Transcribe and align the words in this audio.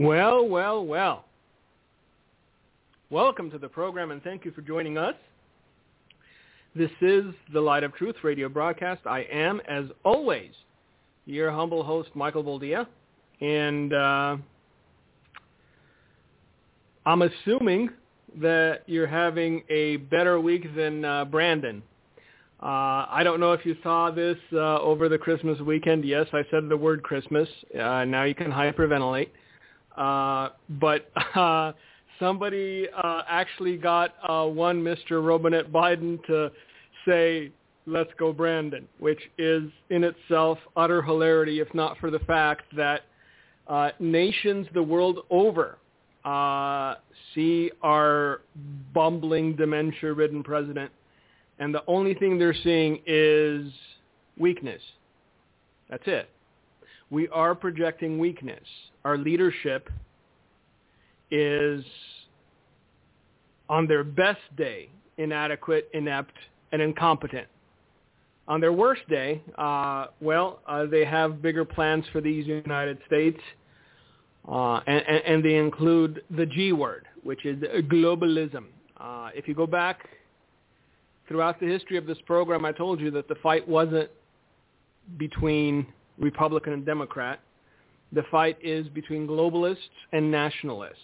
Well, 0.00 0.48
well, 0.48 0.86
well. 0.86 1.26
Welcome 3.10 3.50
to 3.50 3.58
the 3.58 3.68
program 3.68 4.12
and 4.12 4.22
thank 4.22 4.46
you 4.46 4.50
for 4.50 4.62
joining 4.62 4.96
us. 4.96 5.14
This 6.74 6.90
is 7.02 7.26
the 7.52 7.60
Light 7.60 7.84
of 7.84 7.92
Truth 7.92 8.16
radio 8.22 8.48
broadcast. 8.48 9.02
I 9.04 9.26
am, 9.30 9.60
as 9.68 9.84
always, 10.02 10.52
your 11.26 11.50
humble 11.50 11.82
host, 11.82 12.08
Michael 12.14 12.42
Boldea. 12.42 12.86
And 13.42 13.92
uh, 13.92 14.38
I'm 17.04 17.20
assuming 17.20 17.90
that 18.40 18.84
you're 18.86 19.06
having 19.06 19.64
a 19.68 19.96
better 19.98 20.40
week 20.40 20.74
than 20.74 21.04
uh, 21.04 21.26
Brandon. 21.26 21.82
Uh, 22.62 23.04
I 23.10 23.20
don't 23.22 23.38
know 23.38 23.52
if 23.52 23.66
you 23.66 23.76
saw 23.82 24.10
this 24.10 24.38
uh, 24.54 24.80
over 24.80 25.10
the 25.10 25.18
Christmas 25.18 25.60
weekend. 25.60 26.06
Yes, 26.06 26.26
I 26.32 26.42
said 26.50 26.70
the 26.70 26.76
word 26.78 27.02
Christmas. 27.02 27.50
Uh, 27.78 28.06
now 28.06 28.24
you 28.24 28.34
can 28.34 28.50
hyperventilate. 28.50 29.28
Uh, 30.00 30.48
but 30.80 31.10
uh, 31.36 31.72
somebody 32.18 32.88
uh, 32.96 33.22
actually 33.28 33.76
got 33.76 34.14
uh, 34.26 34.46
one 34.46 34.82
Mr. 34.82 35.24
Robinette 35.24 35.70
Biden 35.70 36.24
to 36.26 36.50
say, 37.06 37.52
let's 37.86 38.10
go 38.18 38.32
Brandon, 38.32 38.88
which 38.98 39.20
is 39.36 39.64
in 39.90 40.04
itself 40.04 40.58
utter 40.74 41.02
hilarity, 41.02 41.60
if 41.60 41.72
not 41.74 41.98
for 41.98 42.10
the 42.10 42.18
fact 42.20 42.62
that 42.76 43.02
uh, 43.68 43.90
nations 44.00 44.66
the 44.72 44.82
world 44.82 45.20
over 45.28 45.76
uh, 46.24 46.94
see 47.34 47.70
our 47.82 48.40
bumbling, 48.94 49.54
dementia-ridden 49.54 50.42
president, 50.42 50.90
and 51.58 51.74
the 51.74 51.82
only 51.86 52.14
thing 52.14 52.38
they're 52.38 52.56
seeing 52.64 53.00
is 53.06 53.70
weakness. 54.38 54.80
That's 55.90 56.02
it. 56.06 56.30
We 57.10 57.28
are 57.28 57.54
projecting 57.54 58.18
weakness. 58.18 58.64
Our 59.04 59.18
leadership 59.18 59.90
is 61.30 61.84
on 63.68 63.86
their 63.86 64.04
best 64.04 64.40
day 64.56 64.90
inadequate, 65.20 65.88
inept, 65.92 66.34
and 66.72 66.80
incompetent. 66.80 67.46
On 68.48 68.60
their 68.60 68.72
worst 68.72 69.06
day, 69.08 69.42
uh, 69.58 70.06
well, 70.20 70.60
uh, 70.66 70.86
they 70.86 71.04
have 71.04 71.42
bigger 71.42 71.64
plans 71.64 72.04
for 72.10 72.20
these 72.20 72.46
United 72.46 72.98
States, 73.06 73.38
uh, 74.48 74.80
and, 74.86 75.04
and, 75.06 75.44
they 75.44 75.56
include 75.56 76.22
the 76.30 76.46
G 76.46 76.72
word, 76.72 77.06
which 77.22 77.44
is 77.44 77.58
globalism. 77.58 78.64
Uh, 78.96 79.28
if 79.34 79.46
you 79.46 79.54
go 79.54 79.66
back 79.66 80.08
throughout 81.28 81.60
the 81.60 81.66
history 81.66 81.98
of 81.98 82.06
this 82.06 82.18
program, 82.26 82.64
I 82.64 82.72
told 82.72 82.98
you 82.98 83.10
that 83.12 83.28
the 83.28 83.36
fight 83.36 83.68
wasn't 83.68 84.10
between 85.18 85.86
Republican 86.20 86.72
and 86.72 86.86
Democrat. 86.86 87.40
The 88.12 88.22
fight 88.30 88.58
is 88.62 88.88
between 88.88 89.26
globalists 89.26 89.76
and 90.12 90.30
nationalists. 90.30 90.96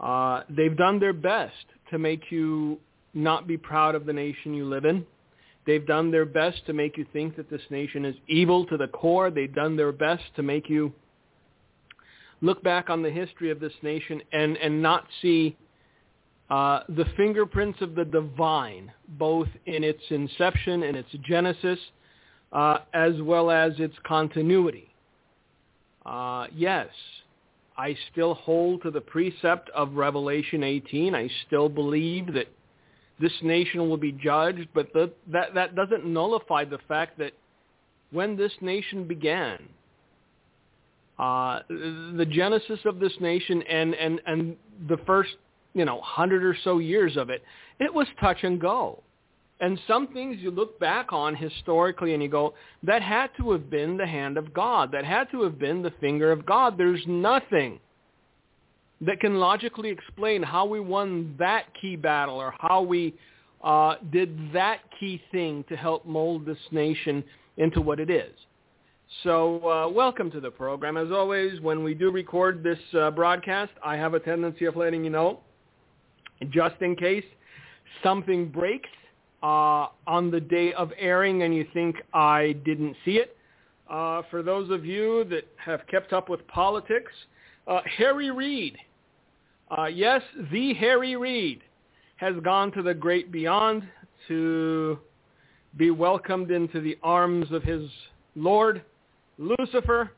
Uh, 0.00 0.42
they've 0.48 0.76
done 0.76 0.98
their 0.98 1.12
best 1.12 1.66
to 1.90 1.98
make 1.98 2.30
you 2.30 2.78
not 3.14 3.46
be 3.46 3.56
proud 3.56 3.94
of 3.94 4.06
the 4.06 4.12
nation 4.12 4.54
you 4.54 4.64
live 4.64 4.84
in. 4.84 5.06
They've 5.66 5.86
done 5.86 6.10
their 6.10 6.24
best 6.24 6.66
to 6.66 6.72
make 6.72 6.96
you 6.96 7.06
think 7.12 7.36
that 7.36 7.48
this 7.48 7.62
nation 7.70 8.04
is 8.04 8.16
evil 8.26 8.66
to 8.66 8.76
the 8.76 8.88
core. 8.88 9.30
They've 9.30 9.54
done 9.54 9.76
their 9.76 9.92
best 9.92 10.24
to 10.36 10.42
make 10.42 10.68
you 10.68 10.92
look 12.40 12.62
back 12.62 12.90
on 12.90 13.02
the 13.02 13.10
history 13.10 13.50
of 13.50 13.60
this 13.60 13.72
nation 13.82 14.20
and, 14.32 14.56
and 14.56 14.82
not 14.82 15.06
see 15.20 15.56
uh, 16.50 16.80
the 16.88 17.06
fingerprints 17.16 17.80
of 17.80 17.94
the 17.94 18.04
divine, 18.04 18.92
both 19.08 19.48
in 19.66 19.84
its 19.84 20.02
inception 20.10 20.82
and 20.82 20.96
its 20.96 21.08
genesis, 21.22 21.78
uh, 22.52 22.78
as 22.92 23.12
well 23.22 23.50
as 23.50 23.72
its 23.78 23.94
continuity. 24.04 24.88
Uh, 26.04 26.46
yes, 26.54 26.88
I 27.76 27.96
still 28.12 28.34
hold 28.34 28.82
to 28.82 28.90
the 28.90 29.00
precept 29.00 29.70
of 29.70 29.94
Revelation 29.94 30.62
18. 30.62 31.14
I 31.14 31.28
still 31.46 31.68
believe 31.68 32.32
that 32.34 32.48
this 33.20 33.32
nation 33.42 33.88
will 33.88 33.96
be 33.96 34.12
judged, 34.12 34.68
but 34.74 34.92
the, 34.92 35.12
that, 35.28 35.54
that 35.54 35.74
doesn't 35.74 36.04
nullify 36.04 36.64
the 36.64 36.78
fact 36.88 37.18
that 37.18 37.32
when 38.10 38.36
this 38.36 38.52
nation 38.60 39.06
began, 39.06 39.58
uh, 41.18 41.60
the 41.68 42.26
genesis 42.28 42.80
of 42.84 42.98
this 42.98 43.12
nation 43.20 43.62
and, 43.62 43.94
and, 43.94 44.20
and 44.26 44.56
the 44.88 44.98
first, 45.06 45.30
you 45.72 45.84
know, 45.84 46.00
hundred 46.00 46.42
or 46.42 46.56
so 46.64 46.78
years 46.78 47.16
of 47.16 47.30
it, 47.30 47.42
it 47.78 47.92
was 47.92 48.06
touch 48.20 48.38
and 48.42 48.60
go. 48.60 49.02
And 49.62 49.78
some 49.86 50.08
things 50.08 50.38
you 50.40 50.50
look 50.50 50.78
back 50.80 51.12
on 51.12 51.36
historically 51.36 52.14
and 52.14 52.22
you 52.22 52.28
go, 52.28 52.52
that 52.82 53.00
had 53.00 53.28
to 53.36 53.52
have 53.52 53.70
been 53.70 53.96
the 53.96 54.06
hand 54.06 54.36
of 54.36 54.52
God. 54.52 54.90
That 54.90 55.04
had 55.04 55.30
to 55.30 55.42
have 55.42 55.56
been 55.56 55.82
the 55.82 55.92
finger 56.00 56.32
of 56.32 56.44
God. 56.44 56.76
There's 56.76 57.02
nothing 57.06 57.78
that 59.00 59.20
can 59.20 59.36
logically 59.36 59.88
explain 59.88 60.42
how 60.42 60.66
we 60.66 60.80
won 60.80 61.36
that 61.38 61.66
key 61.80 61.94
battle 61.94 62.34
or 62.34 62.52
how 62.58 62.82
we 62.82 63.14
uh, 63.62 63.94
did 64.10 64.52
that 64.52 64.80
key 64.98 65.22
thing 65.30 65.64
to 65.68 65.76
help 65.76 66.04
mold 66.04 66.44
this 66.44 66.58
nation 66.72 67.22
into 67.56 67.80
what 67.80 68.00
it 68.00 68.10
is. 68.10 68.32
So 69.22 69.68
uh, 69.68 69.88
welcome 69.88 70.28
to 70.32 70.40
the 70.40 70.50
program. 70.50 70.96
As 70.96 71.12
always, 71.12 71.60
when 71.60 71.84
we 71.84 71.94
do 71.94 72.10
record 72.10 72.64
this 72.64 72.80
uh, 72.98 73.12
broadcast, 73.12 73.70
I 73.84 73.96
have 73.96 74.14
a 74.14 74.20
tendency 74.20 74.64
of 74.64 74.74
letting 74.74 75.04
you 75.04 75.10
know, 75.10 75.38
just 76.50 76.74
in 76.80 76.96
case 76.96 77.24
something 78.02 78.48
breaks, 78.48 78.88
uh, 79.42 79.88
on 80.06 80.30
the 80.30 80.40
day 80.40 80.72
of 80.74 80.92
airing 80.98 81.42
and 81.42 81.54
you 81.54 81.66
think 81.72 81.96
I 82.14 82.56
didn't 82.64 82.96
see 83.04 83.16
it. 83.16 83.36
Uh, 83.90 84.22
for 84.30 84.42
those 84.42 84.70
of 84.70 84.84
you 84.84 85.24
that 85.24 85.46
have 85.56 85.86
kept 85.86 86.12
up 86.12 86.28
with 86.28 86.46
politics, 86.48 87.12
uh, 87.66 87.80
Harry 87.98 88.30
Reid, 88.30 88.76
uh, 89.76 89.86
yes, 89.86 90.22
the 90.50 90.74
Harry 90.74 91.16
Reid, 91.16 91.62
has 92.16 92.34
gone 92.44 92.70
to 92.72 92.82
the 92.82 92.94
great 92.94 93.32
beyond 93.32 93.82
to 94.28 94.98
be 95.76 95.90
welcomed 95.90 96.50
into 96.50 96.80
the 96.80 96.96
arms 97.02 97.50
of 97.50 97.62
his 97.62 97.88
Lord, 98.36 98.82
Lucifer. 99.38 100.12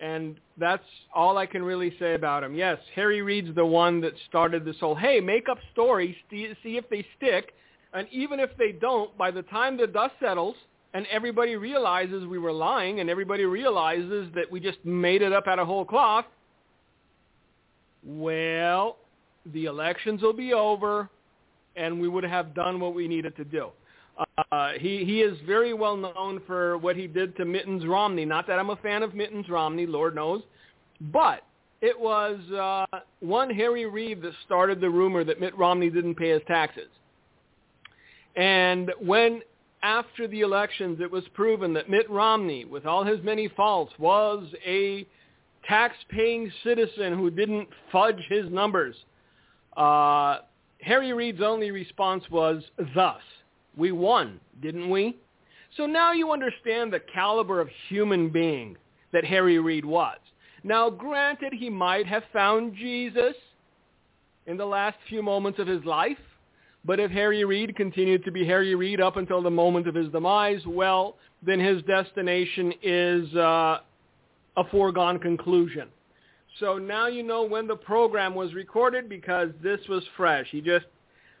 And 0.00 0.40
that's 0.56 0.84
all 1.14 1.36
I 1.36 1.44
can 1.44 1.62
really 1.62 1.94
say 1.98 2.14
about 2.14 2.42
him. 2.42 2.54
Yes, 2.54 2.78
Harry 2.94 3.20
Reid's 3.20 3.54
the 3.54 3.66
one 3.66 4.00
that 4.00 4.14
started 4.28 4.64
this 4.64 4.76
whole, 4.80 4.94
hey, 4.94 5.20
make 5.20 5.48
up 5.50 5.58
stories, 5.72 6.16
see 6.30 6.54
if 6.64 6.88
they 6.88 7.06
stick. 7.18 7.52
And 7.92 8.08
even 8.10 8.40
if 8.40 8.50
they 8.56 8.72
don't, 8.72 9.16
by 9.18 9.30
the 9.30 9.42
time 9.42 9.76
the 9.76 9.86
dust 9.86 10.14
settles 10.20 10.56
and 10.94 11.06
everybody 11.10 11.56
realizes 11.56 12.26
we 12.26 12.38
were 12.38 12.52
lying 12.52 13.00
and 13.00 13.10
everybody 13.10 13.44
realizes 13.44 14.28
that 14.34 14.50
we 14.50 14.58
just 14.58 14.78
made 14.84 15.20
it 15.22 15.32
up 15.32 15.46
out 15.46 15.58
of 15.58 15.66
whole 15.66 15.84
cloth, 15.84 16.24
well, 18.02 18.96
the 19.52 19.66
elections 19.66 20.22
will 20.22 20.32
be 20.32 20.54
over 20.54 21.10
and 21.76 22.00
we 22.00 22.08
would 22.08 22.24
have 22.24 22.54
done 22.54 22.80
what 22.80 22.94
we 22.94 23.06
needed 23.06 23.36
to 23.36 23.44
do. 23.44 23.68
Uh, 24.52 24.72
he 24.78 25.04
he 25.04 25.22
is 25.22 25.38
very 25.46 25.72
well 25.72 25.96
known 25.96 26.40
for 26.46 26.76
what 26.78 26.96
he 26.96 27.06
did 27.06 27.36
to 27.36 27.44
Mittens 27.44 27.86
Romney. 27.86 28.24
Not 28.24 28.46
that 28.46 28.58
I'm 28.58 28.70
a 28.70 28.76
fan 28.76 29.02
of 29.02 29.14
Mittens 29.14 29.48
Romney, 29.48 29.86
Lord 29.86 30.14
knows, 30.14 30.42
but 31.00 31.42
it 31.80 31.98
was 31.98 32.38
uh, 32.50 32.98
one 33.20 33.50
Harry 33.50 33.86
Reid 33.86 34.20
that 34.22 34.32
started 34.44 34.80
the 34.80 34.90
rumor 34.90 35.24
that 35.24 35.40
Mitt 35.40 35.56
Romney 35.56 35.90
didn't 35.90 36.16
pay 36.16 36.30
his 36.30 36.42
taxes. 36.46 36.88
And 38.36 38.92
when 39.00 39.40
after 39.82 40.28
the 40.28 40.40
elections 40.40 41.00
it 41.00 41.10
was 41.10 41.24
proven 41.32 41.72
that 41.74 41.88
Mitt 41.88 42.08
Romney, 42.10 42.66
with 42.66 42.84
all 42.84 43.04
his 43.04 43.22
many 43.24 43.48
faults, 43.48 43.92
was 43.98 44.46
a 44.66 45.06
tax-paying 45.66 46.52
citizen 46.62 47.14
who 47.14 47.30
didn't 47.30 47.68
fudge 47.90 48.20
his 48.28 48.50
numbers, 48.50 48.94
uh, 49.76 50.38
Harry 50.82 51.12
Reid's 51.12 51.40
only 51.40 51.70
response 51.70 52.24
was 52.30 52.62
thus. 52.94 53.22
We 53.76 53.92
won, 53.92 54.40
didn't 54.60 54.90
we? 54.90 55.16
So 55.76 55.86
now 55.86 56.12
you 56.12 56.32
understand 56.32 56.92
the 56.92 57.00
caliber 57.00 57.60
of 57.60 57.68
human 57.88 58.28
being 58.30 58.76
that 59.12 59.24
Harry 59.24 59.58
Reid 59.58 59.84
was. 59.84 60.18
Now, 60.62 60.90
granted, 60.90 61.52
he 61.52 61.70
might 61.70 62.06
have 62.06 62.24
found 62.32 62.74
Jesus 62.74 63.34
in 64.46 64.56
the 64.56 64.66
last 64.66 64.98
few 65.08 65.22
moments 65.22 65.58
of 65.58 65.66
his 65.66 65.84
life, 65.84 66.18
But 66.84 66.98
if 66.98 67.10
Harry 67.10 67.44
Reid 67.44 67.76
continued 67.76 68.24
to 68.24 68.30
be 68.30 68.44
Harry 68.46 68.74
Reid 68.74 69.00
up 69.00 69.16
until 69.16 69.42
the 69.42 69.50
moment 69.50 69.86
of 69.86 69.94
his 69.94 70.08
demise, 70.08 70.60
well, 70.66 71.16
then 71.42 71.60
his 71.60 71.82
destination 71.82 72.72
is 72.82 73.34
uh, 73.34 73.80
a 74.56 74.64
foregone 74.70 75.18
conclusion. 75.18 75.88
So 76.58 76.78
now 76.78 77.06
you 77.06 77.22
know 77.22 77.44
when 77.44 77.66
the 77.66 77.76
program 77.76 78.34
was 78.34 78.54
recorded 78.54 79.08
because 79.08 79.50
this 79.62 79.80
was 79.88 80.02
fresh. 80.16 80.46
He 80.50 80.60
just 80.60 80.86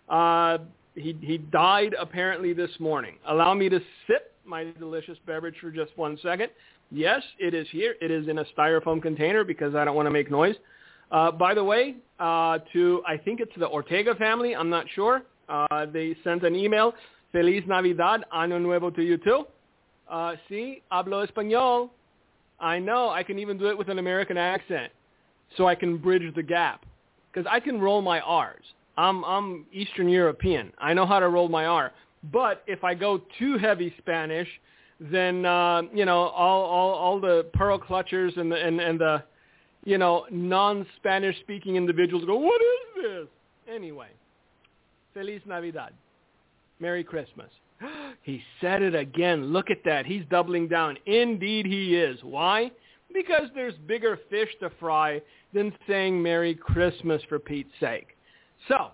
uh, 0.08 0.58
he 1.00 1.16
he 1.20 1.38
died 1.38 1.94
apparently 1.98 2.52
this 2.52 2.70
morning. 2.78 3.16
Allow 3.26 3.54
me 3.54 3.68
to 3.68 3.80
sip 4.06 4.34
my 4.44 4.66
delicious 4.78 5.18
beverage 5.26 5.56
for 5.60 5.70
just 5.70 5.96
one 5.96 6.18
second. 6.22 6.50
Yes, 6.90 7.22
it 7.38 7.54
is 7.54 7.66
here. 7.70 7.94
It 8.00 8.10
is 8.10 8.28
in 8.28 8.38
a 8.38 8.44
styrofoam 8.56 9.00
container 9.00 9.44
because 9.44 9.74
I 9.74 9.84
don't 9.84 9.94
want 9.94 10.06
to 10.06 10.10
make 10.10 10.30
noise. 10.30 10.56
Uh, 11.10 11.30
by 11.30 11.54
the 11.54 11.62
way, 11.62 11.96
uh, 12.18 12.58
to 12.72 13.02
I 13.06 13.16
think 13.16 13.40
it's 13.40 13.52
the 13.56 13.68
Ortega 13.68 14.14
family. 14.14 14.54
I'm 14.54 14.70
not 14.70 14.86
sure. 14.94 15.22
Uh, 15.48 15.86
they 15.86 16.16
sent 16.22 16.44
an 16.44 16.54
email. 16.54 16.94
Feliz 17.32 17.62
Navidad, 17.66 18.24
Año 18.34 18.60
Nuevo 18.60 18.90
to 18.90 19.02
you 19.02 19.16
too. 19.16 19.44
Uh, 20.08 20.34
sí, 20.50 20.82
hablo 20.90 21.26
español. 21.26 21.90
I 22.58 22.78
know. 22.78 23.08
I 23.08 23.22
can 23.22 23.38
even 23.38 23.56
do 23.56 23.68
it 23.68 23.78
with 23.78 23.88
an 23.88 23.98
American 23.98 24.36
accent, 24.36 24.92
so 25.56 25.66
I 25.66 25.74
can 25.74 25.96
bridge 25.96 26.34
the 26.34 26.42
gap. 26.42 26.84
Because 27.32 27.48
I 27.50 27.60
can 27.60 27.80
roll 27.80 28.02
my 28.02 28.20
R's. 28.20 28.64
I'm 29.00 29.24
I'm 29.24 29.66
Eastern 29.72 30.08
European. 30.10 30.72
I 30.78 30.92
know 30.92 31.06
how 31.06 31.20
to 31.20 31.28
roll 31.28 31.48
my 31.48 31.64
R. 31.64 31.92
But 32.30 32.62
if 32.66 32.84
I 32.84 32.94
go 32.94 33.22
too 33.38 33.56
heavy 33.56 33.94
Spanish, 33.96 34.48
then 35.00 35.46
uh, 35.46 35.82
you 35.94 36.04
know 36.04 36.18
all 36.18 36.62
all 36.64 36.90
all 36.90 37.20
the 37.20 37.46
pearl 37.54 37.78
clutchers 37.78 38.36
and 38.36 38.52
the 38.52 38.56
and 38.56 38.78
and 38.78 39.00
the 39.00 39.22
you 39.84 39.96
know 39.96 40.26
non-Spanish 40.30 41.38
speaking 41.40 41.76
individuals 41.76 42.26
go, 42.26 42.36
what 42.36 42.60
is 42.60 43.02
this? 43.02 43.74
Anyway, 43.74 44.08
Feliz 45.14 45.40
Navidad, 45.46 45.94
Merry 46.78 47.02
Christmas. 47.02 47.50
he 48.22 48.42
said 48.60 48.82
it 48.82 48.94
again. 48.94 49.46
Look 49.46 49.70
at 49.70 49.82
that. 49.86 50.04
He's 50.04 50.24
doubling 50.30 50.68
down. 50.68 50.98
Indeed, 51.06 51.64
he 51.64 51.96
is. 51.96 52.18
Why? 52.22 52.70
Because 53.14 53.48
there's 53.54 53.74
bigger 53.86 54.18
fish 54.28 54.50
to 54.60 54.70
fry 54.78 55.22
than 55.54 55.72
saying 55.88 56.22
Merry 56.22 56.54
Christmas 56.54 57.22
for 57.30 57.38
Pete's 57.38 57.72
sake. 57.80 58.08
So, 58.68 58.90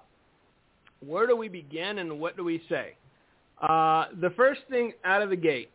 where 1.05 1.27
do 1.27 1.37
we 1.37 1.49
begin 1.49 1.99
and 1.99 2.21
what 2.21 2.37
do 2.37 2.45
we 2.45 2.63
say? 2.69 2.97
Uh, 3.61 4.07
the 4.21 4.31
first 4.37 4.61
thing 4.71 4.93
out 5.05 5.23
of 5.23 5.31
the 5.31 5.37
gate 5.37 5.71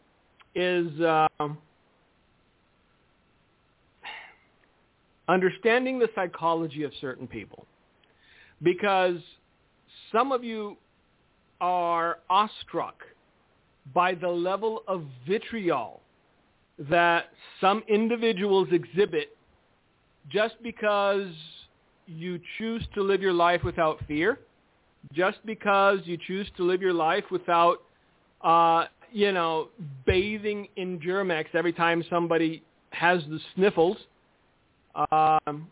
is 0.55 0.87
uh, 0.99 1.27
understanding 5.27 5.97
the 5.97 6.09
psychology 6.13 6.83
of 6.83 6.91
certain 6.99 7.27
people. 7.27 7.65
Because 8.61 9.17
some 10.11 10.31
of 10.31 10.43
you 10.43 10.77
are 11.59 12.19
awestruck 12.29 12.95
by 13.93 14.13
the 14.13 14.27
level 14.27 14.83
of 14.87 15.03
vitriol 15.27 16.01
that 16.89 17.25
some 17.59 17.83
individuals 17.87 18.67
exhibit 18.71 19.35
just 20.29 20.55
because 20.61 21.31
you 22.07 22.39
choose 22.57 22.85
to 22.95 23.01
live 23.01 23.21
your 23.21 23.33
life 23.33 23.63
without 23.63 23.99
fear, 24.07 24.39
just 25.13 25.37
because 25.45 25.99
you 26.05 26.17
choose 26.27 26.47
to 26.57 26.63
live 26.63 26.81
your 26.81 26.93
life 26.93 27.23
without, 27.31 27.83
uh, 28.41 28.85
you 29.11 29.31
know, 29.31 29.69
bathing 30.05 30.67
in 30.75 31.01
Germ-X 31.01 31.49
every 31.53 31.73
time 31.73 32.03
somebody 32.09 32.63
has 32.91 33.21
the 33.29 33.39
sniffles. 33.55 33.97
Um, 35.11 35.67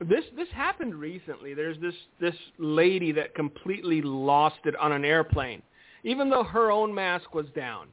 this 0.00 0.24
this 0.36 0.48
happened 0.54 0.94
recently. 0.94 1.54
There's 1.54 1.78
this 1.80 1.94
this 2.20 2.34
lady 2.58 3.12
that 3.12 3.34
completely 3.34 4.02
lost 4.02 4.58
it 4.64 4.76
on 4.76 4.92
an 4.92 5.04
airplane, 5.04 5.62
even 6.02 6.28
though 6.28 6.44
her 6.44 6.70
own 6.70 6.94
mask 6.94 7.34
was 7.34 7.46
down. 7.54 7.88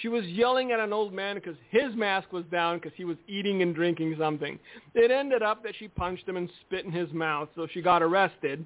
She 0.00 0.08
was 0.08 0.24
yelling 0.24 0.72
at 0.72 0.80
an 0.80 0.92
old 0.92 1.12
man 1.12 1.36
because 1.36 1.56
his 1.68 1.94
mask 1.94 2.32
was 2.32 2.44
down 2.50 2.78
because 2.78 2.92
he 2.96 3.04
was 3.04 3.16
eating 3.28 3.62
and 3.62 3.74
drinking 3.74 4.16
something. 4.18 4.58
It 4.94 5.10
ended 5.10 5.42
up 5.42 5.62
that 5.62 5.74
she 5.78 5.88
punched 5.88 6.26
him 6.26 6.36
and 6.36 6.48
spit 6.62 6.86
in 6.86 6.92
his 6.92 7.12
mouth, 7.12 7.48
so 7.54 7.66
she 7.70 7.82
got 7.82 8.02
arrested. 8.02 8.64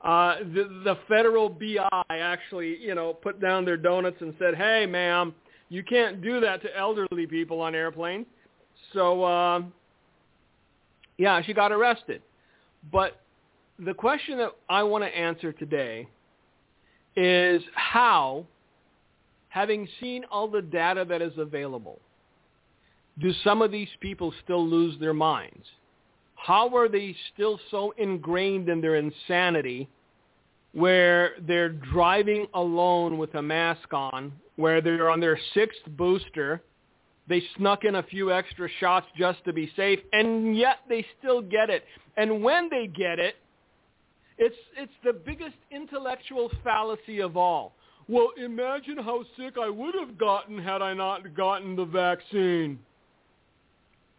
Uh, 0.00 0.36
the, 0.54 0.82
the 0.84 0.98
federal 1.08 1.48
BI 1.48 2.04
actually, 2.10 2.76
you 2.78 2.94
know, 2.94 3.14
put 3.14 3.40
down 3.40 3.64
their 3.64 3.76
donuts 3.76 4.18
and 4.20 4.34
said, 4.38 4.54
"Hey, 4.54 4.86
ma'am, 4.86 5.34
you 5.70 5.82
can't 5.82 6.22
do 6.22 6.40
that 6.40 6.62
to 6.62 6.76
elderly 6.76 7.26
people 7.26 7.60
on 7.60 7.74
airplanes." 7.74 8.26
So, 8.92 9.24
uh, 9.24 9.62
yeah, 11.16 11.42
she 11.42 11.52
got 11.52 11.72
arrested. 11.72 12.22
But 12.92 13.20
the 13.78 13.94
question 13.94 14.38
that 14.38 14.50
I 14.68 14.82
want 14.82 15.02
to 15.02 15.08
answer 15.08 15.52
today 15.52 16.06
is 17.16 17.62
how 17.74 18.46
having 19.54 19.86
seen 20.00 20.24
all 20.32 20.48
the 20.48 20.60
data 20.60 21.04
that 21.08 21.22
is 21.22 21.32
available, 21.38 22.00
do 23.20 23.32
some 23.44 23.62
of 23.62 23.70
these 23.70 23.88
people 24.00 24.34
still 24.42 24.66
lose 24.66 24.98
their 24.98 25.14
minds? 25.14 25.64
How 26.34 26.76
are 26.76 26.88
they 26.88 27.14
still 27.32 27.60
so 27.70 27.94
ingrained 27.96 28.68
in 28.68 28.80
their 28.80 28.96
insanity 28.96 29.88
where 30.72 31.34
they're 31.46 31.68
driving 31.68 32.48
alone 32.54 33.16
with 33.16 33.32
a 33.36 33.42
mask 33.42 33.92
on, 33.92 34.32
where 34.56 34.80
they're 34.80 35.08
on 35.08 35.20
their 35.20 35.38
sixth 35.54 35.82
booster, 35.96 36.60
they 37.28 37.40
snuck 37.56 37.84
in 37.84 37.94
a 37.94 38.02
few 38.02 38.32
extra 38.32 38.68
shots 38.80 39.06
just 39.16 39.44
to 39.44 39.52
be 39.52 39.70
safe, 39.76 40.00
and 40.12 40.58
yet 40.58 40.78
they 40.88 41.06
still 41.20 41.40
get 41.40 41.70
it. 41.70 41.84
And 42.16 42.42
when 42.42 42.68
they 42.70 42.88
get 42.88 43.20
it, 43.20 43.36
it's, 44.36 44.56
it's 44.76 44.92
the 45.04 45.12
biggest 45.12 45.54
intellectual 45.70 46.50
fallacy 46.64 47.20
of 47.20 47.36
all. 47.36 47.72
Well, 48.08 48.32
imagine 48.36 48.98
how 48.98 49.24
sick 49.36 49.54
I 49.60 49.70
would 49.70 49.94
have 49.94 50.18
gotten 50.18 50.58
had 50.58 50.82
I 50.82 50.92
not 50.92 51.34
gotten 51.34 51.74
the 51.74 51.86
vaccine. 51.86 52.78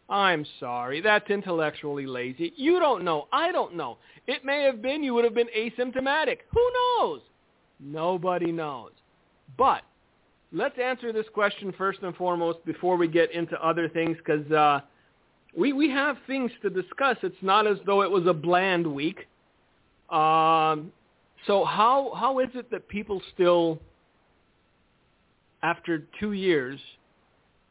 I'm 0.09 0.45
sorry. 0.59 1.01
That's 1.01 1.29
intellectually 1.29 2.05
lazy. 2.05 2.53
You 2.55 2.79
don't 2.79 3.03
know. 3.03 3.27
I 3.31 3.51
don't 3.51 3.75
know. 3.75 3.97
It 4.27 4.45
may 4.45 4.63
have 4.63 4.81
been 4.81 5.03
you 5.03 5.13
would 5.13 5.23
have 5.23 5.33
been 5.33 5.49
asymptomatic. 5.55 6.39
Who 6.51 6.71
knows? 6.73 7.21
Nobody 7.79 8.51
knows. 8.51 8.91
But 9.57 9.81
let's 10.51 10.77
answer 10.79 11.11
this 11.11 11.25
question 11.33 11.73
first 11.77 11.99
and 12.01 12.15
foremost 12.15 12.63
before 12.65 12.97
we 12.97 13.07
get 13.07 13.31
into 13.31 13.55
other 13.65 13.89
things 13.89 14.17
because 14.17 14.49
uh, 14.51 14.81
we, 15.55 15.73
we 15.73 15.89
have 15.89 16.17
things 16.27 16.51
to 16.61 16.69
discuss. 16.69 17.17
It's 17.23 17.35
not 17.41 17.67
as 17.67 17.77
though 17.85 18.01
it 18.01 18.09
was 18.09 18.27
a 18.27 18.33
bland 18.33 18.85
week. 18.85 19.27
Um, 20.09 20.91
so 21.47 21.63
how 21.63 22.13
how 22.15 22.39
is 22.39 22.49
it 22.55 22.71
that 22.71 22.87
people 22.87 23.21
still, 23.33 23.79
after 25.63 26.07
two 26.19 26.33
years, 26.33 26.79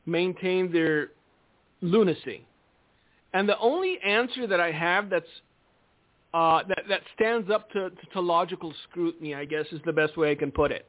maintain 0.07 0.73
their 0.73 1.11
lunacy? 1.81 2.47
And 3.33 3.49
the 3.49 3.59
only 3.59 3.99
answer 4.05 4.47
that 4.47 4.61
I 4.61 4.71
have 4.71 5.11
that's 5.11 5.27
uh, 6.33 6.63
that 6.69 6.85
that 6.89 7.01
stands 7.15 7.51
up 7.51 7.71
to, 7.73 7.91
to, 7.91 8.07
to 8.13 8.21
logical 8.21 8.73
scrutiny, 8.89 9.35
I 9.35 9.45
guess, 9.45 9.67
is 9.73 9.81
the 9.85 9.93
best 9.93 10.17
way 10.17 10.31
I 10.31 10.35
can 10.35 10.53
put 10.53 10.71
it, 10.71 10.87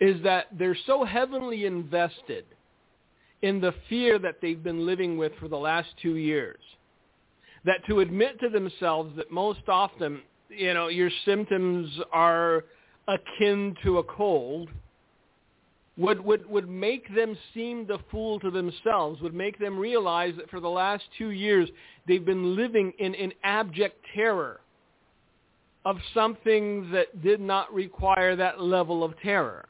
is 0.00 0.22
that 0.22 0.46
they're 0.52 0.76
so 0.86 1.04
heavily 1.04 1.66
invested 1.66 2.44
in 3.42 3.60
the 3.60 3.74
fear 3.88 4.18
that 4.18 4.36
they've 4.40 4.62
been 4.62 4.86
living 4.86 5.18
with 5.18 5.32
for 5.38 5.48
the 5.48 5.56
last 5.56 5.88
two 6.00 6.16
years 6.16 6.58
that 7.64 7.84
to 7.86 8.00
admit 8.00 8.40
to 8.40 8.48
themselves 8.48 9.14
that 9.16 9.30
most 9.30 9.60
often 9.68 10.22
you 10.48 10.74
know, 10.74 10.88
your 10.88 11.10
symptoms 11.24 11.90
are 12.12 12.64
akin 13.08 13.74
to 13.84 13.98
a 13.98 14.04
cold 14.04 14.68
would, 15.96 16.22
would, 16.24 16.48
would 16.48 16.68
make 16.68 17.14
them 17.14 17.36
seem 17.54 17.86
the 17.86 17.98
fool 18.10 18.38
to 18.40 18.50
themselves, 18.50 19.20
would 19.22 19.34
make 19.34 19.58
them 19.58 19.78
realize 19.78 20.34
that 20.36 20.50
for 20.50 20.60
the 20.60 20.68
last 20.68 21.04
two 21.16 21.30
years 21.30 21.68
they've 22.06 22.24
been 22.24 22.54
living 22.54 22.92
in, 22.98 23.14
in 23.14 23.32
abject 23.44 23.96
terror 24.14 24.60
of 25.86 25.96
something 26.12 26.90
that 26.90 27.22
did 27.22 27.40
not 27.40 27.72
require 27.72 28.36
that 28.36 28.60
level 28.60 29.02
of 29.02 29.18
terror. 29.20 29.66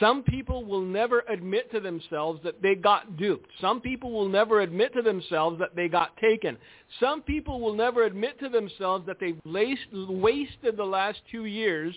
Some 0.00 0.22
people 0.22 0.64
will 0.64 0.82
never 0.82 1.24
admit 1.28 1.70
to 1.72 1.80
themselves 1.80 2.40
that 2.44 2.60
they 2.62 2.74
got 2.74 3.16
duped. 3.16 3.50
Some 3.60 3.80
people 3.80 4.12
will 4.12 4.28
never 4.28 4.60
admit 4.60 4.92
to 4.94 5.02
themselves 5.02 5.58
that 5.58 5.74
they 5.74 5.88
got 5.88 6.16
taken. 6.18 6.56
Some 7.00 7.22
people 7.22 7.60
will 7.60 7.74
never 7.74 8.04
admit 8.04 8.38
to 8.40 8.48
themselves 8.48 9.06
that 9.06 9.18
they've 9.18 9.40
wasted 9.44 10.76
the 10.76 10.84
last 10.84 11.18
two 11.30 11.46
years 11.46 11.94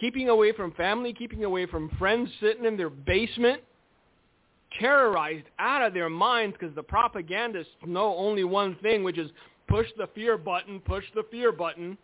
keeping 0.00 0.28
away 0.28 0.52
from 0.52 0.72
family, 0.72 1.12
keeping 1.12 1.44
away 1.44 1.66
from 1.66 1.90
friends, 1.98 2.30
sitting 2.40 2.64
in 2.64 2.76
their 2.76 2.90
basement, 2.90 3.62
terrorized 4.80 5.46
out 5.58 5.82
of 5.82 5.94
their 5.94 6.08
minds 6.08 6.56
because 6.58 6.74
the 6.74 6.82
propagandists 6.82 7.72
know 7.86 8.14
only 8.16 8.44
one 8.44 8.76
thing, 8.76 9.02
which 9.02 9.18
is 9.18 9.30
push 9.66 9.86
the 9.96 10.08
fear 10.14 10.38
button, 10.38 10.80
push 10.80 11.04
the 11.14 11.24
fear 11.30 11.52
button. 11.52 11.96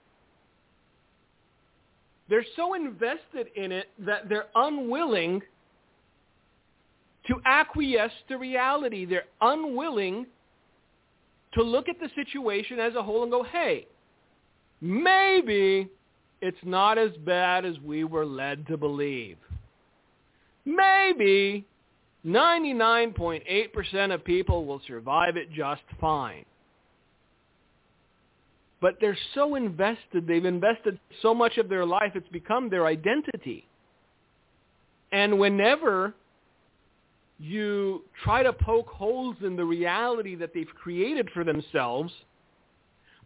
They're 2.28 2.44
so 2.56 2.74
invested 2.74 3.48
in 3.54 3.72
it 3.72 3.88
that 3.98 4.28
they're 4.28 4.46
unwilling 4.54 5.42
to 7.26 7.40
acquiesce 7.44 8.12
to 8.28 8.36
reality. 8.36 9.04
They're 9.04 9.24
unwilling 9.40 10.26
to 11.54 11.62
look 11.62 11.88
at 11.88 12.00
the 12.00 12.10
situation 12.14 12.78
as 12.78 12.94
a 12.94 13.02
whole 13.02 13.22
and 13.22 13.30
go, 13.30 13.42
hey, 13.42 13.86
maybe 14.80 15.88
it's 16.40 16.58
not 16.64 16.98
as 16.98 17.10
bad 17.24 17.64
as 17.64 17.78
we 17.80 18.04
were 18.04 18.26
led 18.26 18.66
to 18.66 18.76
believe. 18.76 19.36
Maybe 20.64 21.64
99.8% 22.26 24.14
of 24.14 24.24
people 24.24 24.64
will 24.64 24.80
survive 24.86 25.36
it 25.36 25.52
just 25.52 25.82
fine. 26.00 26.44
But 28.80 28.98
they're 29.00 29.18
so 29.34 29.54
invested, 29.54 30.26
they've 30.26 30.44
invested 30.44 30.98
so 31.22 31.34
much 31.34 31.56
of 31.58 31.68
their 31.68 31.86
life, 31.86 32.12
it's 32.14 32.28
become 32.28 32.68
their 32.68 32.86
identity. 32.86 33.66
And 35.12 35.38
whenever 35.38 36.14
you 37.38 38.02
try 38.22 38.42
to 38.42 38.52
poke 38.52 38.88
holes 38.88 39.36
in 39.42 39.56
the 39.56 39.64
reality 39.64 40.34
that 40.36 40.52
they've 40.54 40.66
created 40.80 41.28
for 41.32 41.44
themselves, 41.44 42.12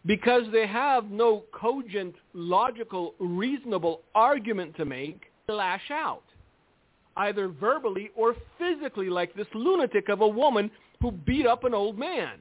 because 0.06 0.44
they 0.52 0.66
have 0.66 1.10
no 1.10 1.44
cogent, 1.52 2.14
logical, 2.32 3.14
reasonable 3.18 4.02
argument 4.14 4.76
to 4.76 4.84
make, 4.84 5.24
they 5.46 5.54
lash 5.54 5.90
out, 5.90 6.24
either 7.16 7.48
verbally 7.48 8.10
or 8.16 8.36
physically, 8.58 9.10
like 9.10 9.34
this 9.34 9.46
lunatic 9.54 10.08
of 10.08 10.20
a 10.20 10.28
woman 10.28 10.70
who 11.00 11.10
beat 11.10 11.46
up 11.46 11.64
an 11.64 11.74
old 11.74 11.98
man 11.98 12.38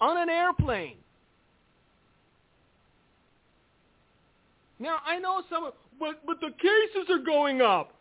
on 0.00 0.16
an 0.16 0.28
airplane. 0.28 0.96
Now, 4.82 4.98
I 5.06 5.20
know 5.20 5.42
some, 5.48 5.70
but, 6.00 6.26
but 6.26 6.40
the 6.40 6.50
cases 6.60 7.08
are 7.08 7.24
going 7.24 7.62
up. 7.62 7.92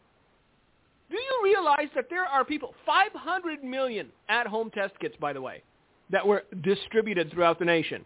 Do 1.11 1.15
you 1.15 1.39
realize 1.43 1.89
that 1.93 2.05
there 2.09 2.25
are 2.25 2.43
people, 2.43 2.73
500 2.87 3.63
million 3.63 4.07
at-home 4.29 4.71
test 4.71 4.93
kits, 4.99 5.15
by 5.21 5.31
the 5.31 5.41
way, 5.41 5.61
that 6.09 6.25
were 6.25 6.43
distributed 6.63 7.31
throughout 7.31 7.59
the 7.59 7.65
nation. 7.65 8.03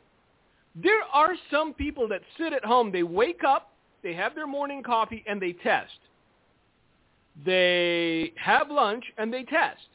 There 0.76 1.04
are 1.14 1.36
some 1.50 1.74
people 1.74 2.10
that 2.10 2.20
sit 2.38 2.52
at 2.52 2.66
home, 2.66 2.92
they 2.92 3.04
wake 3.04 3.46
up, 3.48 3.72
they 4.04 4.14
have 4.14 4.36
their 4.36 4.46
morning 4.46 4.84
coffee, 4.84 5.24
and 5.26 5.42
they 5.42 5.54
test. 5.54 5.98
They 7.46 8.34
have 8.36 8.70
lunch, 8.70 9.06
and 9.18 9.32
they 9.32 9.44
test. 9.44 9.88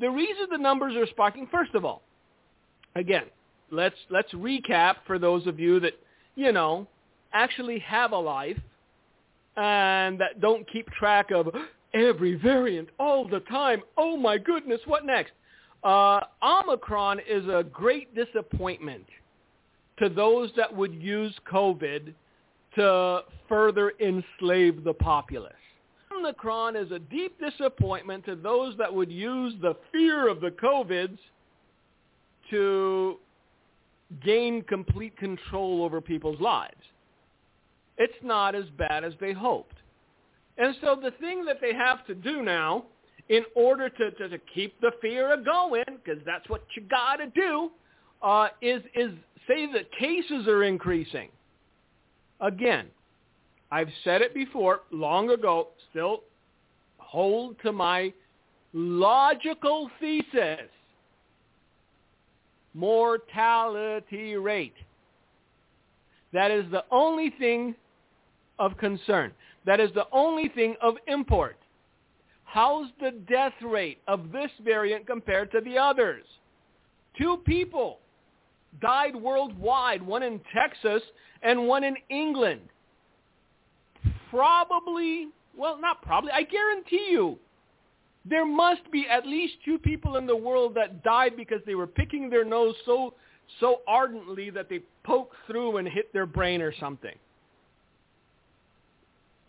The 0.00 0.08
reason 0.08 0.46
the 0.50 0.56
numbers 0.56 0.96
are 0.96 1.06
spiking, 1.08 1.48
first 1.52 1.74
of 1.74 1.84
all, 1.84 2.00
again, 2.96 3.24
let's, 3.70 3.96
let's 4.08 4.32
recap 4.32 4.94
for 5.06 5.18
those 5.18 5.46
of 5.46 5.60
you 5.60 5.80
that, 5.80 5.92
you 6.34 6.50
know, 6.50 6.88
actually 7.34 7.80
have 7.80 8.12
a 8.12 8.18
life 8.18 8.58
and 9.56 10.18
that 10.20 10.40
don't 10.40 10.66
keep 10.70 10.88
track 10.92 11.30
of 11.30 11.48
every 11.92 12.34
variant 12.34 12.88
all 12.98 13.28
the 13.28 13.40
time. 13.40 13.82
Oh 13.96 14.16
my 14.16 14.38
goodness, 14.38 14.80
what 14.86 15.04
next? 15.04 15.32
Uh, 15.82 16.20
Omicron 16.42 17.20
is 17.28 17.44
a 17.46 17.64
great 17.70 18.14
disappointment 18.14 19.04
to 19.98 20.08
those 20.08 20.50
that 20.56 20.74
would 20.74 20.94
use 20.94 21.34
COVID 21.52 22.14
to 22.74 23.20
further 23.48 23.92
enslave 24.00 24.82
the 24.82 24.94
populace. 24.94 25.52
Omicron 26.16 26.74
is 26.74 26.90
a 26.90 26.98
deep 26.98 27.38
disappointment 27.38 28.24
to 28.24 28.34
those 28.34 28.76
that 28.78 28.92
would 28.92 29.10
use 29.10 29.54
the 29.60 29.76
fear 29.92 30.28
of 30.28 30.40
the 30.40 30.50
COVIDs 30.50 31.18
to 32.50 33.16
gain 34.24 34.62
complete 34.62 35.16
control 35.16 35.84
over 35.84 36.00
people's 36.00 36.40
lives. 36.40 36.80
It's 37.98 38.14
not 38.22 38.54
as 38.54 38.64
bad 38.76 39.04
as 39.04 39.12
they 39.20 39.32
hoped. 39.32 39.76
And 40.58 40.74
so 40.80 40.96
the 41.00 41.12
thing 41.20 41.44
that 41.44 41.60
they 41.60 41.74
have 41.74 42.06
to 42.06 42.14
do 42.14 42.42
now 42.42 42.84
in 43.28 43.42
order 43.54 43.88
to, 43.88 44.10
to, 44.10 44.28
to 44.28 44.38
keep 44.54 44.80
the 44.80 44.92
fear 45.00 45.36
going, 45.42 45.84
because 45.86 46.22
that's 46.26 46.48
what 46.48 46.62
you 46.76 46.82
got 46.82 47.16
to 47.16 47.26
do, 47.28 47.70
uh, 48.22 48.48
is, 48.60 48.82
is 48.94 49.10
say 49.48 49.66
that 49.72 49.90
cases 49.98 50.46
are 50.46 50.64
increasing. 50.64 51.28
Again, 52.40 52.86
I've 53.70 53.88
said 54.04 54.22
it 54.22 54.34
before 54.34 54.82
long 54.90 55.30
ago, 55.30 55.68
still 55.90 56.22
hold 56.98 57.56
to 57.62 57.72
my 57.72 58.12
logical 58.72 59.90
thesis. 60.00 60.68
Mortality 62.74 64.36
rate. 64.36 64.74
That 66.32 66.50
is 66.50 66.64
the 66.72 66.84
only 66.90 67.30
thing 67.38 67.74
of 68.58 68.76
concern. 68.78 69.32
That 69.66 69.80
is 69.80 69.90
the 69.94 70.06
only 70.12 70.48
thing 70.48 70.76
of 70.82 70.94
import. 71.06 71.58
How's 72.44 72.86
the 73.00 73.12
death 73.28 73.54
rate 73.62 73.98
of 74.06 74.30
this 74.30 74.50
variant 74.62 75.06
compared 75.06 75.50
to 75.52 75.60
the 75.60 75.78
others? 75.78 76.24
Two 77.18 77.38
people 77.44 77.98
died 78.80 79.16
worldwide, 79.16 80.02
one 80.02 80.22
in 80.22 80.40
Texas 80.54 81.02
and 81.42 81.66
one 81.66 81.84
in 81.84 81.96
England. 82.10 82.60
Probably, 84.30 85.28
well, 85.56 85.80
not 85.80 86.02
probably, 86.02 86.32
I 86.32 86.42
guarantee 86.42 87.08
you, 87.10 87.38
there 88.24 88.46
must 88.46 88.90
be 88.90 89.06
at 89.08 89.26
least 89.26 89.54
two 89.64 89.78
people 89.78 90.16
in 90.16 90.26
the 90.26 90.36
world 90.36 90.74
that 90.74 91.02
died 91.04 91.36
because 91.36 91.60
they 91.66 91.74
were 91.74 91.86
picking 91.86 92.30
their 92.30 92.44
nose 92.44 92.74
so 92.86 93.14
so 93.60 93.82
ardently 93.86 94.48
that 94.48 94.70
they 94.70 94.80
poked 95.04 95.36
through 95.46 95.76
and 95.76 95.86
hit 95.86 96.10
their 96.14 96.24
brain 96.24 96.62
or 96.62 96.72
something. 96.80 97.14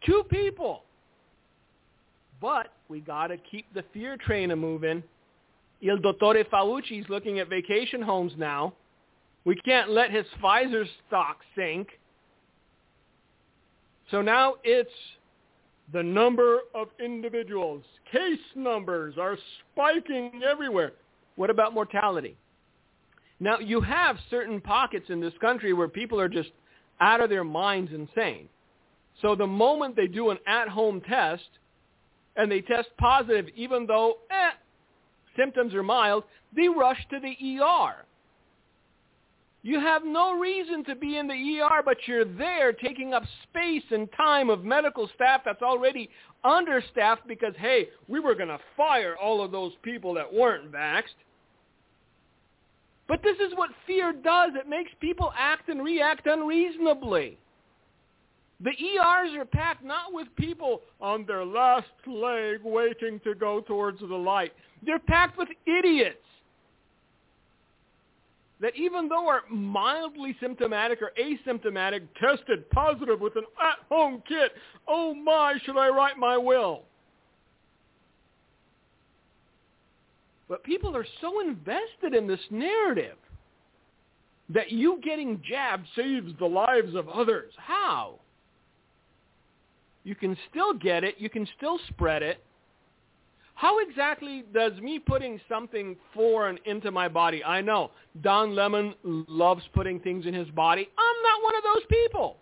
Two 0.05 0.24
people. 0.29 0.83
But 2.41 2.74
we 2.89 3.00
got 3.00 3.27
to 3.27 3.38
keep 3.38 3.65
the 3.74 3.83
fear 3.93 4.17
train 4.17 4.51
a 4.51 4.55
moving. 4.55 5.03
Il 5.81 5.97
Dottore 5.97 6.43
Fauci's 6.50 7.07
looking 7.09 7.39
at 7.39 7.50
vacation 7.50 8.01
homes 8.01 8.33
now. 8.38 8.74
We 9.45 9.55
can't 9.55 9.91
let 9.91 10.12
his 10.12 10.25
Pfizer 10.41 10.85
stock 11.07 11.38
sink. 11.55 11.88
So 14.12 14.21
now 14.21 14.55
it's 14.63 14.89
the 15.93 16.03
number 16.03 16.59
of 16.74 16.88
individuals. 17.03 17.83
Case 18.12 18.39
numbers 18.55 19.15
are 19.19 19.38
spiking 19.71 20.41
everywhere. 20.50 20.93
What 21.35 21.50
about 21.50 21.74
mortality? 21.74 22.35
Now, 23.39 23.59
you 23.59 23.81
have 23.81 24.17
certain 24.29 24.62
pockets 24.62 25.07
in 25.09 25.19
this 25.19 25.33
country 25.41 25.74
where 25.74 25.89
people 25.89 26.19
are 26.19 26.29
just 26.29 26.51
out 27.01 27.21
of 27.21 27.29
their 27.29 27.43
minds 27.43 27.91
insane. 27.93 28.47
So 29.22 29.36
the 29.36 29.48
moment 29.48 29.95
they 29.95 30.07
do 30.07 30.29
an 30.29 30.38
at-home 30.45 31.01
test 31.01 31.50
and 32.36 32.51
they 32.51 32.62
test 32.62 32.89
positive, 32.98 33.48
even 33.55 33.86
though 33.86 34.17
eh, 34.29 34.51
symptoms 35.38 35.74
are 35.74 35.84
mild, 35.84 36.24
they 36.55 36.67
rush 36.67 37.00
to 37.12 37.19
the 37.19 37.62
ER. 37.62 38.05
You 39.63 39.79
have 39.79 40.03
no 40.05 40.38
reason 40.38 40.84
to 40.86 40.95
be 40.95 41.17
in 41.17 41.27
the 41.27 41.34
ER, 41.34 41.81
but 41.84 41.98
you're 42.05 42.24
there 42.24 42.72
taking 42.72 43.15
up 43.15 43.24
space 43.50 43.84
and 43.89 44.07
time 44.15 44.51
of 44.51 44.63
medical 44.63 45.10
staff 45.15 45.41
that's 45.43 45.63
already 45.63 46.10
understaffed 46.43 47.27
because, 47.27 47.53
hey, 47.57 47.89
we 48.07 48.19
were 48.19 48.36
going 48.36 48.50
to 48.50 48.60
fire 48.77 49.15
all 49.17 49.43
of 49.43 49.51
those 49.51 49.72
people 49.81 50.13
that 50.13 50.31
weren't 50.31 50.72
vaxxed. 50.72 51.15
But 53.07 53.24
this 53.24 53.38
is 53.38 53.55
what 53.55 53.72
fear 53.88 54.13
does. 54.13 54.51
It 54.55 54.69
makes 54.69 54.91
people 55.00 55.31
act 55.38 55.69
and 55.69 55.84
react 55.84 56.27
unreasonably. 56.27 57.39
The 58.62 58.71
ERs 58.71 59.33
are 59.38 59.45
packed 59.45 59.83
not 59.83 60.13
with 60.13 60.27
people 60.38 60.81
on 61.01 61.25
their 61.25 61.43
last 61.43 61.88
leg 62.07 62.59
waiting 62.63 63.19
to 63.25 63.35
go 63.35 63.62
towards 63.62 64.00
the 64.00 64.05
light. 64.05 64.53
They're 64.85 65.00
packed 65.00 65.38
with 65.38 65.50
idiots 65.65 66.17
that 68.62 68.75
even 68.77 69.09
though 69.09 69.27
are 69.27 69.41
mildly 69.50 70.35
symptomatic 70.39 71.01
or 71.01 71.12
asymptomatic, 71.21 72.07
tested 72.19 72.69
positive 72.69 73.19
with 73.19 73.35
an 73.35 73.43
at-home 73.62 74.24
kit, 74.27 74.53
oh 74.88 75.13
my, 75.13 75.55
should 75.65 75.77
I 75.77 75.89
write 75.89 76.17
my 76.17 76.38
will? 76.38 76.83
But 80.47 80.63
people 80.63 80.95
are 80.95 81.05
so 81.19 81.41
invested 81.41 82.13
in 82.13 82.27
this 82.27 82.39
narrative 82.50 83.17
that 84.50 84.71
you 84.71 85.01
getting 85.03 85.41
jabbed 85.47 85.88
saves 85.95 86.31
the 86.39 86.45
lives 86.45 86.95
of 86.95 87.09
others. 87.09 87.51
How? 87.57 88.19
You 90.05 90.15
can 90.15 90.38
still 90.50 90.74
get 90.74 91.03
it. 91.03 91.15
You 91.17 91.29
can 91.29 91.45
still 91.57 91.79
spread 91.89 92.24
it. 92.24 92.38
How 93.55 93.79
exactly 93.79 94.43
does 94.53 94.74
me 94.79 95.00
putting 95.00 95.41
something 95.50 95.95
foreign 96.13 96.59
into 96.65 96.91
my 96.91 97.07
body? 97.07 97.43
I 97.43 97.62
know 97.62 97.91
Don 98.21 98.53
Lemon 98.53 98.93
loves 99.03 99.63
putting 99.74 100.00
things 100.00 100.25
in 100.25 100.33
his 100.33 100.47
body. 100.50 100.88
I'm 100.97 101.24
not 101.24 101.43
one 101.43 101.55
of 101.55 101.63
those 101.63 101.83
people. 101.89 102.38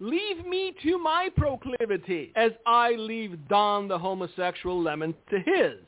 Leave 0.00 0.46
me 0.46 0.74
to 0.82 0.98
my 0.98 1.28
proclivity 1.36 2.32
as 2.34 2.52
I 2.66 2.92
leave 2.92 3.38
Don 3.48 3.88
the 3.88 3.98
homosexual 3.98 4.82
Lemon 4.82 5.14
to 5.30 5.38
his. 5.38 5.78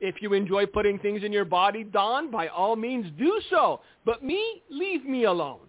If 0.00 0.16
you 0.20 0.32
enjoy 0.32 0.66
putting 0.66 0.98
things 0.98 1.22
in 1.22 1.32
your 1.32 1.44
body, 1.44 1.84
Don, 1.84 2.30
by 2.30 2.48
all 2.48 2.76
means 2.76 3.06
do 3.18 3.40
so. 3.50 3.80
But 4.04 4.24
me, 4.24 4.62
leave 4.70 5.04
me 5.04 5.24
alone. 5.24 5.60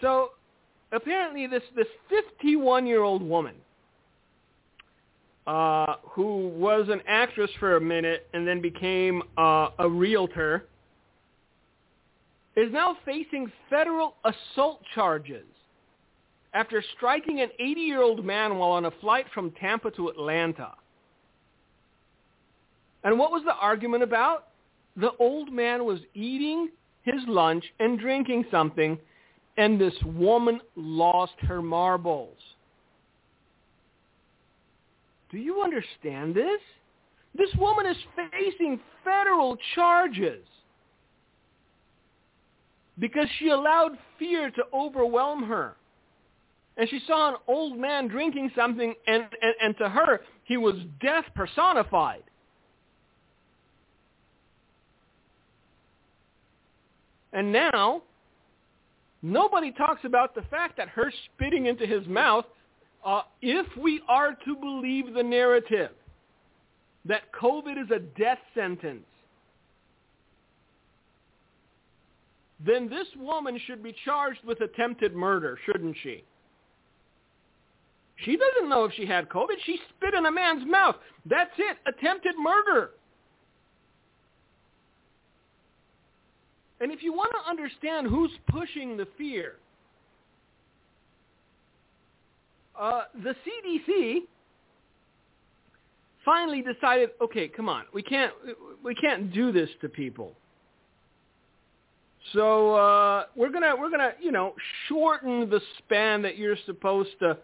So 0.00 0.30
apparently 0.94 1.46
this, 1.46 1.62
this 1.74 1.86
51-year-old 2.42 3.22
woman 3.22 3.54
uh, 5.46 5.96
who 6.10 6.48
was 6.48 6.88
an 6.88 7.02
actress 7.06 7.50
for 7.58 7.76
a 7.76 7.80
minute 7.80 8.26
and 8.32 8.46
then 8.46 8.60
became 8.60 9.22
uh, 9.36 9.68
a 9.78 9.88
realtor, 9.88 10.64
is 12.56 12.72
now 12.72 12.96
facing 13.04 13.50
federal 13.68 14.14
assault 14.24 14.80
charges 14.94 15.44
after 16.54 16.82
striking 16.96 17.40
an 17.40 17.48
80-year-old 17.60 18.24
man 18.24 18.56
while 18.58 18.70
on 18.70 18.84
a 18.84 18.90
flight 19.00 19.26
from 19.34 19.50
Tampa 19.52 19.90
to 19.90 20.08
Atlanta. 20.08 20.72
And 23.02 23.18
what 23.18 23.32
was 23.32 23.42
the 23.44 23.54
argument 23.54 24.04
about? 24.04 24.48
The 24.96 25.10
old 25.18 25.52
man 25.52 25.84
was 25.84 25.98
eating 26.14 26.70
his 27.02 27.16
lunch 27.26 27.64
and 27.80 27.98
drinking 27.98 28.46
something, 28.50 28.96
and 29.56 29.80
this 29.80 29.94
woman 30.04 30.60
lost 30.76 31.34
her 31.40 31.62
marbles. 31.62 32.36
Do 35.30 35.38
you 35.38 35.62
understand 35.62 36.34
this? 36.34 36.60
This 37.36 37.50
woman 37.58 37.86
is 37.86 37.96
facing 38.30 38.80
federal 39.04 39.56
charges 39.74 40.44
because 42.98 43.26
she 43.38 43.48
allowed 43.48 43.98
fear 44.18 44.50
to 44.50 44.62
overwhelm 44.72 45.42
her. 45.44 45.74
And 46.76 46.88
she 46.88 47.00
saw 47.06 47.30
an 47.30 47.36
old 47.46 47.78
man 47.78 48.08
drinking 48.08 48.50
something, 48.56 48.94
and, 49.06 49.24
and, 49.42 49.54
and 49.62 49.78
to 49.78 49.88
her, 49.88 50.20
he 50.44 50.56
was 50.56 50.74
death 51.00 51.24
personified. 51.34 52.22
And 57.32 57.52
now, 57.52 58.02
nobody 59.24 59.72
talks 59.72 60.04
about 60.04 60.34
the 60.34 60.42
fact 60.42 60.76
that 60.76 60.88
her 60.90 61.10
spitting 61.24 61.66
into 61.66 61.86
his 61.86 62.06
mouth, 62.06 62.44
uh, 63.04 63.22
if 63.40 63.66
we 63.76 64.02
are 64.08 64.36
to 64.44 64.54
believe 64.56 65.14
the 65.14 65.22
narrative 65.22 65.90
that 67.06 67.22
COVID 67.32 67.82
is 67.82 67.90
a 67.90 67.98
death 67.98 68.38
sentence, 68.54 69.04
then 72.64 72.88
this 72.88 73.06
woman 73.18 73.58
should 73.66 73.82
be 73.82 73.94
charged 74.04 74.40
with 74.44 74.60
attempted 74.60 75.14
murder, 75.14 75.58
shouldn't 75.66 75.96
she? 76.02 76.22
She 78.16 78.36
doesn't 78.36 78.68
know 78.68 78.84
if 78.84 78.92
she 78.94 79.06
had 79.06 79.28
COVID. 79.28 79.56
She 79.64 79.78
spit 79.96 80.14
in 80.14 80.26
a 80.26 80.30
man's 80.30 80.64
mouth. 80.66 80.96
That's 81.26 81.50
it. 81.58 81.76
Attempted 81.86 82.34
murder. 82.38 82.90
And 86.84 86.92
if 86.92 87.02
you 87.02 87.14
want 87.14 87.32
to 87.32 87.50
understand 87.50 88.08
who's 88.08 88.30
pushing 88.50 88.98
the 88.98 89.08
fear, 89.16 89.54
uh, 92.78 93.04
the 93.22 93.34
CDC 93.34 94.18
finally 96.26 96.60
decided, 96.60 97.12
okay, 97.22 97.48
come 97.48 97.70
on, 97.70 97.84
we 97.94 98.02
can't 98.02 98.34
we 98.84 98.94
can't 98.96 99.32
do 99.32 99.50
this 99.50 99.70
to 99.80 99.88
people. 99.88 100.34
So 102.34 102.74
uh, 102.74 103.24
we're 103.34 103.50
gonna 103.50 103.74
we're 103.74 103.90
gonna 103.90 104.12
you 104.20 104.30
know 104.30 104.52
shorten 104.86 105.48
the 105.48 105.62
span 105.78 106.20
that 106.20 106.36
you're 106.36 106.58
supposed 106.66 107.18
to 107.20 107.38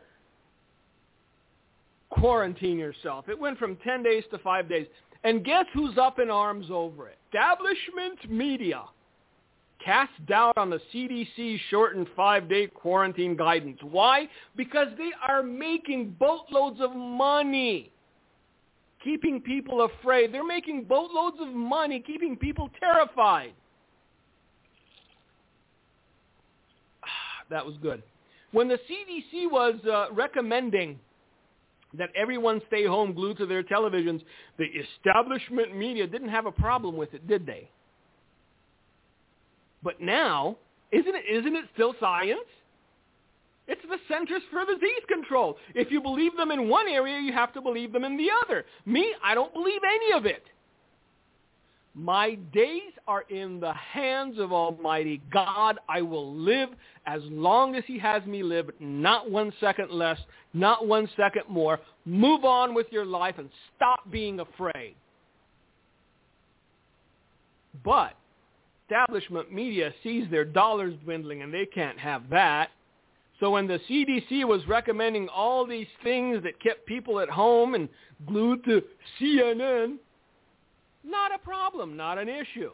quarantine 2.10 2.78
yourself. 2.78 3.30
It 3.30 3.40
went 3.40 3.58
from 3.58 3.76
10 3.76 4.02
days 4.02 4.24
to 4.32 4.38
5 4.38 4.68
days. 4.68 4.86
And 5.24 5.42
guess 5.42 5.64
who's 5.72 5.96
up 5.96 6.18
in 6.18 6.28
arms 6.28 6.66
over 6.70 7.08
it? 7.08 7.16
Establishment 7.32 8.30
media 8.30 8.82
cast 9.84 10.12
doubt 10.26 10.56
on 10.56 10.70
the 10.70 10.80
CDC 10.92 11.58
shortened 11.70 12.06
five-day 12.14 12.68
quarantine 12.68 13.36
guidance. 13.36 13.78
Why? 13.82 14.28
Because 14.56 14.88
they 14.98 15.10
are 15.26 15.42
making 15.42 16.16
boatloads 16.18 16.80
of 16.80 16.94
money 16.94 17.92
keeping 19.02 19.40
people 19.40 19.82
afraid. 19.82 20.32
They're 20.32 20.44
making 20.44 20.84
boatloads 20.84 21.38
of 21.40 21.48
money 21.48 22.02
keeping 22.06 22.36
people 22.36 22.70
terrified. 22.78 23.52
That 27.50 27.66
was 27.66 27.74
good. 27.82 28.02
When 28.52 28.68
the 28.68 28.78
CDC 28.88 29.50
was 29.50 29.74
uh, 29.84 30.12
recommending 30.12 31.00
that 31.94 32.10
everyone 32.14 32.60
stay 32.68 32.86
home 32.86 33.12
glued 33.12 33.38
to 33.38 33.46
their 33.46 33.64
televisions, 33.64 34.22
the 34.58 34.66
establishment 34.66 35.76
media 35.76 36.06
didn't 36.06 36.28
have 36.28 36.46
a 36.46 36.52
problem 36.52 36.96
with 36.96 37.12
it, 37.14 37.26
did 37.26 37.46
they? 37.46 37.68
But 39.82 40.00
now, 40.00 40.56
isn't 40.92 41.14
it, 41.14 41.24
isn't 41.30 41.56
it 41.56 41.64
still 41.74 41.94
science? 42.00 42.40
It's 43.68 43.80
the 43.88 43.98
Centers 44.08 44.42
for 44.50 44.64
Disease 44.64 45.02
Control. 45.08 45.56
If 45.74 45.92
you 45.92 46.00
believe 46.00 46.36
them 46.36 46.50
in 46.50 46.68
one 46.68 46.88
area, 46.88 47.20
you 47.20 47.32
have 47.32 47.52
to 47.54 47.60
believe 47.60 47.92
them 47.92 48.02
in 48.02 48.16
the 48.16 48.28
other. 48.44 48.64
Me, 48.84 49.14
I 49.22 49.34
don't 49.34 49.52
believe 49.52 49.80
any 49.84 50.18
of 50.18 50.26
it. 50.26 50.42
My 51.94 52.34
days 52.52 52.92
are 53.08 53.22
in 53.30 53.60
the 53.60 53.72
hands 53.72 54.38
of 54.38 54.52
Almighty 54.52 55.20
God. 55.32 55.78
I 55.88 56.02
will 56.02 56.34
live 56.34 56.70
as 57.06 57.20
long 57.24 57.74
as 57.74 57.84
he 57.86 57.98
has 57.98 58.24
me 58.26 58.42
live, 58.42 58.70
not 58.78 59.30
one 59.30 59.52
second 59.60 59.90
less, 59.90 60.18
not 60.54 60.86
one 60.86 61.08
second 61.16 61.44
more. 61.48 61.80
Move 62.04 62.44
on 62.44 62.74
with 62.74 62.86
your 62.90 63.04
life 63.04 63.36
and 63.38 63.50
stop 63.76 64.10
being 64.10 64.40
afraid. 64.40 64.94
But 67.84 68.14
establishment 68.90 69.52
media 69.52 69.92
sees 70.02 70.28
their 70.30 70.44
dollars 70.44 70.94
dwindling 71.04 71.42
and 71.42 71.54
they 71.54 71.66
can't 71.66 71.98
have 71.98 72.28
that. 72.30 72.70
So 73.38 73.50
when 73.50 73.66
the 73.66 73.78
CDC 73.88 74.44
was 74.44 74.66
recommending 74.66 75.28
all 75.28 75.66
these 75.66 75.86
things 76.02 76.42
that 76.42 76.60
kept 76.60 76.86
people 76.86 77.20
at 77.20 77.30
home 77.30 77.74
and 77.74 77.88
glued 78.26 78.64
to 78.64 78.82
CNN, 79.20 79.96
not 81.04 81.34
a 81.34 81.38
problem, 81.38 81.96
not 81.96 82.18
an 82.18 82.28
issue. 82.28 82.72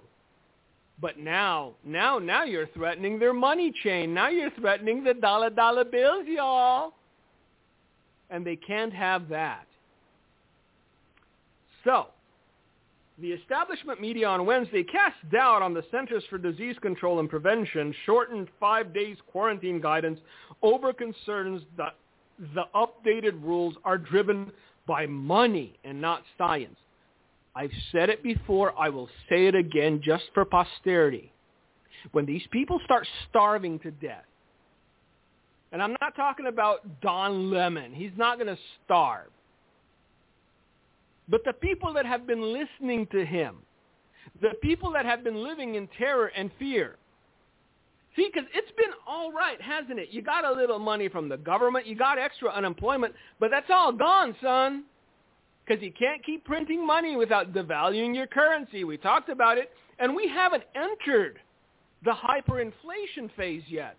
But 1.00 1.18
now, 1.18 1.74
now, 1.84 2.18
now 2.18 2.44
you're 2.44 2.68
threatening 2.68 3.18
their 3.18 3.34
money 3.34 3.72
chain. 3.84 4.14
Now 4.14 4.28
you're 4.28 4.50
threatening 4.52 5.04
the 5.04 5.14
dollar 5.14 5.50
dollar 5.50 5.84
bills, 5.84 6.24
y'all. 6.26 6.94
And 8.30 8.44
they 8.44 8.56
can't 8.56 8.92
have 8.92 9.28
that. 9.28 9.66
So, 11.84 12.08
the 13.18 13.28
establishment 13.28 14.00
media 14.00 14.28
on 14.28 14.44
Wednesday 14.44 14.84
cast 14.84 15.16
doubt 15.30 15.62
on 15.62 15.72
the 15.72 15.82
Centers 15.90 16.22
for 16.28 16.36
Disease 16.36 16.76
Control 16.82 17.18
and 17.18 17.30
Prevention 17.30 17.94
shortened 18.04 18.48
five 18.60 18.92
days 18.92 19.16
quarantine 19.30 19.80
guidance 19.80 20.20
over 20.62 20.92
concerns 20.92 21.62
that 21.78 21.94
the 22.54 22.64
updated 22.74 23.42
rules 23.42 23.74
are 23.84 23.96
driven 23.96 24.52
by 24.86 25.06
money 25.06 25.78
and 25.84 26.00
not 26.00 26.22
science. 26.36 26.76
I've 27.54 27.70
said 27.90 28.10
it 28.10 28.22
before. 28.22 28.78
I 28.78 28.90
will 28.90 29.08
say 29.30 29.46
it 29.46 29.54
again 29.54 30.02
just 30.04 30.24
for 30.34 30.44
posterity. 30.44 31.32
When 32.12 32.26
these 32.26 32.46
people 32.50 32.78
start 32.84 33.06
starving 33.30 33.78
to 33.80 33.90
death, 33.90 34.24
and 35.72 35.82
I'm 35.82 35.96
not 36.00 36.14
talking 36.14 36.46
about 36.46 37.00
Don 37.00 37.50
Lemon. 37.50 37.92
He's 37.92 38.12
not 38.16 38.38
going 38.38 38.54
to 38.54 38.60
starve. 38.84 39.30
But 41.28 41.42
the 41.44 41.52
people 41.52 41.92
that 41.94 42.06
have 42.06 42.26
been 42.26 42.52
listening 42.52 43.06
to 43.12 43.24
him, 43.24 43.56
the 44.40 44.54
people 44.62 44.92
that 44.92 45.04
have 45.04 45.24
been 45.24 45.42
living 45.42 45.74
in 45.74 45.88
terror 45.98 46.28
and 46.28 46.50
fear. 46.58 46.96
See, 48.14 48.30
because 48.32 48.48
it's 48.54 48.70
been 48.76 48.92
all 49.06 49.32
right, 49.32 49.60
hasn't 49.60 49.98
it? 49.98 50.08
You 50.10 50.22
got 50.22 50.44
a 50.44 50.52
little 50.52 50.78
money 50.78 51.08
from 51.08 51.28
the 51.28 51.36
government. 51.36 51.86
You 51.86 51.96
got 51.96 52.18
extra 52.18 52.50
unemployment. 52.50 53.14
But 53.38 53.50
that's 53.50 53.68
all 53.70 53.92
gone, 53.92 54.34
son 54.42 54.84
because 55.66 55.82
you 55.82 55.92
can't 55.92 56.24
keep 56.24 56.44
printing 56.44 56.86
money 56.86 57.16
without 57.16 57.52
devaluing 57.52 58.14
your 58.14 58.26
currency. 58.26 58.84
We 58.84 58.96
talked 58.96 59.28
about 59.28 59.58
it, 59.58 59.70
and 59.98 60.14
we 60.14 60.28
haven't 60.28 60.62
entered 60.74 61.38
the 62.04 62.12
hyperinflation 62.12 63.30
phase 63.36 63.62
yet. 63.68 63.96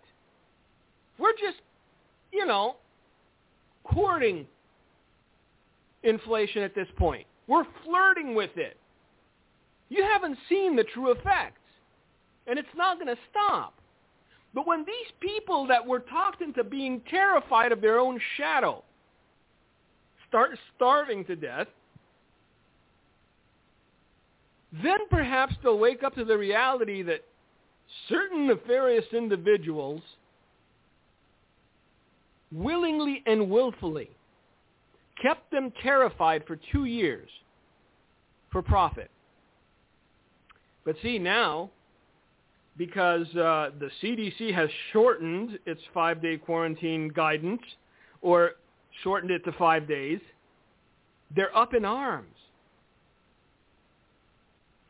We're 1.18 1.32
just, 1.32 1.58
you 2.32 2.46
know, 2.46 2.76
courting 3.84 4.46
inflation 6.02 6.62
at 6.62 6.74
this 6.74 6.88
point. 6.96 7.26
We're 7.46 7.66
flirting 7.84 8.34
with 8.34 8.56
it. 8.56 8.76
You 9.88 10.02
haven't 10.02 10.38
seen 10.48 10.76
the 10.76 10.84
true 10.84 11.10
effects, 11.10 11.60
and 12.46 12.58
it's 12.58 12.68
not 12.76 12.98
going 12.98 13.14
to 13.14 13.20
stop. 13.30 13.74
But 14.54 14.66
when 14.66 14.84
these 14.84 15.12
people 15.20 15.66
that 15.66 15.86
were 15.86 16.00
talked 16.00 16.42
into 16.42 16.64
being 16.64 17.00
terrified 17.08 17.72
of 17.72 17.80
their 17.80 17.98
own 17.98 18.20
shadow 18.36 18.82
start 20.28 20.50
starving 20.76 21.24
to 21.26 21.36
death, 21.36 21.68
then 24.82 24.98
perhaps 25.10 25.54
they'll 25.62 25.78
wake 25.78 26.02
up 26.02 26.14
to 26.14 26.24
the 26.24 26.36
reality 26.36 27.02
that 27.02 27.24
certain 28.08 28.46
nefarious 28.46 29.06
individuals 29.12 30.02
willingly 32.52 33.22
and 33.26 33.50
willfully 33.50 34.10
kept 35.22 35.50
them 35.50 35.72
terrified 35.82 36.44
for 36.46 36.58
two 36.72 36.84
years 36.84 37.28
for 38.50 38.62
profit. 38.62 39.10
But 40.84 40.96
see 41.02 41.18
now, 41.18 41.70
because 42.76 43.26
uh, 43.34 43.70
the 43.78 43.90
CDC 44.02 44.54
has 44.54 44.70
shortened 44.92 45.58
its 45.66 45.80
five-day 45.92 46.38
quarantine 46.38 47.08
guidance, 47.08 47.60
or 48.22 48.52
shortened 49.02 49.30
it 49.30 49.44
to 49.44 49.52
five 49.52 49.86
days. 49.86 50.20
they're 51.34 51.54
up 51.56 51.74
in 51.74 51.84
arms. 51.84 52.34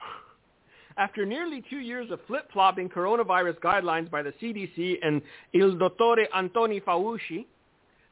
After 0.97 1.27
nearly 1.27 1.65
two 1.69 1.81
years 1.81 2.11
of 2.11 2.21
flip-flopping 2.27 2.91
coronavirus 2.91 3.59
guidelines 3.59 4.11
by 4.11 4.23
the 4.23 4.33
CDC 4.41 4.99
and 5.03 5.21
Il 5.53 5.75
Dottore 5.77 6.27
Antoni 6.35 6.83
Fauci, 6.83 7.47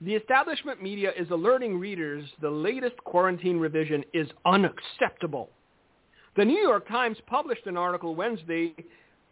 the 0.01 0.15
establishment 0.15 0.83
media 0.83 1.11
is 1.17 1.31
alerting 1.31 1.79
readers 1.79 2.25
the 2.41 2.51
latest 2.51 2.97
quarantine 3.05 3.59
revision 3.59 4.05
is 4.13 4.29
unacceptable. 4.45 5.49
The 6.37 6.45
New 6.45 6.59
York 6.59 6.87
Times 6.89 7.17
published 7.27 7.67
an 7.67 7.79
article 7.79 8.15
Wednesday 8.15 8.75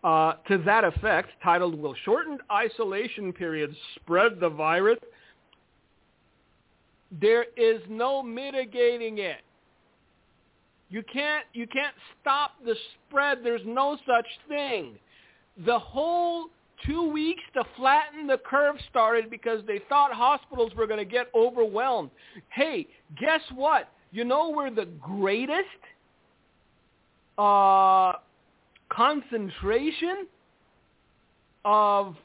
uh, 0.03 0.35
to 0.49 0.59
that 0.59 0.85
effect 0.85 1.31
titled, 1.43 1.75
Will 1.75 1.95
Shortened 2.05 2.41
Isolation 2.51 3.33
Periods 3.33 3.77
Spread 3.97 4.41
the 4.41 4.49
Virus? 4.49 4.99
There 7.21 7.45
is 7.57 7.81
no 7.89 8.23
mitigating 8.23 9.19
it. 9.19 9.41
You 10.89 11.03
can't, 11.13 11.45
you 11.53 11.67
can't 11.67 11.95
stop 12.21 12.53
the 12.65 12.75
spread. 13.09 13.39
There's 13.43 13.63
no 13.65 13.99
such 14.07 14.27
thing. 14.49 14.97
The 15.67 15.79
whole 15.79 16.49
two 16.87 17.11
weeks 17.11 17.43
to 17.55 17.65
flatten 17.77 18.27
the 18.27 18.39
curve 18.39 18.77
started 18.91 19.31
because 19.31 19.61
they 19.67 19.81
thought 19.89 20.13
hospitals 20.13 20.73
were 20.75 20.87
going 20.87 20.99
to 20.99 21.05
get 21.05 21.27
overwhelmed. 21.35 22.11
Hey, 22.51 22.87
guess 23.19 23.41
what? 23.55 23.89
You 24.13 24.25
know 24.25 24.51
where 24.51 24.71
the 24.71 24.87
greatest 25.01 25.69
uh, 27.39 28.13
concentration 28.89 30.27
of 31.65 32.17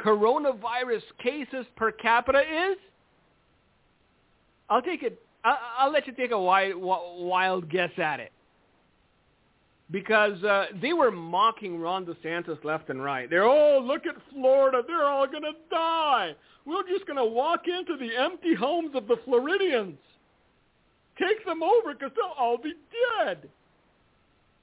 coronavirus 0.00 1.02
cases 1.22 1.66
per 1.76 1.92
capita 1.92 2.40
is? 2.40 2.76
I'll 4.68 4.82
take 4.82 5.02
it. 5.02 5.20
I'll, 5.44 5.92
let 5.92 6.06
you 6.06 6.14
take 6.14 6.30
a 6.30 6.40
wild 6.40 7.70
guess 7.70 7.90
at 7.98 8.18
it 8.18 8.32
because 9.90 10.42
uh, 10.44 10.66
they 10.80 10.92
were 10.92 11.10
mocking 11.10 11.78
Ron 11.78 12.06
DeSantis 12.06 12.62
left 12.64 12.88
and 12.90 13.02
right. 13.02 13.28
They're, 13.28 13.44
oh, 13.44 13.80
look 13.80 14.06
at 14.06 14.14
Florida. 14.32 14.82
They're 14.86 15.04
all 15.04 15.26
going 15.26 15.42
to 15.42 15.52
die. 15.70 16.34
We're 16.64 16.88
just 16.88 17.06
going 17.06 17.18
to 17.18 17.24
walk 17.24 17.62
into 17.68 17.96
the 17.98 18.16
empty 18.16 18.54
homes 18.54 18.92
of 18.94 19.06
the 19.06 19.16
Floridians. 19.24 19.98
Take 21.18 21.44
them 21.44 21.62
over 21.62 21.92
because 21.92 22.10
they'll 22.16 22.34
all 22.38 22.56
be 22.56 22.72
dead. 23.24 23.48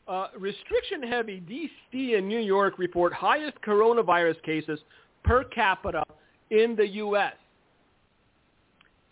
Uh, 0.07 0.27
restriction-heavy 0.37 1.41
D.C. 1.41 2.15
and 2.15 2.27
New 2.27 2.39
York 2.39 2.79
report 2.79 3.13
highest 3.13 3.61
coronavirus 3.61 4.41
cases 4.43 4.79
per 5.23 5.43
capita 5.45 6.03
in 6.49 6.75
the 6.75 6.87
U.S. 6.87 7.33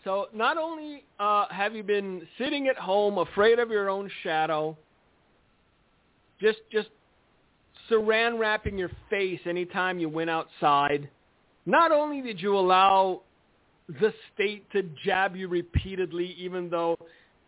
So 0.03 0.27
not 0.33 0.57
only 0.57 1.03
uh, 1.19 1.45
have 1.49 1.75
you 1.75 1.83
been 1.83 2.27
sitting 2.37 2.67
at 2.67 2.75
home 2.75 3.19
afraid 3.19 3.59
of 3.59 3.69
your 3.69 3.89
own 3.89 4.09
shadow, 4.23 4.75
just 6.41 6.59
just 6.71 6.89
saran 7.89 8.39
wrapping 8.39 8.77
your 8.77 8.91
face 9.09 9.39
anytime 9.45 9.99
you 9.99 10.09
went 10.09 10.29
outside. 10.29 11.09
Not 11.65 11.91
only 11.91 12.21
did 12.21 12.41
you 12.41 12.57
allow 12.57 13.21
the 13.87 14.13
state 14.33 14.69
to 14.71 14.83
jab 15.03 15.35
you 15.35 15.47
repeatedly, 15.47 16.35
even 16.37 16.69
though 16.69 16.97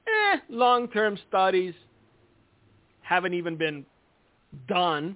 eh, 0.08 0.38
long-term 0.50 1.18
studies 1.30 1.74
haven't 3.02 3.34
even 3.34 3.58
been 3.58 3.86
done. 4.68 5.16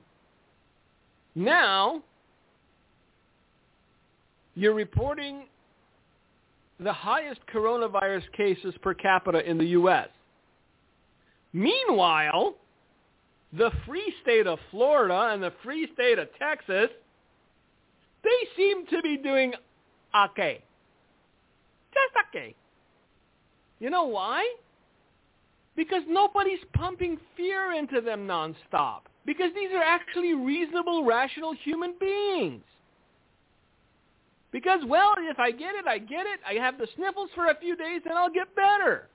Now, 1.34 2.04
you're 4.56 4.74
reporting 4.74 5.46
the 6.80 6.94
highest 6.94 7.42
coronavirus 7.54 8.24
cases 8.36 8.74
per 8.82 8.94
capita 8.94 9.50
in 9.50 9.58
the 9.58 9.66
U.S. 9.66 10.10
Meanwhile, 11.54 12.56
the 13.58 13.72
free 13.86 14.14
state 14.22 14.48
of 14.48 14.60
Florida 14.72 15.30
and 15.34 15.42
the 15.42 15.54
free 15.64 15.90
state 15.94 16.20
of 16.20 16.28
Texas, 16.38 16.90
they 18.24 18.30
seem 18.58 18.86
to 18.88 19.02
be 19.02 19.18
doing 19.18 19.54
okay. 20.30 20.62
Just 21.94 22.26
okay. 22.30 22.56
You 23.80 23.90
know 23.90 24.06
why? 24.06 24.46
Because 25.76 26.04
nobody's 26.08 26.60
pumping 26.74 27.18
fear 27.36 27.74
into 27.74 28.02
them 28.02 28.28
nonstop. 28.28 29.02
Because 29.26 29.52
these 29.56 29.70
are 29.74 29.84
actually 29.84 30.34
reasonable, 30.34 31.04
rational 31.04 31.54
human 31.64 31.96
beings. 32.00 32.64
Because, 34.52 34.82
well, 34.88 35.16
if 35.18 35.40
I 35.40 35.52
get 35.52 35.76
it, 35.76 35.86
I 35.88 35.98
get 35.98 36.26
it. 36.26 36.40
I 36.48 36.54
have 36.54 36.78
the 36.78 36.88
sniffles 36.96 37.30
for 37.36 37.48
a 37.48 37.56
few 37.60 37.76
days 37.76 38.02
and 38.06 38.14
I'll 38.14 38.30
get 38.30 38.56
better. 38.56 39.10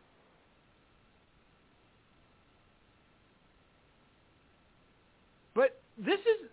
But 5.54 5.80
this 6.04 6.20
is, 6.20 6.48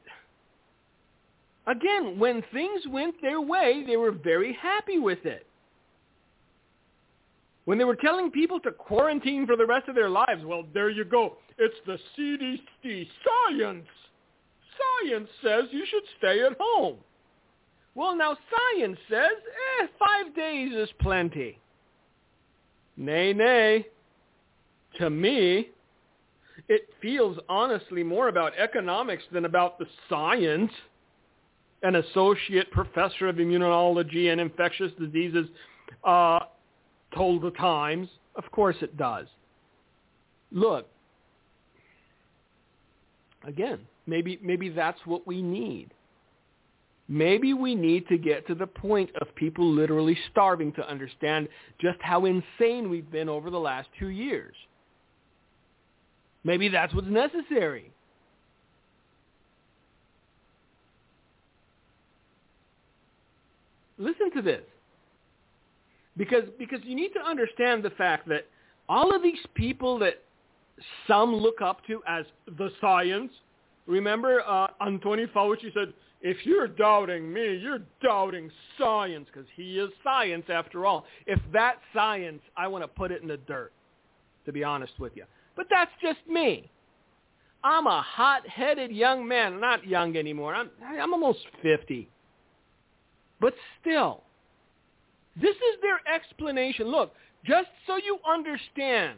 again, 1.67 2.19
when 2.19 2.43
things 2.53 2.81
went 2.89 3.15
their 3.21 3.41
way, 3.41 3.83
they 3.85 3.97
were 3.97 4.11
very 4.11 4.53
happy 4.53 4.99
with 4.99 5.25
it. 5.25 5.45
When 7.65 7.77
they 7.77 7.83
were 7.83 7.95
telling 7.95 8.31
people 8.31 8.59
to 8.61 8.71
quarantine 8.71 9.45
for 9.45 9.57
the 9.57 9.65
rest 9.65 9.89
of 9.89 9.95
their 9.95 10.09
lives, 10.09 10.43
well, 10.45 10.63
there 10.73 10.89
you 10.89 11.03
go. 11.03 11.37
It's 11.57 11.75
the 11.85 11.97
CDC 12.17 13.07
science. 13.25 13.87
Science 15.03 15.27
says 15.43 15.65
you 15.71 15.85
should 15.89 16.03
stay 16.17 16.43
at 16.43 16.55
home. 16.59 16.97
Well, 17.95 18.15
now 18.15 18.37
science 18.75 18.97
says, 19.09 19.31
eh, 19.81 19.87
five 19.97 20.35
days 20.35 20.71
is 20.73 20.89
plenty. 21.01 21.59
Nay, 22.95 23.33
nay. 23.33 23.87
To 24.99 25.09
me, 25.09 25.69
it 26.69 26.89
feels 27.01 27.37
honestly 27.47 28.03
more 28.03 28.27
about 28.27 28.53
economics 28.57 29.23
than 29.31 29.45
about 29.45 29.79
the 29.79 29.85
science. 30.09 30.71
An 31.83 31.95
associate 31.95 32.71
professor 32.71 33.27
of 33.27 33.35
immunology 33.35 34.31
and 34.31 34.41
infectious 34.41 34.91
diseases 34.99 35.47
uh, 36.03 36.39
told 37.15 37.43
the 37.43 37.51
Times. 37.51 38.09
Of 38.35 38.51
course 38.51 38.75
it 38.81 38.97
does. 38.97 39.27
Look, 40.51 40.87
again, 43.45 43.79
maybe 44.07 44.39
maybe 44.41 44.69
that's 44.69 44.99
what 45.05 45.27
we 45.27 45.41
need. 45.41 45.93
Maybe 47.07 47.53
we 47.53 47.73
need 47.73 48.07
to 48.09 48.17
get 48.17 48.45
to 48.47 48.55
the 48.55 48.67
point 48.67 49.09
of 49.21 49.33
people 49.35 49.71
literally 49.71 50.17
starving 50.31 50.73
to 50.73 50.89
understand 50.89 51.47
just 51.79 51.99
how 52.01 52.25
insane 52.25 52.89
we've 52.89 53.09
been 53.09 53.29
over 53.29 53.49
the 53.49 53.59
last 53.59 53.87
two 53.97 54.09
years. 54.09 54.55
Maybe 56.47 56.69
that's 56.69 56.93
what's 56.93 57.09
necessary. 57.09 57.91
Listen 63.97 64.31
to 64.33 64.41
this. 64.41 64.61
Because, 66.15 66.45
because 66.57 66.79
you 66.83 66.95
need 66.95 67.09
to 67.15 67.19
understand 67.19 67.83
the 67.83 67.89
fact 67.89 68.29
that 68.29 68.45
all 68.87 69.13
of 69.13 69.21
these 69.21 69.45
people 69.55 69.99
that 69.99 70.23
some 71.05 71.35
look 71.35 71.61
up 71.61 71.85
to 71.87 72.01
as 72.07 72.23
the 72.57 72.69
science, 72.79 73.33
remember 73.85 74.41
uh, 74.47 74.67
Antoni 74.81 75.29
Fauci 75.33 75.73
said, 75.73 75.91
if 76.21 76.45
you're 76.45 76.69
doubting 76.69 77.31
me, 77.33 77.57
you're 77.57 77.81
doubting 78.01 78.49
science 78.79 79.27
because 79.31 79.49
he 79.57 79.79
is 79.79 79.89
science 80.01 80.45
after 80.47 80.85
all. 80.85 81.05
If 81.25 81.41
that's 81.51 81.81
science, 81.93 82.41
I 82.55 82.69
want 82.69 82.85
to 82.85 82.87
put 82.87 83.11
it 83.11 83.21
in 83.21 83.27
the 83.27 83.35
dirt, 83.35 83.73
to 84.45 84.53
be 84.53 84.63
honest 84.63 84.93
with 84.97 85.11
you. 85.17 85.25
But 85.57 85.65
that's 85.69 85.91
just 86.01 86.19
me. 86.29 86.69
I'm 87.63 87.87
a 87.87 88.01
hot-headed 88.01 88.91
young 88.91 89.27
man. 89.27 89.59
Not 89.59 89.85
young 89.85 90.15
anymore. 90.15 90.53
I'm, 90.55 90.69
I'm 90.85 91.11
almost 91.11 91.39
50. 91.63 92.07
But 93.41 93.53
still, 93.81 94.23
this 95.35 95.55
is 95.55 95.81
their 95.81 95.99
explanation. 96.13 96.87
Look, 96.87 97.13
just 97.43 97.67
so 97.87 97.97
you 97.97 98.19
understand 98.31 99.17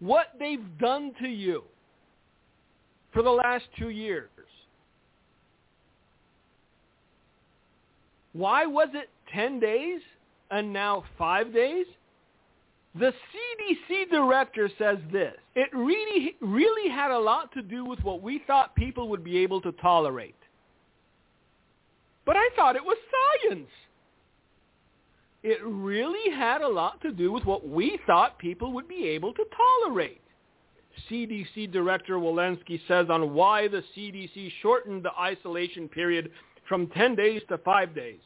what 0.00 0.28
they've 0.38 0.66
done 0.78 1.12
to 1.20 1.28
you 1.28 1.62
for 3.12 3.22
the 3.22 3.30
last 3.30 3.64
two 3.78 3.90
years. 3.90 4.30
Why 8.32 8.64
was 8.64 8.88
it 8.94 9.10
10 9.34 9.60
days 9.60 10.00
and 10.50 10.72
now 10.72 11.04
5 11.18 11.52
days? 11.52 11.86
The 12.98 13.12
CDC 13.12 14.10
director 14.10 14.68
says 14.78 14.98
this. 15.12 15.34
It 15.54 15.68
really, 15.72 16.36
really 16.40 16.90
had 16.90 17.10
a 17.10 17.18
lot 17.18 17.52
to 17.52 17.62
do 17.62 17.84
with 17.84 18.00
what 18.00 18.20
we 18.20 18.42
thought 18.46 18.74
people 18.74 19.08
would 19.08 19.22
be 19.22 19.38
able 19.38 19.60
to 19.62 19.72
tolerate. 19.72 20.34
But 22.26 22.36
I 22.36 22.48
thought 22.56 22.76
it 22.76 22.84
was 22.84 22.98
science 23.42 23.68
it 25.42 25.58
really 25.64 26.34
had 26.34 26.60
a 26.60 26.68
lot 26.68 27.00
to 27.00 27.12
do 27.12 27.32
with 27.32 27.44
what 27.44 27.66
we 27.66 27.98
thought 28.06 28.38
people 28.38 28.72
would 28.72 28.88
be 28.88 29.08
able 29.08 29.32
to 29.34 29.44
tolerate. 29.56 30.20
CDC 31.10 31.72
Director 31.72 32.14
Walensky 32.14 32.80
says 32.86 33.06
on 33.08 33.32
why 33.32 33.68
the 33.68 33.82
CDC 33.96 34.50
shortened 34.60 35.04
the 35.04 35.12
isolation 35.18 35.88
period 35.88 36.30
from 36.68 36.88
10 36.88 37.14
days 37.14 37.42
to 37.48 37.58
5 37.58 37.94
days. 37.94 38.20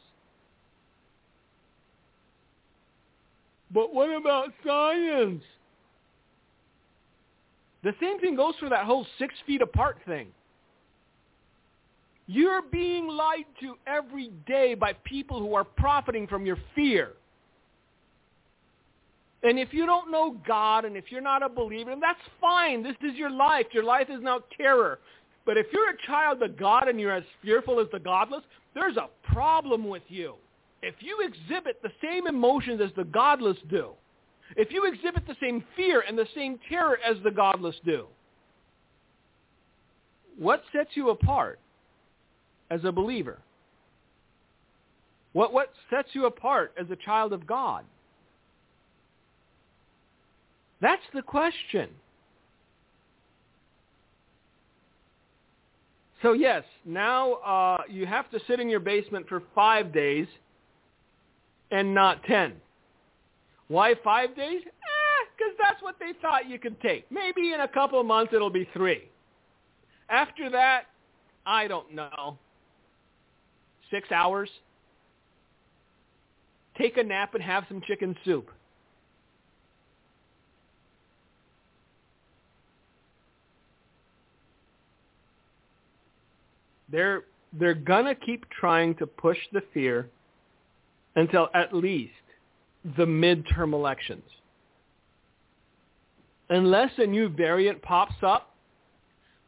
But 3.75 3.93
what 3.93 4.09
about 4.09 4.53
science? 4.65 5.43
The 7.83 7.93
same 8.01 8.19
thing 8.19 8.35
goes 8.35 8.55
for 8.59 8.69
that 8.69 8.85
whole 8.85 9.05
six 9.19 9.33
feet 9.45 9.61
apart 9.61 9.97
thing. 10.07 10.29
You're 12.25 12.61
being 12.63 13.07
lied 13.07 13.45
to 13.59 13.75
every 13.85 14.31
day 14.47 14.73
by 14.73 14.93
people 15.03 15.39
who 15.39 15.53
are 15.53 15.65
profiting 15.65 16.25
from 16.25 16.45
your 16.45 16.57
fear. 16.73 17.11
And 19.43 19.59
if 19.59 19.73
you 19.73 19.85
don't 19.85 20.09
know 20.09 20.37
God 20.47 20.85
and 20.85 20.95
if 20.95 21.11
you're 21.11 21.21
not 21.21 21.43
a 21.43 21.49
believer, 21.49 21.91
and 21.91 22.01
that's 22.01 22.17
fine. 22.41 22.81
This 22.81 22.95
is 23.03 23.15
your 23.15 23.29
life. 23.29 23.67
Your 23.73 23.83
life 23.83 24.07
is 24.09 24.21
now 24.21 24.39
terror. 24.57 24.99
But 25.45 25.57
if 25.57 25.67
you're 25.71 25.91
a 25.91 26.07
child 26.07 26.41
of 26.41 26.57
God 26.57 26.87
and 26.87 26.99
you're 26.99 27.13
as 27.13 27.23
fearful 27.43 27.79
as 27.81 27.87
the 27.91 27.99
godless, 27.99 28.41
there's 28.73 28.97
a 28.97 29.09
problem 29.31 29.87
with 29.87 30.03
you. 30.07 30.35
If 30.85 30.93
you 30.99 31.27
exhibit 31.27 31.81
the 31.81 31.89
same 31.99 32.27
emotions 32.27 32.79
as 32.79 32.91
the 32.95 33.05
godless 33.05 33.57
do, 33.71 33.89
if 34.55 34.71
you 34.71 34.85
exhibit 34.85 35.25
the 35.25 35.35
same 35.41 35.63
fear 35.75 36.03
and 36.07 36.15
the 36.15 36.27
same 36.35 36.59
terror 36.69 36.99
as 37.03 37.17
the 37.23 37.31
godless 37.31 37.75
do, 37.83 38.05
what 40.37 40.61
sets 40.71 40.91
you 40.93 41.09
apart 41.09 41.59
as 42.69 42.81
a 42.83 42.91
believer? 42.91 43.39
What, 45.33 45.51
what 45.53 45.73
sets 45.89 46.09
you 46.13 46.27
apart 46.27 46.71
as 46.79 46.85
a 46.91 46.95
child 46.95 47.33
of 47.33 47.47
God? 47.47 47.83
That's 50.81 51.01
the 51.15 51.23
question. 51.23 51.89
So 56.21 56.33
yes, 56.33 56.63
now 56.85 57.33
uh, 57.33 57.77
you 57.89 58.05
have 58.05 58.29
to 58.29 58.39
sit 58.45 58.59
in 58.59 58.69
your 58.69 58.79
basement 58.79 59.27
for 59.27 59.41
five 59.55 59.91
days 59.91 60.27
and 61.71 61.93
not 61.93 62.23
ten. 62.23 62.53
Why 63.67 63.95
five 64.03 64.35
days? 64.35 64.61
Eh, 64.65 65.25
because 65.35 65.53
that's 65.61 65.81
what 65.81 65.95
they 65.99 66.11
thought 66.21 66.49
you 66.49 66.59
could 66.59 66.79
take. 66.81 67.09
Maybe 67.11 67.53
in 67.53 67.61
a 67.61 67.67
couple 67.67 67.99
of 67.99 68.05
months 68.05 68.33
it'll 68.33 68.49
be 68.49 68.67
three. 68.73 69.09
After 70.09 70.49
that, 70.51 70.83
I 71.45 71.67
don't 71.67 71.93
know. 71.93 72.37
Six 73.91 74.11
hours. 74.11 74.49
Take 76.77 76.97
a 76.97 77.03
nap 77.03 77.33
and 77.33 77.43
have 77.43 77.65
some 77.69 77.81
chicken 77.87 78.15
soup. 78.25 78.51
They're 86.91 87.23
they're 87.53 87.73
gonna 87.73 88.15
keep 88.15 88.45
trying 88.49 88.95
to 88.95 89.07
push 89.07 89.37
the 89.53 89.61
fear 89.73 90.09
until 91.15 91.49
at 91.53 91.73
least 91.73 92.13
the 92.97 93.05
midterm 93.05 93.73
elections. 93.73 94.23
Unless 96.49 96.91
a 96.97 97.05
new 97.05 97.29
variant 97.29 97.81
pops 97.81 98.15
up, 98.21 98.51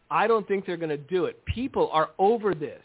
I 0.10 0.26
don't 0.26 0.48
think 0.48 0.66
they're 0.66 0.78
going 0.78 0.90
to 0.90 0.98
do 0.98 1.26
it. 1.26 1.44
People 1.46 1.90
are 1.92 2.10
over 2.18 2.56
this. 2.56 2.82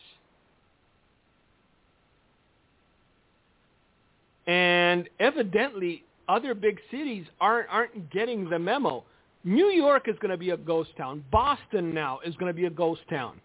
And 4.47 5.09
evidently, 5.21 6.05
other 6.29 6.55
big 6.55 6.79
cities 6.91 7.27
aren't 7.41 7.69
aren't 7.71 8.11
getting 8.11 8.51
the 8.51 8.59
memo. 8.59 9.05
New 9.45 9.69
York 9.69 10.09
is 10.09 10.17
going 10.21 10.31
to 10.31 10.37
be 10.37 10.51
a 10.51 10.57
ghost 10.57 10.91
town. 10.97 11.25
Boston 11.31 11.95
now 11.95 12.21
is 12.25 12.35
going 12.37 12.51
to 12.51 12.55
be 12.55 12.67
a 12.67 12.71
ghost 12.71 13.03
town. 13.09 13.41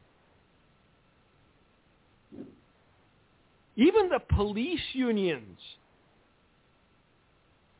Even 3.77 4.09
the 4.09 4.19
police 4.35 4.81
unions 4.93 5.59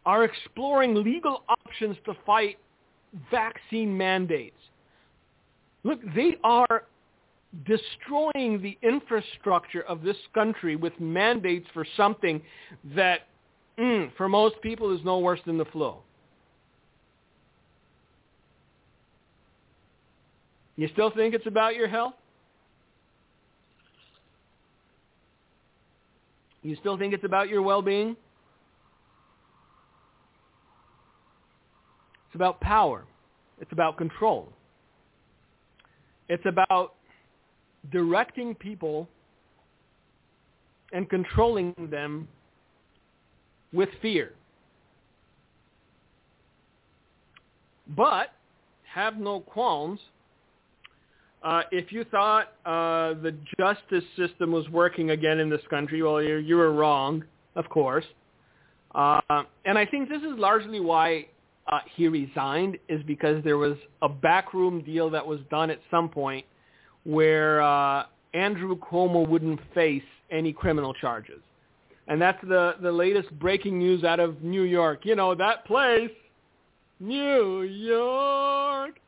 are 0.06 0.24
exploring 0.24 0.94
legal 0.96 1.44
options 1.50 1.98
to 2.06 2.14
fight 2.26 2.58
vaccine 3.32 3.98
mandates. 3.98 4.56
Look, 5.84 6.00
they 6.16 6.38
are 6.44 6.84
destroying 7.66 8.62
the 8.62 8.78
infrastructure 8.84 9.82
of 9.82 10.04
this 10.04 10.18
country 10.34 10.76
with 10.76 10.94
mandates 11.00 11.68
for 11.74 11.86
something 11.98 12.42
that, 12.96 13.22
mm, 13.80 14.12
for 14.18 14.30
most 14.30 14.62
people, 14.62 14.96
is 14.96 15.04
no 15.04 15.18
worse 15.18 15.40
than 15.46 15.58
the 15.58 15.66
flu. 15.66 15.96
You 20.76 20.88
still 20.94 21.10
think 21.10 21.34
it's 21.34 21.48
about 21.48 21.76
your 21.76 21.88
health? 21.88 22.14
You 26.68 26.76
still 26.82 26.98
think 26.98 27.14
it's 27.14 27.24
about 27.24 27.48
your 27.48 27.62
well-being? 27.62 28.18
It's 32.26 32.36
about 32.36 32.60
power. 32.60 33.06
It's 33.62 33.72
about 33.72 33.98
control. 33.98 34.52
It's 36.28 36.44
about 36.46 36.96
directing 37.90 38.54
people 38.54 39.08
and 40.92 41.10
controlling 41.10 41.74
them 41.90 42.28
with 43.72 43.88
fear. 44.02 44.34
But 47.96 48.32
have 48.94 49.16
no 49.16 49.40
qualms 49.40 50.02
uh, 51.48 51.62
if 51.72 51.94
you 51.94 52.04
thought 52.04 52.52
uh, 52.66 53.14
the 53.22 53.34
justice 53.58 54.04
system 54.18 54.52
was 54.52 54.68
working 54.68 55.12
again 55.12 55.40
in 55.40 55.50
this 55.50 55.62
country, 55.70 56.04
well, 56.04 56.22
you, 56.22 56.36
you 56.36 56.58
were 56.58 56.74
wrong, 56.74 57.24
of 57.56 57.70
course. 57.70 58.04
Uh, 58.94 59.22
and 59.64 59.78
I 59.78 59.86
think 59.86 60.10
this 60.10 60.22
is 60.24 60.38
largely 60.38 60.82
why 60.82 61.28
uh, 61.72 61.80
he 61.96 62.10
resigned, 62.10 62.78
is 62.90 63.02
because 63.04 63.42
there 63.46 63.58
was 63.58 63.78
a 64.02 64.10
backroom 64.10 64.82
deal 64.82 65.10
that 65.12 65.26
was 65.26 65.40
done 65.50 65.70
at 65.70 65.80
some 65.90 66.10
point 66.10 66.46
where 67.06 67.62
uh, 67.62 68.04
Andrew 68.34 68.78
Cuomo 68.78 69.26
wouldn't 69.26 69.62
face 69.74 70.04
any 70.30 70.52
criminal 70.52 70.94
charges. 70.96 71.40
And 72.10 72.22
that's 72.22 72.42
the, 72.42 72.76
the 72.82 72.92
latest 72.92 73.32
breaking 73.40 73.80
news 73.80 74.04
out 74.04 74.20
of 74.20 74.44
New 74.44 74.64
York. 74.64 75.06
You 75.06 75.16
know, 75.16 75.34
that 75.36 75.66
place, 75.66 76.12
New 77.00 77.62
York 77.62 79.00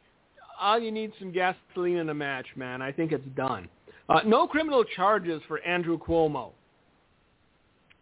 all 0.60 0.80
you 0.80 0.92
need 0.92 1.12
some 1.20 1.32
gasoline 1.32 1.98
in 1.98 2.10
a 2.10 2.14
match, 2.14 2.48
man. 2.56 2.82
I 2.82 2.92
think 2.92 3.12
it's 3.12 3.28
done. 3.36 3.70
Uh, 4.08 4.22
no 4.26 4.48
criminal 4.48 4.84
charges 4.84 5.42
for 5.48 5.62
Andrew 5.62 5.98
Cuomo. 5.98 6.52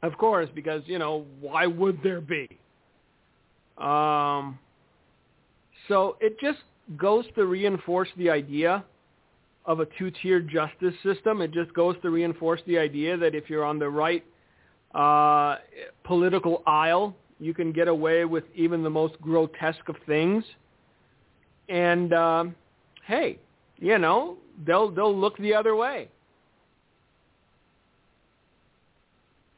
Of 0.04 0.17
course, 0.17 0.50
because, 0.54 0.82
you 0.86 1.00
know, 1.00 1.26
why 1.39 1.67
would 1.67 2.00
there 2.04 2.22
be? 2.22 2.48
Um, 3.78 4.58
so 5.88 6.17
it 6.20 6.39
just 6.39 6.60
goes 6.98 7.26
to 7.36 7.46
reinforce 7.46 8.10
the 8.17 8.30
idea 8.30 8.84
of 9.65 9.80
a 9.80 9.88
two-tier 9.98 10.39
justice 10.39 10.93
system. 11.04 11.41
It 11.41 11.52
just 11.52 11.74
goes 11.74 11.96
to 12.02 12.10
reinforce 12.10 12.62
the 12.67 12.78
idea 12.78 13.17
that 13.17 13.36
if 13.36 13.50
you're 13.50 13.65
on 13.65 13.80
the 13.80 13.89
right 13.89 14.24
uh, 14.96 15.58
political 16.06 16.63
aisle, 16.65 17.15
you 17.39 17.54
can 17.54 17.72
get 17.72 17.88
away 17.88 18.26
with 18.26 18.46
even 18.56 18.84
the 18.84 18.89
most 18.89 19.20
grotesque 19.22 19.89
of 19.89 19.96
things– 20.06 20.43
and 21.69 22.13
um, 22.13 22.56
hey, 23.06 23.38
you 23.77 23.97
know 23.97 24.38
they'll 24.65 24.89
they'll 24.89 25.17
look 25.17 25.38
the 25.38 25.53
other 25.53 25.75
way. 25.75 26.10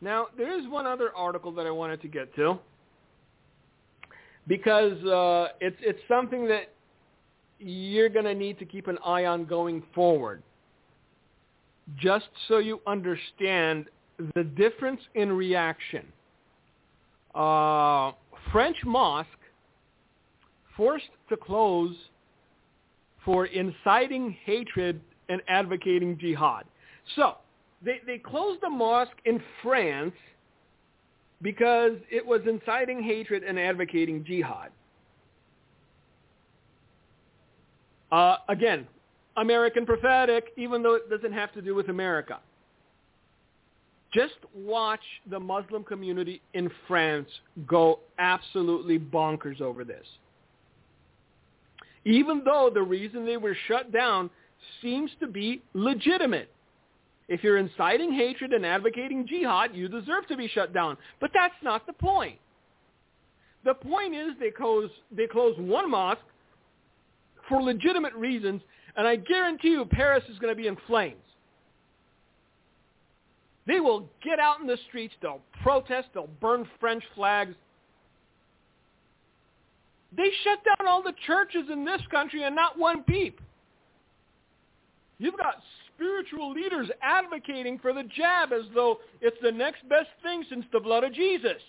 Now 0.02 0.28
there 0.38 0.58
is 0.58 0.67
one 0.67 0.86
other 0.86 1.12
article 1.15 1.52
that 1.54 1.65
I 1.65 1.72
wanted 1.72 2.02
to 2.02 2.08
get 2.08 2.34
to 2.36 2.60
because 4.48 5.04
uh, 5.06 5.50
it's 5.60 5.78
it's 5.82 6.00
something 6.08 6.48
that 6.48 6.74
you're 7.60 8.10
going 8.10 8.26
to 8.26 8.36
need 8.36 8.58
to 8.60 8.65
keep 8.65 8.88
an 8.88 8.98
eye 9.06 9.26
on 9.26 9.45
going 9.45 9.84
forward, 9.93 10.41
just 11.98 12.30
so 12.48 12.58
you 12.58 12.82
understand 12.88 13.86
the 14.36 14.43
difference 14.43 15.02
in 15.15 15.32
reaction. 15.32 16.06
Uh, 17.36 18.12
French 18.52 18.78
mosque 18.86 19.28
forced 20.80 21.10
to 21.28 21.36
close 21.36 21.94
for 23.26 23.48
inciting 23.48 24.36
hatred 24.46 25.02
and 25.28 25.42
advocating 25.50 26.18
jihad. 26.18 26.63
So 27.18 27.36
they, 27.84 28.00
they 28.08 28.18
closed 28.18 28.63
a 28.63 28.70
mosque 28.70 29.12
in 29.26 29.44
France 29.62 30.13
because 31.42 31.98
it 32.10 32.26
was 32.26 32.39
inciting 32.48 33.04
hatred 33.04 33.44
and 33.44 33.60
advocating 33.60 34.24
jihad. 34.24 34.70
Uh, 38.10 38.38
again, 38.48 38.88
American 39.36 39.86
prophetic, 39.86 40.46
even 40.56 40.82
though 40.82 40.96
it 40.96 41.10
doesn't 41.10 41.34
have 41.34 41.52
to 41.56 41.62
do 41.62 41.76
with 41.76 41.89
America. 41.89 42.39
Just 44.13 44.36
watch 44.56 45.04
the 45.30 45.39
Muslim 45.39 45.84
community 45.84 46.42
in 46.54 46.72
France 46.88 47.28
go 47.68 48.00
absolutely 48.18 48.98
bonkers 48.98 49.60
over 49.60 49.84
this 49.84 50.06
even 52.06 52.42
though 52.44 52.70
the 52.74 52.82
reason 52.82 53.26
they 53.26 53.38
were 53.38 53.56
shut 53.68 53.92
down 53.92 54.30
seems 54.82 55.12
to 55.20 55.28
be 55.28 55.62
legitimate. 55.74 56.50
If 57.28 57.44
you're 57.44 57.58
inciting 57.58 58.12
hatred 58.12 58.54
and 58.54 58.66
advocating 58.66 59.28
jihad, 59.28 59.76
you 59.76 59.88
deserve 59.88 60.28
to 60.28 60.38
be 60.38 60.48
shut 60.48 60.74
down. 60.74 60.98
But 61.22 61.32
that's 61.34 61.54
not 61.62 61.86
the 61.86 61.94
point. 61.94 62.40
The 63.66 63.74
point 63.76 64.16
is 64.16 64.30
they 64.40 64.52
close 64.52 64.90
they 65.12 65.28
close 65.28 65.56
one 65.58 65.92
mosque 65.92 66.22
for 67.48 67.62
legitimate 67.62 68.14
reasons, 68.14 68.62
and 68.96 69.08
I 69.08 69.18
guarantee 69.18 69.70
you 69.70 69.86
Paris 69.86 70.24
is 70.32 70.40
going 70.40 70.56
to 70.56 70.60
be 70.60 70.68
in 70.68 70.78
flames. 70.88 71.18
They 73.68 73.80
will 73.80 74.10
get 74.24 74.40
out 74.40 74.62
in 74.62 74.68
the 74.68 74.78
streets, 74.88 75.14
they'll 75.22 75.42
protest, 75.62 76.08
they'll 76.14 76.30
burn 76.42 76.68
French 76.80 77.04
flags. 77.14 77.54
They 80.15 80.30
shut 80.43 80.60
down 80.63 80.88
all 80.88 81.04
the 81.04 81.13
churches 81.26 81.69
in 81.72 81.86
this 81.86 82.02
country 82.10 82.43
and 82.43 82.56
not 82.56 82.78
one 82.78 83.04
peep. 83.04 83.39
You've 85.19 85.38
got 85.38 85.56
spiritual 85.93 86.52
leaders 86.52 86.89
advocating 87.02 87.78
for 87.80 87.93
the 87.93 88.04
jab 88.04 88.54
as 88.54 88.63
though 88.74 89.00
it's 89.22 89.38
the 89.41 89.52
next 89.52 89.88
best 89.89 90.10
thing 90.24 90.43
since 90.50 90.65
the 90.72 90.80
blood 90.80 91.04
of 91.04 91.13
Jesus. 91.13 91.62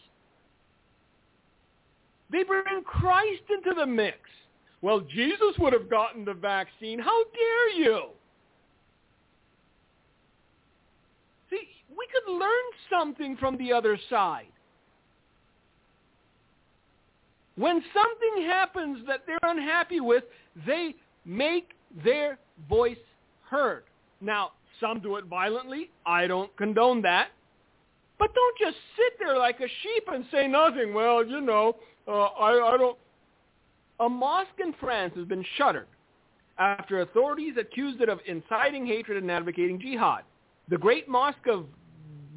They 2.30 2.44
bring 2.44 2.82
Christ 2.84 3.42
into 3.50 3.74
the 3.78 3.86
mix. 3.86 4.18
Well, 4.82 5.00
Jesus 5.00 5.58
would 5.58 5.72
have 5.72 5.90
gotten 5.90 6.24
the 6.24 6.32
vaccine. 6.32 6.98
How 6.98 7.24
dare 7.24 7.70
you? 7.78 8.02
See, 11.50 11.68
we 11.90 12.06
could 12.12 12.32
learn 12.32 12.50
something 12.88 13.36
from 13.36 13.58
the 13.58 13.72
other 13.72 13.98
side. 14.08 14.46
When 17.60 17.82
something 17.92 18.46
happens 18.46 19.06
that 19.06 19.24
they're 19.26 19.50
unhappy 19.50 20.00
with, 20.00 20.24
they 20.66 20.94
make 21.26 21.72
their 22.02 22.38
voice 22.70 22.96
heard. 23.42 23.82
Now, 24.22 24.52
some 24.80 25.00
do 25.00 25.16
it 25.16 25.26
violently. 25.26 25.90
I 26.06 26.26
don't 26.26 26.56
condone 26.56 27.02
that. 27.02 27.28
But 28.18 28.34
don't 28.34 28.58
just 28.58 28.78
sit 28.96 29.18
there 29.18 29.36
like 29.36 29.60
a 29.60 29.68
sheep 29.82 30.04
and 30.10 30.24
say 30.32 30.46
nothing. 30.48 30.94
Well, 30.94 31.22
you 31.22 31.42
know, 31.42 31.76
uh, 32.08 32.12
I, 32.12 32.74
I 32.74 32.76
don't. 32.78 32.96
A 34.00 34.08
mosque 34.08 34.58
in 34.58 34.72
France 34.80 35.12
has 35.16 35.26
been 35.26 35.44
shuttered 35.58 35.88
after 36.58 37.02
authorities 37.02 37.56
accused 37.60 38.00
it 38.00 38.08
of 38.08 38.20
inciting 38.26 38.86
hatred 38.86 39.22
and 39.22 39.30
advocating 39.30 39.78
jihad. 39.78 40.22
The 40.70 40.78
Great 40.78 41.10
Mosque 41.10 41.46
of 41.46 41.66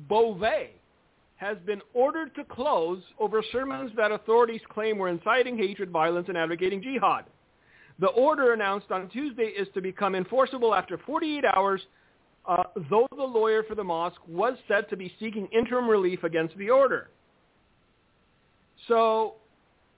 Beauvais 0.09 0.71
has 1.43 1.57
been 1.65 1.81
ordered 1.93 2.33
to 2.35 2.43
close 2.45 3.01
over 3.19 3.43
sermons 3.51 3.91
that 3.97 4.13
authorities 4.13 4.61
claim 4.69 4.97
were 4.97 5.09
inciting 5.09 5.57
hatred, 5.57 5.89
violence, 5.89 6.29
and 6.29 6.37
advocating 6.37 6.81
jihad. 6.81 7.25
The 7.99 8.07
order 8.07 8.53
announced 8.53 8.91
on 8.91 9.09
Tuesday 9.09 9.47
is 9.47 9.67
to 9.73 9.81
become 9.81 10.15
enforceable 10.15 10.73
after 10.73 10.97
48 10.99 11.43
hours, 11.53 11.81
uh, 12.47 12.63
though 12.89 13.07
the 13.15 13.23
lawyer 13.23 13.63
for 13.63 13.75
the 13.75 13.83
mosque 13.83 14.21
was 14.25 14.57
said 14.69 14.89
to 14.89 14.95
be 14.95 15.13
seeking 15.19 15.47
interim 15.51 15.89
relief 15.89 16.23
against 16.23 16.57
the 16.57 16.69
order. 16.69 17.09
So 18.87 19.35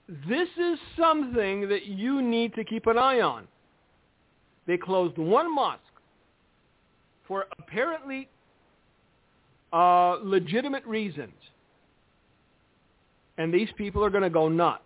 this 0.08 0.49
is 0.58 0.79
something 0.99 1.69
that 1.69 1.86
you 1.86 2.23
need 2.23 2.55
to 2.55 2.63
keep 2.63 2.88
an 2.88 2.97
eye 2.97 3.21
on. 3.21 3.47
They 4.65 4.77
closed 4.77 5.17
one 5.19 5.53
mosque 5.53 5.81
for 7.27 7.45
apparently 7.60 8.29
uh, 9.73 10.17
legitimate 10.23 10.86
reasons. 10.86 11.34
And 13.38 13.54
these 13.54 13.69
people 13.78 14.04
are 14.04 14.10
going 14.10 14.23
to 14.23 14.30
go 14.30 14.47
nuts. 14.47 14.82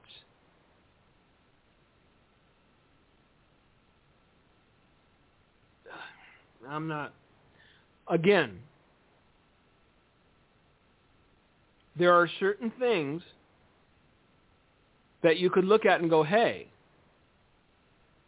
I'm 6.70 6.88
not. 6.88 7.14
Again, 8.08 8.60
there 11.96 12.14
are 12.14 12.28
certain 12.40 12.72
things 12.80 13.22
that 15.22 15.38
you 15.38 15.50
could 15.52 15.66
look 15.66 15.86
at 15.86 16.02
and 16.02 16.10
go, 16.10 16.24
"Hey, 16.24 16.68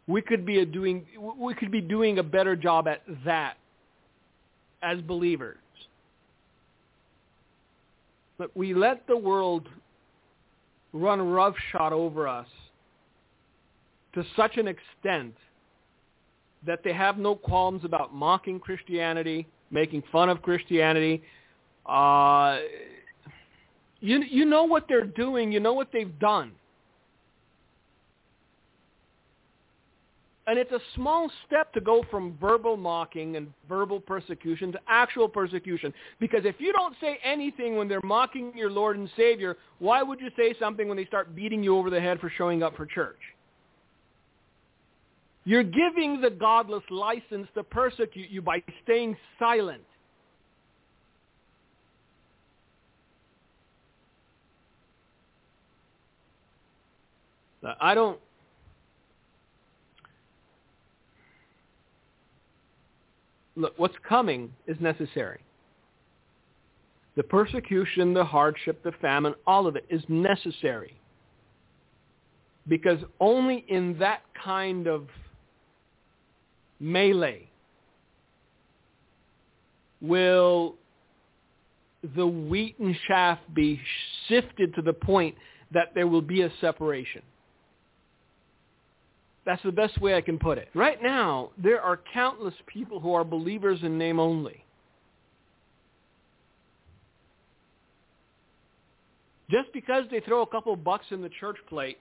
we 0.06 0.22
could 0.22 0.46
be 0.46 0.64
doing 0.64 1.04
we 1.36 1.54
could 1.54 1.72
be 1.72 1.80
doing 1.80 2.18
a 2.18 2.22
better 2.22 2.54
job 2.54 2.86
at 2.86 3.02
that 3.24 3.54
as 4.82 5.00
believers." 5.00 5.61
But 8.42 8.56
we 8.56 8.74
let 8.74 9.06
the 9.06 9.16
world 9.16 9.68
run 10.92 11.20
roughshod 11.30 11.92
over 11.92 12.26
us 12.26 12.48
to 14.14 14.24
such 14.34 14.56
an 14.56 14.66
extent 14.66 15.36
that 16.66 16.80
they 16.82 16.92
have 16.92 17.18
no 17.18 17.36
qualms 17.36 17.84
about 17.84 18.12
mocking 18.12 18.58
Christianity, 18.58 19.46
making 19.70 20.02
fun 20.10 20.28
of 20.28 20.42
Christianity. 20.42 21.22
Uh, 21.86 22.58
you, 24.00 24.24
you 24.28 24.44
know 24.44 24.64
what 24.64 24.86
they're 24.88 25.06
doing. 25.06 25.52
You 25.52 25.60
know 25.60 25.74
what 25.74 25.90
they've 25.92 26.18
done. 26.18 26.50
And 30.46 30.58
it's 30.58 30.72
a 30.72 30.80
small 30.96 31.30
step 31.46 31.72
to 31.74 31.80
go 31.80 32.04
from 32.10 32.36
verbal 32.40 32.76
mocking 32.76 33.36
and 33.36 33.52
verbal 33.68 34.00
persecution 34.00 34.72
to 34.72 34.80
actual 34.88 35.28
persecution. 35.28 35.94
Because 36.18 36.44
if 36.44 36.56
you 36.58 36.72
don't 36.72 36.96
say 37.00 37.18
anything 37.24 37.76
when 37.76 37.86
they're 37.86 38.00
mocking 38.02 38.52
your 38.56 38.70
Lord 38.70 38.98
and 38.98 39.08
Savior, 39.16 39.56
why 39.78 40.02
would 40.02 40.20
you 40.20 40.30
say 40.36 40.54
something 40.58 40.88
when 40.88 40.96
they 40.96 41.04
start 41.04 41.36
beating 41.36 41.62
you 41.62 41.76
over 41.76 41.90
the 41.90 42.00
head 42.00 42.20
for 42.20 42.28
showing 42.36 42.62
up 42.62 42.76
for 42.76 42.86
church? 42.86 43.20
You're 45.44 45.64
giving 45.64 46.20
the 46.20 46.30
godless 46.30 46.84
license 46.90 47.46
to 47.54 47.62
persecute 47.62 48.30
you 48.30 48.42
by 48.42 48.62
staying 48.82 49.16
silent. 49.38 49.82
I 57.80 57.94
don't 57.94 58.18
look, 63.56 63.74
what's 63.76 63.94
coming 64.08 64.52
is 64.66 64.76
necessary. 64.80 65.40
The 67.16 67.22
persecution, 67.22 68.14
the 68.14 68.24
hardship, 68.24 68.82
the 68.82 68.92
famine, 69.00 69.34
all 69.46 69.66
of 69.66 69.76
it 69.76 69.84
is 69.90 70.02
necessary. 70.08 70.98
Because 72.68 72.98
only 73.20 73.64
in 73.68 73.98
that 73.98 74.22
kind 74.42 74.86
of 74.86 75.08
melee 76.80 77.48
will 80.00 80.74
the 82.16 82.26
wheat 82.26 82.78
and 82.78 82.96
chaff 83.06 83.38
be 83.54 83.80
sifted 84.28 84.74
to 84.74 84.82
the 84.82 84.92
point 84.92 85.36
that 85.72 85.88
there 85.94 86.06
will 86.06 86.22
be 86.22 86.42
a 86.42 86.52
separation. 86.60 87.22
That's 89.44 89.62
the 89.62 89.72
best 89.72 90.00
way 90.00 90.14
I 90.14 90.20
can 90.20 90.38
put 90.38 90.58
it. 90.58 90.68
Right 90.74 91.02
now, 91.02 91.50
there 91.58 91.80
are 91.80 92.00
countless 92.12 92.54
people 92.66 93.00
who 93.00 93.12
are 93.12 93.24
believers 93.24 93.80
in 93.82 93.98
name 93.98 94.20
only. 94.20 94.64
Just 99.50 99.72
because 99.72 100.04
they 100.10 100.20
throw 100.20 100.42
a 100.42 100.46
couple 100.46 100.74
bucks 100.76 101.06
in 101.10 101.20
the 101.20 101.28
church 101.28 101.56
plate 101.68 101.98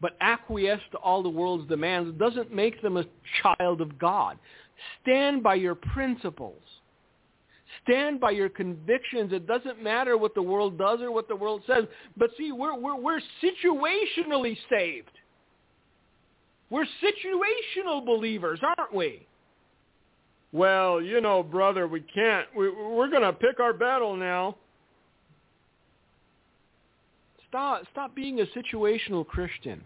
but 0.00 0.16
acquiesce 0.20 0.80
to 0.92 0.98
all 0.98 1.22
the 1.22 1.28
world's 1.28 1.68
demands 1.68 2.18
doesn't 2.18 2.52
make 2.52 2.80
them 2.82 2.96
a 2.96 3.04
child 3.42 3.80
of 3.80 3.98
God. 3.98 4.38
Stand 5.02 5.42
by 5.42 5.54
your 5.54 5.74
principles. 5.74 6.62
Stand 7.82 8.20
by 8.20 8.30
your 8.30 8.48
convictions. 8.48 9.32
It 9.32 9.46
doesn't 9.46 9.82
matter 9.82 10.16
what 10.16 10.34
the 10.34 10.42
world 10.42 10.78
does 10.78 11.00
or 11.00 11.10
what 11.12 11.28
the 11.28 11.36
world 11.36 11.62
says. 11.66 11.84
But 12.16 12.30
see, 12.36 12.52
we're, 12.52 12.78
we're, 12.78 12.96
we're 12.96 13.20
situationally 13.42 14.56
saved. 14.70 15.10
We're 16.70 16.86
situational 17.02 18.04
believers, 18.04 18.60
aren't 18.62 18.94
we? 18.94 19.26
Well, 20.52 21.00
you 21.00 21.20
know, 21.20 21.42
brother, 21.42 21.86
we 21.86 22.00
can't. 22.00 22.46
We, 22.56 22.70
we're 22.70 23.10
going 23.10 23.22
to 23.22 23.32
pick 23.32 23.60
our 23.60 23.72
battle 23.72 24.16
now. 24.16 24.56
Stop, 27.48 27.82
stop 27.92 28.14
being 28.14 28.40
a 28.40 28.46
situational 28.56 29.26
Christian. 29.26 29.82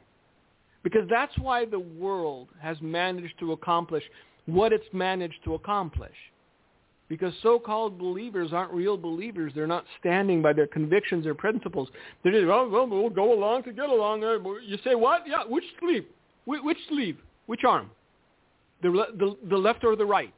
Because 0.83 1.09
that's 1.09 1.37
why 1.39 1.65
the 1.65 1.79
world 1.79 2.49
has 2.61 2.77
managed 2.83 3.39
to 3.41 3.53
accomplish 3.53 4.05
what 4.47 4.73
it's 4.73 4.85
managed 4.93 5.43
to 5.45 5.55
accomplish. 5.55 6.15
Because 7.17 7.35
so-called 7.43 7.99
believers 7.99 8.53
aren't 8.53 8.73
real 8.73 8.97
believers. 8.97 9.53
They're 9.55 9.67
not 9.67 9.85
standing 10.01 10.43
by 10.43 10.53
their 10.53 10.67
convictions 10.67 11.27
or 11.27 11.35
principles. 11.35 11.89
They're 12.23 12.33
just, 12.33 12.47
well, 12.47 12.69
well 12.69 12.87
we'll 12.87 13.11
go 13.11 13.33
along 13.33 13.65
to 13.65 13.73
get 13.73 13.89
along. 13.89 14.25
Uh, 14.25 14.39
you 14.67 14.79
say 14.85 14.95
what? 14.95 15.23
Yeah, 15.27 15.45
which 15.47 15.65
sleeve? 15.81 16.07
Which 16.47 16.79
sleeve? 16.89 17.19
Which 17.47 17.61
arm? 17.67 17.91
The, 18.83 18.91
the, 19.19 19.37
the 19.49 19.57
left 19.57 19.85
or 19.85 19.97
the 19.97 20.05
right? 20.05 20.35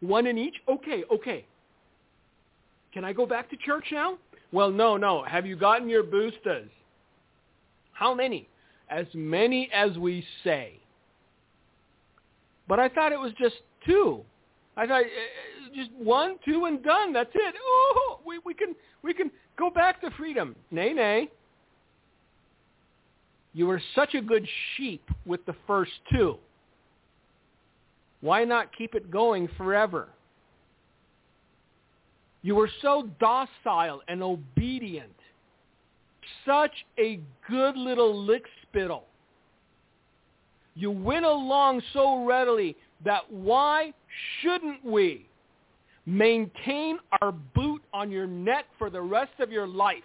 One 0.00 0.26
in 0.26 0.36
each? 0.36 0.56
Okay, 0.68 1.04
okay. 1.12 1.44
Can 2.92 3.04
I 3.04 3.12
go 3.12 3.26
back 3.26 3.48
to 3.50 3.56
church 3.56 3.86
now? 3.92 4.18
Well, 4.52 4.70
no, 4.70 4.96
no. 4.96 5.24
Have 5.24 5.46
you 5.46 5.56
gotten 5.56 5.88
your 5.88 6.02
boosters? 6.02 6.68
How 7.92 8.14
many? 8.14 8.48
as 8.88 9.06
many 9.14 9.68
as 9.72 9.96
we 9.98 10.24
say. 10.44 10.74
But 12.68 12.80
I 12.80 12.88
thought 12.88 13.12
it 13.12 13.20
was 13.20 13.32
just 13.38 13.56
two. 13.86 14.22
I 14.76 14.86
thought 14.86 15.02
uh, 15.02 15.74
just 15.74 15.90
one, 15.92 16.36
two, 16.44 16.66
and 16.66 16.82
done. 16.82 17.12
That's 17.12 17.30
it. 17.34 17.54
Oh, 17.60 18.20
we 18.26 18.40
we 18.44 18.54
can 18.54 18.74
we 19.02 19.14
can 19.14 19.30
go 19.58 19.70
back 19.70 20.00
to 20.02 20.10
freedom. 20.12 20.54
Nay, 20.70 20.92
nay. 20.92 21.30
You 23.54 23.66
were 23.66 23.80
such 23.94 24.14
a 24.14 24.20
good 24.20 24.46
sheep 24.76 25.02
with 25.24 25.44
the 25.46 25.54
first 25.66 25.92
two. 26.12 26.36
Why 28.20 28.44
not 28.44 28.76
keep 28.76 28.94
it 28.94 29.10
going 29.10 29.48
forever? 29.56 30.08
You 32.42 32.54
were 32.54 32.70
so 32.82 33.08
docile 33.18 34.02
and 34.08 34.22
obedient. 34.22 35.12
Such 36.44 36.72
a 36.98 37.18
good 37.48 37.76
little 37.76 38.24
lick 38.24 38.44
spittle. 38.62 39.04
You 40.74 40.90
went 40.90 41.24
along 41.24 41.80
so 41.92 42.24
readily 42.26 42.76
that 43.04 43.30
why 43.30 43.92
shouldn't 44.40 44.84
we 44.84 45.26
maintain 46.06 46.98
our 47.20 47.32
boot 47.32 47.82
on 47.92 48.10
your 48.10 48.26
neck 48.26 48.66
for 48.78 48.90
the 48.90 49.00
rest 49.00 49.32
of 49.40 49.50
your 49.50 49.66
life? 49.66 50.04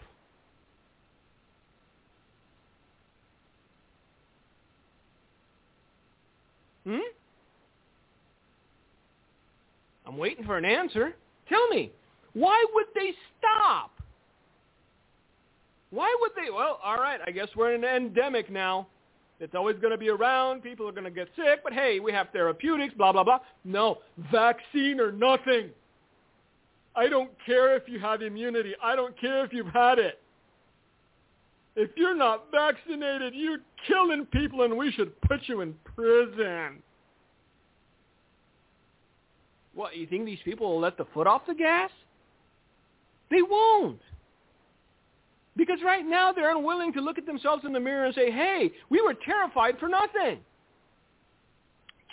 Hmm? 6.86 6.98
I'm 10.06 10.18
waiting 10.18 10.44
for 10.46 10.58
an 10.58 10.66
answer. 10.66 11.16
Tell 11.48 11.68
me, 11.70 11.92
why 12.34 12.66
would 12.74 12.88
they 12.96 13.14
stop? 13.38 13.92
Why 15.92 16.16
would 16.22 16.32
they? 16.36 16.50
Well, 16.50 16.80
all 16.84 16.96
right, 16.96 17.20
I 17.26 17.32
guess 17.32 17.50
we're 17.56 17.76
in 17.76 17.84
an 17.84 18.08
endemic 18.08 18.50
now. 18.50 18.88
It's 19.42 19.56
always 19.56 19.76
going 19.78 19.92
to 19.92 19.98
be 19.98 20.10
around. 20.10 20.62
People 20.62 20.88
are 20.88 20.92
going 20.92 21.04
to 21.04 21.12
get 21.12 21.28
sick. 21.36 21.64
But 21.64 21.74
hey, 21.74 22.00
we 22.00 22.12
have 22.12 22.28
therapeutics, 22.32 22.94
blah, 22.94 23.12
blah, 23.12 23.24
blah. 23.24 23.40
No, 23.66 23.98
vaccine 24.32 25.00
or 25.00 25.12
nothing. 25.12 25.72
I 26.96 27.08
don't 27.08 27.32
care 27.44 27.76
if 27.76 27.84
you 27.88 28.00
have 28.00 28.22
immunity. 28.22 28.74
I 28.82 28.96
don't 28.96 29.20
care 29.20 29.44
if 29.44 29.52
you've 29.52 29.74
had 29.74 29.98
it. 29.98 30.20
If 31.76 31.90
you're 31.96 32.16
not 32.16 32.46
vaccinated, 32.52 33.34
you're 33.34 33.60
killing 33.88 34.26
people 34.28 34.62
and 34.62 34.78
we 34.78 34.92
should 34.92 35.20
put 35.22 35.40
you 35.48 35.62
in 35.62 35.74
prison. 35.96 36.84
What, 39.74 39.96
you 39.96 40.06
think 40.06 40.26
these 40.26 40.40
people 40.46 40.70
will 40.70 40.82
let 40.82 40.98
the 40.98 41.06
foot 41.14 41.26
off 41.26 41.48
the 41.48 41.56
gas? 41.56 41.90
They 43.32 43.42
won't. 43.42 44.02
Because 45.58 45.80
right 45.84 46.06
now 46.06 46.32
they're 46.32 46.56
unwilling 46.56 46.94
to 46.94 47.02
look 47.02 47.18
at 47.18 47.26
themselves 47.26 47.64
in 47.66 47.74
the 47.74 47.80
mirror 47.80 48.06
and 48.06 48.16
say, 48.16 48.32
hey, 48.32 48.72
we 48.90 49.02
were 49.02 49.14
terrified 49.14 49.78
for 49.80 49.90
nothing. 49.90 50.40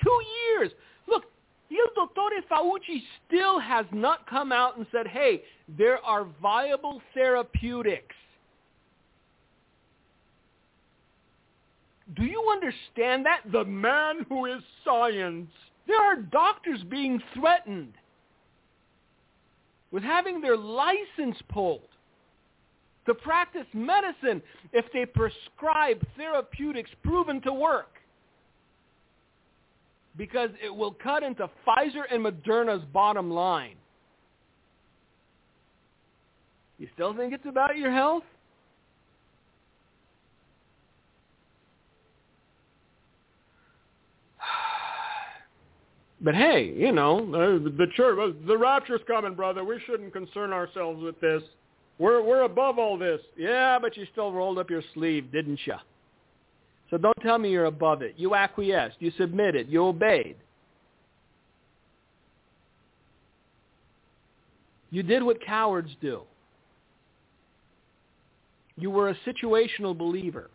Two 0.02 0.20
years. 0.50 0.70
Look, 1.06 1.24
Il 1.70 1.78
Dottore 1.96 2.42
Fauci 2.50 3.02
still 3.26 3.60
has 3.60 3.86
not 3.92 4.28
come 4.28 4.52
out 4.52 4.76
and 4.76 4.86
said, 4.90 5.06
hey, 5.06 5.42
there 5.76 5.98
are 6.04 6.26
viable 6.42 7.00
therapeutics. 7.14 8.14
Do 12.16 12.24
you 12.24 12.42
understand 12.50 13.26
that? 13.26 13.40
The 13.52 13.64
man 13.64 14.24
who 14.28 14.46
is 14.46 14.62
science. 14.84 15.50
There 15.86 16.00
are 16.00 16.16
doctors 16.16 16.82
being 16.88 17.20
threatened 17.34 17.92
with 19.90 20.02
having 20.02 20.40
their 20.40 20.56
license 20.56 21.36
pulled 21.50 21.82
to 23.08 23.14
practice 23.14 23.66
medicine 23.72 24.40
if 24.72 24.84
they 24.92 25.04
prescribe 25.04 26.06
therapeutics 26.16 26.90
proven 27.02 27.40
to 27.40 27.52
work. 27.52 27.94
Because 30.16 30.50
it 30.64 30.74
will 30.74 30.92
cut 30.92 31.22
into 31.22 31.48
Pfizer 31.66 32.02
and 32.10 32.24
Moderna's 32.24 32.84
bottom 32.92 33.30
line. 33.30 33.76
You 36.78 36.88
still 36.94 37.14
think 37.16 37.32
it's 37.32 37.46
about 37.46 37.76
your 37.76 37.90
health? 37.90 38.22
But 46.20 46.34
hey, 46.34 46.74
you 46.76 46.90
know, 46.90 47.18
uh, 47.32 47.62
the 47.76 47.86
church, 47.94 48.18
uh, 48.20 48.32
the 48.48 48.58
rapture's 48.58 49.00
coming, 49.06 49.34
brother. 49.34 49.62
We 49.62 49.80
shouldn't 49.86 50.12
concern 50.12 50.52
ourselves 50.52 51.00
with 51.00 51.20
this. 51.20 51.44
We're 51.98 52.22
we're 52.22 52.42
above 52.42 52.78
all 52.78 52.96
this. 52.96 53.20
Yeah, 53.36 53.78
but 53.80 53.96
you 53.96 54.06
still 54.12 54.32
rolled 54.32 54.58
up 54.58 54.70
your 54.70 54.82
sleeve, 54.94 55.32
didn't 55.32 55.60
you? 55.64 55.74
So 56.90 56.96
don't 56.96 57.16
tell 57.22 57.38
me 57.38 57.50
you're 57.50 57.66
above 57.66 58.02
it. 58.02 58.14
You 58.16 58.34
acquiesced. 58.34 58.96
You 59.00 59.12
submitted. 59.18 59.68
You 59.68 59.84
obeyed. 59.84 60.36
You 64.90 65.02
did 65.02 65.22
what 65.22 65.44
cowards 65.44 65.90
do. 66.00 66.22
You 68.76 68.90
were 68.90 69.10
a 69.10 69.16
situational 69.26 69.96
believer. 69.96 70.50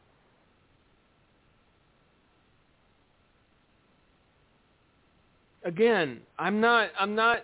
Again, 5.66 6.20
I'm 6.40 6.60
not 6.60 6.90
I'm 7.00 7.16
not 7.16 7.40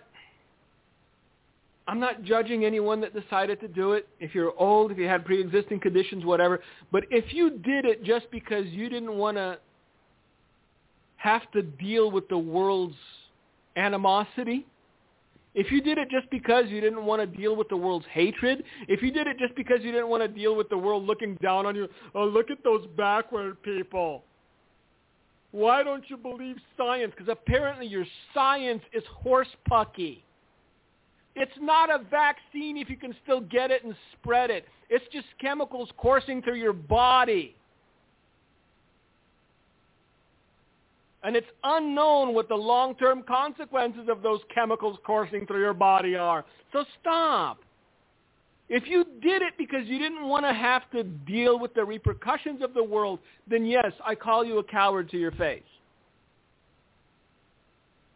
I'm 1.90 1.98
not 1.98 2.22
judging 2.22 2.64
anyone 2.64 3.00
that 3.00 3.20
decided 3.20 3.58
to 3.62 3.66
do 3.66 3.94
it. 3.94 4.06
If 4.20 4.32
you're 4.32 4.52
old, 4.56 4.92
if 4.92 4.98
you 4.98 5.08
had 5.08 5.24
pre-existing 5.24 5.80
conditions, 5.80 6.24
whatever. 6.24 6.60
But 6.92 7.02
if 7.10 7.34
you 7.34 7.50
did 7.50 7.84
it 7.84 8.04
just 8.04 8.30
because 8.30 8.64
you 8.66 8.88
didn't 8.88 9.12
want 9.12 9.36
to 9.38 9.58
have 11.16 11.50
to 11.50 11.62
deal 11.62 12.08
with 12.12 12.28
the 12.28 12.38
world's 12.38 12.94
animosity, 13.74 14.68
if 15.56 15.72
you 15.72 15.82
did 15.82 15.98
it 15.98 16.08
just 16.12 16.30
because 16.30 16.66
you 16.68 16.80
didn't 16.80 17.04
want 17.04 17.22
to 17.22 17.26
deal 17.26 17.56
with 17.56 17.68
the 17.68 17.76
world's 17.76 18.06
hatred, 18.12 18.62
if 18.86 19.02
you 19.02 19.10
did 19.10 19.26
it 19.26 19.36
just 19.40 19.56
because 19.56 19.80
you 19.82 19.90
didn't 19.90 20.08
want 20.08 20.22
to 20.22 20.28
deal 20.28 20.54
with 20.54 20.68
the 20.68 20.78
world 20.78 21.02
looking 21.02 21.34
down 21.42 21.66
on 21.66 21.74
you, 21.74 21.88
oh, 22.14 22.24
look 22.24 22.52
at 22.52 22.62
those 22.62 22.86
backward 22.96 23.60
people. 23.64 24.22
Why 25.50 25.82
don't 25.82 26.04
you 26.08 26.16
believe 26.16 26.54
science? 26.76 27.12
Because 27.18 27.32
apparently 27.32 27.88
your 27.88 28.04
science 28.32 28.82
is 28.92 29.02
horse 29.24 29.48
pucky. 29.68 30.22
It's 31.40 31.50
not 31.58 31.88
a 31.88 32.04
vaccine 32.10 32.76
if 32.76 32.90
you 32.90 32.98
can 32.98 33.14
still 33.22 33.40
get 33.40 33.70
it 33.70 33.82
and 33.82 33.94
spread 34.12 34.50
it. 34.50 34.66
It's 34.90 35.04
just 35.10 35.26
chemicals 35.40 35.88
coursing 35.96 36.42
through 36.42 36.56
your 36.56 36.74
body. 36.74 37.56
And 41.22 41.34
it's 41.34 41.46
unknown 41.64 42.34
what 42.34 42.50
the 42.50 42.54
long-term 42.54 43.22
consequences 43.22 44.06
of 44.10 44.20
those 44.20 44.40
chemicals 44.54 44.98
coursing 45.06 45.46
through 45.46 45.60
your 45.60 45.72
body 45.72 46.14
are. 46.14 46.44
So 46.74 46.84
stop. 47.00 47.60
If 48.68 48.86
you 48.86 49.04
did 49.22 49.40
it 49.40 49.54
because 49.56 49.86
you 49.86 49.98
didn't 49.98 50.28
want 50.28 50.44
to 50.44 50.52
have 50.52 50.90
to 50.90 51.04
deal 51.04 51.58
with 51.58 51.72
the 51.72 51.84
repercussions 51.86 52.62
of 52.62 52.74
the 52.74 52.84
world, 52.84 53.18
then 53.48 53.64
yes, 53.64 53.92
I 54.04 54.14
call 54.14 54.44
you 54.44 54.58
a 54.58 54.64
coward 54.64 55.08
to 55.10 55.16
your 55.16 55.32
face. 55.32 55.62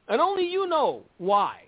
And 0.08 0.20
only 0.20 0.46
you 0.46 0.68
know 0.68 1.04
why. 1.16 1.62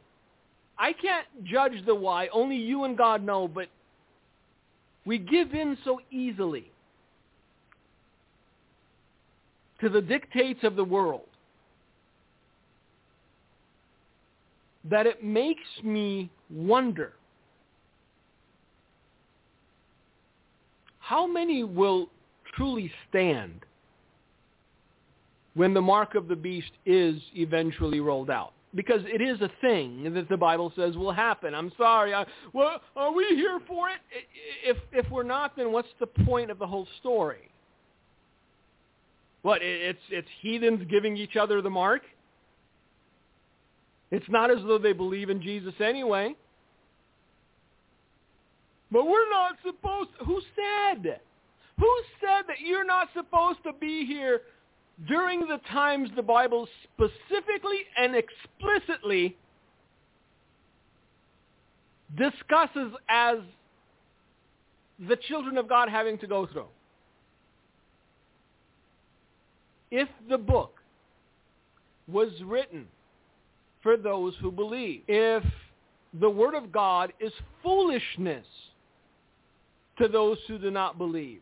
I 0.79 0.93
can't 0.93 1.27
judge 1.45 1.85
the 1.87 1.95
why. 1.95 2.29
Only 2.29 2.57
you 2.57 2.85
and 2.85 2.97
God 2.97 3.22
know, 3.22 3.49
but 3.49 3.68
we 5.05 5.18
give 5.18 5.55
in 5.55 5.79
so 5.85 6.01
easily 6.11 6.70
to 9.81 9.89
the 9.89 10.01
dictates 10.01 10.61
of 10.64 10.77
the 10.77 10.85
world 10.85 11.22
that 14.85 15.07
it 15.07 15.22
makes 15.24 15.62
me 15.83 16.31
wonder 16.51 17.12
how 21.01 21.27
many 21.27 21.64
will 21.64 22.09
truly 22.57 22.91
stand 23.09 23.64
when 25.55 25.72
the 25.72 25.81
mark 25.81 26.14
of 26.14 26.29
the 26.29 26.37
beast 26.37 26.72
is 26.85 27.20
eventually 27.35 28.01
rolled 28.01 28.31
out? 28.31 28.53
Because 28.77 29.01
it 29.07 29.22
is 29.22 29.41
a 29.41 29.51
thing 29.61 30.12
that 30.14 30.29
the 30.29 30.37
Bible 30.37 30.72
says 30.77 30.97
will 30.97 31.12
happen. 31.12 31.55
I'm 31.55 31.72
sorry. 31.79 32.14
I, 32.14 32.27
well, 32.53 32.81
are 32.95 33.12
we 33.12 33.24
here 33.31 33.59
for 33.66 33.89
it? 33.89 33.99
If 34.64 34.77
if 34.93 35.11
we're 35.11 35.22
not, 35.22 35.57
then 35.57 35.72
what's 35.72 35.89
the 35.99 36.07
point 36.07 36.51
of 36.51 36.59
the 36.59 36.66
whole 36.66 36.87
story? 37.01 37.51
What? 39.43 39.62
It's 39.62 39.99
it's 40.11 40.29
heathens 40.43 40.87
giving 40.91 41.16
each 41.16 41.37
other 41.37 41.62
the 41.62 41.70
mark. 41.70 42.03
It's 44.11 44.29
not 44.29 44.51
as 44.51 44.59
though 44.66 44.79
they 44.79 44.93
believe 44.93 45.31
in 45.31 45.43
Jesus 45.43 45.74
anyway. 45.81 46.37
But 48.93 49.07
we're 49.07 49.31
not 49.31 49.57
supposed. 49.64 50.11
Who 50.27 50.41
said? 50.55 51.20
Who 51.79 52.03
said 52.20 52.45
that 52.47 52.61
you're 52.64 52.85
not 52.85 53.09
supposed 53.14 53.59
to 53.64 53.72
be 53.72 54.07
here 54.07 54.43
during 55.07 55.40
the 55.40 55.61
times 55.70 56.09
the 56.16 56.22
Bible 56.22 56.68
specifically 56.84 57.80
and 57.97 58.14
explicitly 58.16 59.36
discusses 62.16 62.92
as 63.09 63.38
the 65.09 65.16
children 65.28 65.59
of 65.59 65.68
God 65.68 65.88
having 65.88 66.18
to 66.18 66.26
go 66.26 66.47
through. 66.47 66.68
If 69.90 70.09
the 70.28 70.38
book 70.38 70.80
was 72.09 72.30
written 72.44 72.86
for 73.82 73.97
those 73.97 74.34
who 74.40 74.51
believe. 74.51 75.03
If 75.07 75.44
the 76.20 76.30
word 76.30 76.55
of 76.55 76.72
God 76.72 77.12
is 77.20 77.32
foolishness 77.62 78.47
to 79.99 80.09
those 80.09 80.38
who 80.49 80.59
do 80.59 80.70
not 80.70 80.99
believe, 80.99 81.40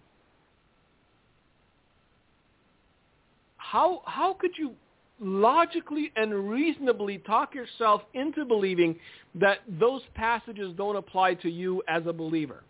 how, 3.74 4.02
how 4.04 4.34
could 4.34 4.52
you 4.56 4.70
logically 5.18 6.12
and 6.14 6.48
reasonably 6.48 7.18
talk 7.18 7.56
yourself 7.56 8.02
into 8.14 8.44
believing 8.44 8.94
that 9.34 9.58
those 9.80 10.00
passages 10.14 10.72
don't 10.76 10.94
apply 10.94 11.34
to 11.34 11.50
you 11.50 11.82
as 11.88 12.04
a 12.06 12.12
believer? 12.12 12.62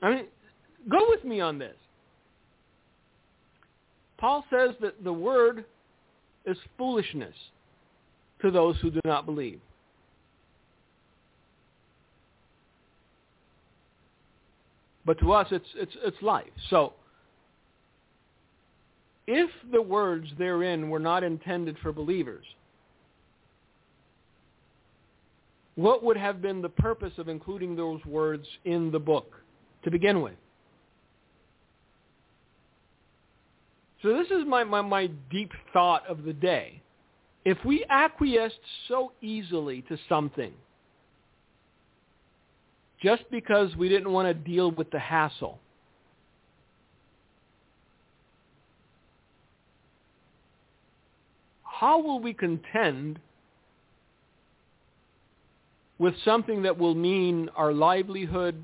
I 0.00 0.14
mean, 0.14 0.24
go 0.90 1.10
with 1.10 1.22
me 1.24 1.42
on 1.42 1.58
this. 1.58 1.76
Paul 4.16 4.46
says 4.48 4.70
that 4.80 5.04
the 5.04 5.12
word 5.12 5.66
is 6.46 6.56
foolishness 6.78 7.34
to 8.40 8.50
those 8.50 8.76
who 8.80 8.90
do 8.90 9.00
not 9.04 9.26
believe. 9.26 9.60
But 15.06 15.20
to 15.20 15.32
us, 15.32 15.46
it's, 15.52 15.68
it's, 15.76 15.92
it's 16.04 16.20
life. 16.20 16.50
So 16.68 16.94
if 19.28 19.48
the 19.72 19.80
words 19.80 20.26
therein 20.36 20.90
were 20.90 20.98
not 20.98 21.22
intended 21.22 21.76
for 21.80 21.92
believers, 21.92 22.44
what 25.76 26.02
would 26.02 26.16
have 26.16 26.42
been 26.42 26.60
the 26.60 26.68
purpose 26.68 27.12
of 27.18 27.28
including 27.28 27.76
those 27.76 28.04
words 28.04 28.46
in 28.64 28.90
the 28.90 28.98
book 28.98 29.32
to 29.84 29.90
begin 29.90 30.22
with? 30.22 30.34
So 34.02 34.12
this 34.12 34.26
is 34.26 34.44
my, 34.46 34.64
my, 34.64 34.82
my 34.82 35.06
deep 35.30 35.52
thought 35.72 36.06
of 36.08 36.24
the 36.24 36.32
day. 36.32 36.82
If 37.44 37.58
we 37.64 37.84
acquiesced 37.88 38.58
so 38.88 39.12
easily 39.22 39.82
to 39.82 39.96
something 40.08 40.52
just 43.02 43.22
because 43.30 43.74
we 43.76 43.88
didn't 43.88 44.10
want 44.10 44.28
to 44.28 44.34
deal 44.34 44.70
with 44.70 44.90
the 44.90 44.98
hassle, 44.98 45.58
how 51.62 52.00
will 52.00 52.20
we 52.20 52.32
contend 52.32 53.18
with 55.98 56.14
something 56.24 56.62
that 56.62 56.78
will 56.78 56.94
mean 56.94 57.48
our 57.56 57.72
livelihood 57.72 58.62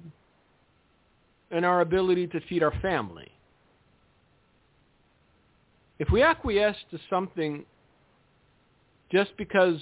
and 1.50 1.64
our 1.64 1.82
ability 1.82 2.26
to 2.28 2.40
feed 2.48 2.62
our 2.62 2.72
family? 2.80 3.28
If 5.98 6.10
we 6.10 6.22
acquiesce 6.22 6.76
to 6.90 6.98
something 7.08 7.64
just 9.12 9.36
because 9.36 9.78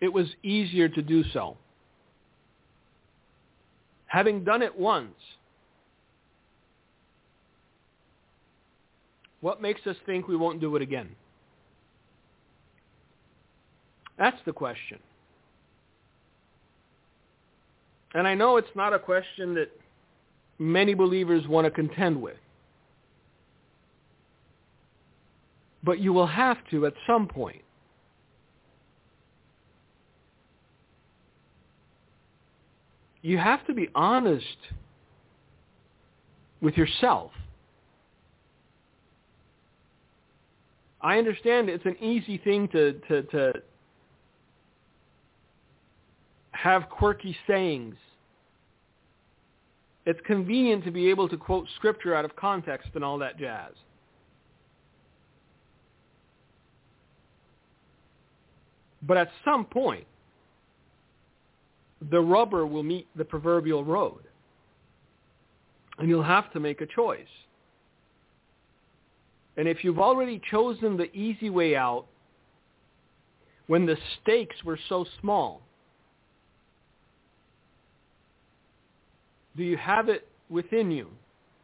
it 0.00 0.12
was 0.12 0.26
easier 0.42 0.88
to 0.88 1.02
do 1.02 1.24
so, 1.32 1.56
having 4.14 4.44
done 4.44 4.62
it 4.62 4.78
once, 4.78 5.16
what 9.40 9.60
makes 9.60 9.84
us 9.88 9.96
think 10.06 10.28
we 10.28 10.36
won't 10.36 10.60
do 10.60 10.76
it 10.76 10.82
again? 10.82 11.08
That's 14.16 14.36
the 14.46 14.52
question. 14.52 15.00
And 18.14 18.28
I 18.28 18.34
know 18.36 18.56
it's 18.56 18.76
not 18.76 18.92
a 18.92 19.00
question 19.00 19.52
that 19.54 19.72
many 20.60 20.94
believers 20.94 21.48
want 21.48 21.64
to 21.64 21.70
contend 21.72 22.22
with. 22.22 22.36
But 25.82 25.98
you 25.98 26.12
will 26.12 26.28
have 26.28 26.58
to 26.70 26.86
at 26.86 26.94
some 27.04 27.26
point. 27.26 27.63
You 33.24 33.38
have 33.38 33.66
to 33.68 33.72
be 33.72 33.88
honest 33.94 34.44
with 36.60 36.76
yourself. 36.76 37.30
I 41.00 41.16
understand 41.16 41.70
it's 41.70 41.86
an 41.86 41.96
easy 42.02 42.36
thing 42.36 42.68
to, 42.68 42.92
to, 43.08 43.22
to 43.22 43.52
have 46.50 46.90
quirky 46.90 47.34
sayings. 47.46 47.94
It's 50.04 50.20
convenient 50.26 50.84
to 50.84 50.90
be 50.90 51.08
able 51.08 51.26
to 51.30 51.38
quote 51.38 51.66
scripture 51.76 52.14
out 52.14 52.26
of 52.26 52.36
context 52.36 52.90
and 52.94 53.02
all 53.02 53.16
that 53.20 53.38
jazz. 53.38 53.72
But 59.00 59.16
at 59.16 59.30
some 59.46 59.64
point, 59.64 60.04
the 62.10 62.20
rubber 62.20 62.66
will 62.66 62.82
meet 62.82 63.06
the 63.16 63.24
proverbial 63.24 63.84
road. 63.84 64.20
And 65.98 66.08
you'll 66.08 66.22
have 66.22 66.52
to 66.52 66.60
make 66.60 66.80
a 66.80 66.86
choice. 66.86 67.26
And 69.56 69.68
if 69.68 69.84
you've 69.84 70.00
already 70.00 70.40
chosen 70.50 70.96
the 70.96 71.14
easy 71.16 71.50
way 71.50 71.76
out, 71.76 72.06
when 73.66 73.86
the 73.86 73.96
stakes 74.20 74.56
were 74.64 74.78
so 74.88 75.06
small, 75.20 75.62
do 79.56 79.62
you 79.62 79.76
have 79.76 80.08
it 80.08 80.26
within 80.50 80.90
you 80.90 81.08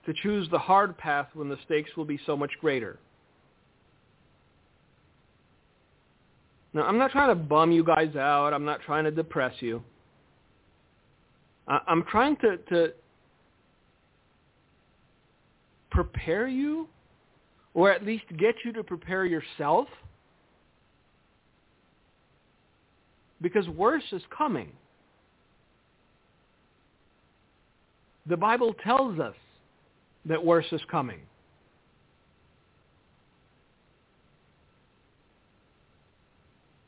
to 0.06 0.14
choose 0.22 0.48
the 0.50 0.58
hard 0.58 0.96
path 0.96 1.26
when 1.34 1.48
the 1.48 1.58
stakes 1.64 1.90
will 1.96 2.04
be 2.04 2.18
so 2.24 2.36
much 2.36 2.52
greater? 2.60 2.98
Now, 6.72 6.82
I'm 6.82 6.98
not 6.98 7.10
trying 7.10 7.30
to 7.30 7.34
bum 7.34 7.72
you 7.72 7.82
guys 7.82 8.14
out. 8.14 8.54
I'm 8.54 8.64
not 8.64 8.80
trying 8.82 9.04
to 9.04 9.10
depress 9.10 9.54
you. 9.58 9.82
I'm 11.70 12.02
trying 12.04 12.36
to, 12.38 12.56
to 12.56 12.92
prepare 15.90 16.48
you, 16.48 16.88
or 17.74 17.92
at 17.92 18.04
least 18.04 18.24
get 18.36 18.56
you 18.64 18.72
to 18.72 18.82
prepare 18.82 19.24
yourself, 19.24 19.86
because 23.40 23.68
worse 23.68 24.02
is 24.10 24.22
coming. 24.36 24.72
The 28.26 28.36
Bible 28.36 28.74
tells 28.84 29.20
us 29.20 29.34
that 30.26 30.44
worse 30.44 30.66
is 30.72 30.80
coming. 30.90 31.20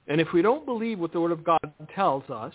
And 0.08 0.20
if 0.20 0.32
we 0.32 0.42
don't 0.42 0.66
believe 0.66 0.98
what 0.98 1.12
the 1.12 1.20
Word 1.20 1.32
of 1.32 1.44
God 1.44 1.72
tells 1.94 2.28
us, 2.28 2.52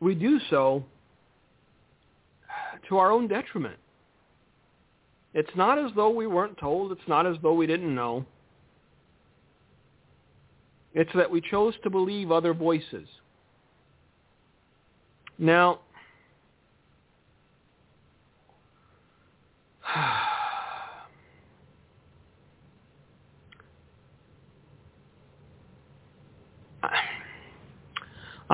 we 0.00 0.14
do 0.14 0.38
so 0.50 0.84
to 2.88 2.98
our 2.98 3.10
own 3.10 3.28
detriment. 3.28 3.76
It's 5.32 5.50
not 5.56 5.78
as 5.78 5.90
though 5.96 6.10
we 6.10 6.26
weren't 6.26 6.56
told. 6.58 6.92
It's 6.92 7.08
not 7.08 7.26
as 7.26 7.36
though 7.42 7.54
we 7.54 7.66
didn't 7.66 7.94
know. 7.94 8.24
It's 10.94 11.10
that 11.14 11.30
we 11.30 11.40
chose 11.40 11.74
to 11.82 11.90
believe 11.90 12.30
other 12.30 12.54
voices. 12.54 13.08
Now, 15.38 15.80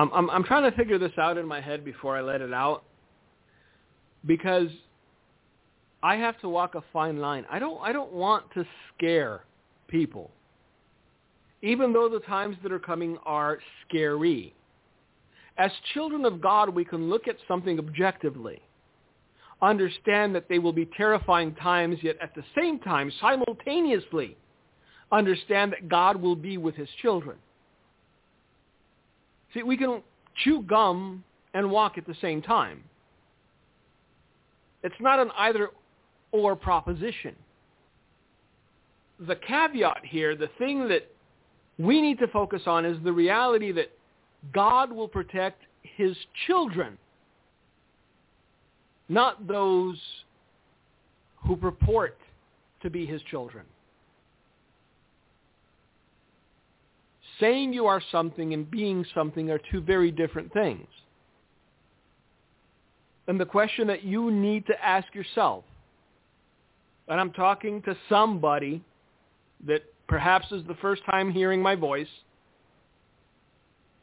I'm, 0.01 0.11
I'm, 0.13 0.29
I'm 0.31 0.43
trying 0.43 0.69
to 0.69 0.75
figure 0.75 0.97
this 0.97 1.11
out 1.19 1.37
in 1.37 1.45
my 1.45 1.61
head 1.61 1.85
before 1.85 2.17
I 2.17 2.21
let 2.21 2.41
it 2.41 2.51
out 2.51 2.83
because 4.25 4.69
I 6.01 6.15
have 6.15 6.39
to 6.41 6.49
walk 6.49 6.73
a 6.73 6.81
fine 6.91 7.19
line. 7.19 7.45
I 7.51 7.59
don't 7.59 7.79
I 7.81 7.93
don't 7.93 8.11
want 8.11 8.51
to 8.55 8.65
scare 8.95 9.43
people. 9.87 10.31
Even 11.61 11.93
though 11.93 12.09
the 12.09 12.21
times 12.21 12.57
that 12.63 12.71
are 12.71 12.79
coming 12.79 13.19
are 13.27 13.59
scary. 13.87 14.55
As 15.59 15.69
children 15.93 16.25
of 16.25 16.41
God, 16.41 16.69
we 16.69 16.83
can 16.83 17.07
look 17.07 17.27
at 17.27 17.35
something 17.47 17.77
objectively. 17.77 18.59
Understand 19.61 20.33
that 20.33 20.49
they 20.49 20.57
will 20.57 20.73
be 20.73 20.89
terrifying 20.97 21.53
times, 21.53 21.97
yet 22.01 22.17
at 22.19 22.33
the 22.33 22.43
same 22.57 22.79
time, 22.79 23.11
simultaneously, 23.21 24.35
understand 25.11 25.73
that 25.73 25.87
God 25.87 26.19
will 26.19 26.35
be 26.35 26.57
with 26.57 26.73
his 26.73 26.89
children. 27.03 27.37
See, 29.53 29.63
we 29.63 29.77
can 29.77 30.01
chew 30.43 30.63
gum 30.63 31.23
and 31.53 31.69
walk 31.69 31.97
at 31.97 32.07
the 32.07 32.15
same 32.21 32.41
time. 32.41 32.83
It's 34.83 34.95
not 34.99 35.19
an 35.19 35.29
either 35.37 35.69
or 36.31 36.55
proposition. 36.55 37.35
The 39.19 39.35
caveat 39.35 40.03
here, 40.03 40.35
the 40.35 40.49
thing 40.57 40.87
that 40.87 41.11
we 41.77 42.01
need 42.01 42.19
to 42.19 42.27
focus 42.27 42.63
on 42.65 42.85
is 42.85 42.97
the 43.03 43.11
reality 43.11 43.71
that 43.73 43.91
God 44.53 44.91
will 44.91 45.07
protect 45.07 45.61
his 45.83 46.15
children, 46.47 46.97
not 49.09 49.47
those 49.47 49.97
who 51.45 51.55
purport 51.55 52.17
to 52.81 52.89
be 52.89 53.05
his 53.05 53.21
children. 53.23 53.65
Saying 57.41 57.73
you 57.73 57.87
are 57.87 58.01
something 58.11 58.53
and 58.53 58.71
being 58.71 59.05
something 59.13 59.51
are 59.51 59.59
two 59.71 59.81
very 59.81 60.11
different 60.11 60.53
things. 60.53 60.87
And 63.27 63.37
the 63.39 63.45
question 63.45 63.87
that 63.87 64.03
you 64.03 64.31
need 64.31 64.65
to 64.67 64.85
ask 64.85 65.13
yourself, 65.13 65.65
and 67.07 67.19
I'm 67.19 67.31
talking 67.31 67.81
to 67.81 67.97
somebody 68.07 68.81
that 69.65 69.81
perhaps 70.07 70.51
is 70.51 70.63
the 70.67 70.75
first 70.75 71.01
time 71.09 71.31
hearing 71.31 71.61
my 71.61 71.75
voice, 71.75 72.07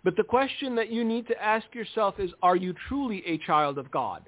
but 0.05 0.16
the 0.16 0.24
question 0.24 0.74
that 0.76 0.91
you 0.91 1.05
need 1.05 1.26
to 1.28 1.43
ask 1.43 1.66
yourself 1.74 2.18
is, 2.18 2.30
are 2.43 2.57
you 2.57 2.74
truly 2.89 3.22
a 3.26 3.39
child 3.39 3.78
of 3.78 3.91
God? 3.91 4.24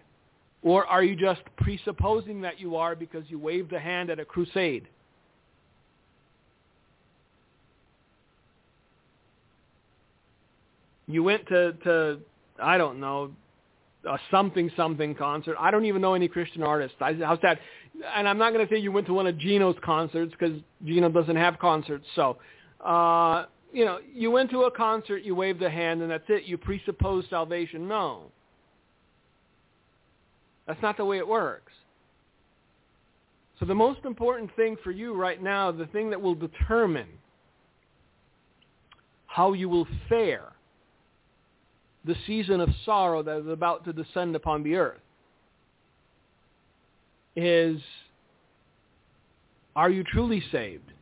Or 0.63 0.87
are 0.87 1.03
you 1.03 1.17
just 1.17 1.41
presupposing 1.57 2.43
that 2.43 2.61
you 2.61 2.77
are 2.77 2.95
because 2.95 3.25
you 3.29 3.39
waved 3.39 3.73
a 3.73 3.81
hand 3.81 4.11
at 4.11 4.21
a 4.21 4.25
crusade? 4.25 4.87
You 11.13 11.23
went 11.23 11.47
to, 11.49 11.73
to 11.85 12.19
I 12.63 12.79
don't 12.79 13.01
know, 13.01 13.33
a 14.09 14.19
something 14.31 14.71
something 14.77 15.15
concert. 15.15 15.57
I 15.59 15.71
don't 15.71 15.85
even 15.85 16.01
know 16.01 16.15
any 16.15 16.29
Christian 16.29 16.63
artists. 16.63 16.97
I, 17.01 17.15
how's 17.15 17.41
that? 17.43 17.59
And 18.15 18.29
I'm 18.29 18.39
not 18.39 18.53
going 18.53 18.67
to 18.67 18.73
say 18.73 18.79
you 18.79 18.93
went 18.93 19.07
to 19.09 19.15
one 19.15 19.27
of 19.27 19.39
Gino's 19.39 19.77
concerts 19.85 20.33
because 20.39 20.59
Gino 20.85 21.09
doesn't 21.11 21.37
have 21.37 21.59
concerts. 21.59 22.07
So, 22.15 22.39
uh, 22.85 23.47
you 23.73 23.85
know, 23.85 23.99
you 24.13 24.31
went 24.31 24.51
to 24.51 24.63
a 24.63 24.71
concert, 24.71 25.19
you 25.23 25.35
waved 25.35 25.63
a 25.63 25.71
hand, 25.71 26.03
and 26.03 26.11
that's 26.11 26.25
it. 26.29 26.45
You 26.45 26.57
presuppose 26.57 27.25
salvation. 27.29 27.87
No. 27.87 28.25
That's 30.67 30.81
not 30.83 30.97
the 30.97 31.05
way 31.05 31.19
it 31.19 31.27
works. 31.27 31.73
So 33.59 33.67
the 33.67 33.75
most 33.75 34.01
important 34.05 34.51
thing 34.57 34.77
for 34.83 34.91
you 34.91 35.15
right 35.15 35.43
now, 35.43 35.71
the 35.71 35.87
thing 35.87 36.09
that 36.11 36.21
will 36.21 36.35
determine 36.35 37.09
how 39.27 39.53
you 39.53 39.69
will 39.69 39.87
fare 40.09 40.53
the 42.05 42.17
season 42.27 42.61
of 42.61 42.69
sorrow 42.85 43.23
that 43.23 43.39
is 43.39 43.49
about 43.49 43.85
to 43.85 43.93
descend 43.93 44.35
upon 44.35 44.63
the 44.63 44.77
earth 44.77 45.01
is 47.37 47.81
are 49.77 49.91
you 49.91 50.03
truly 50.05 50.43
saved? 50.51 50.93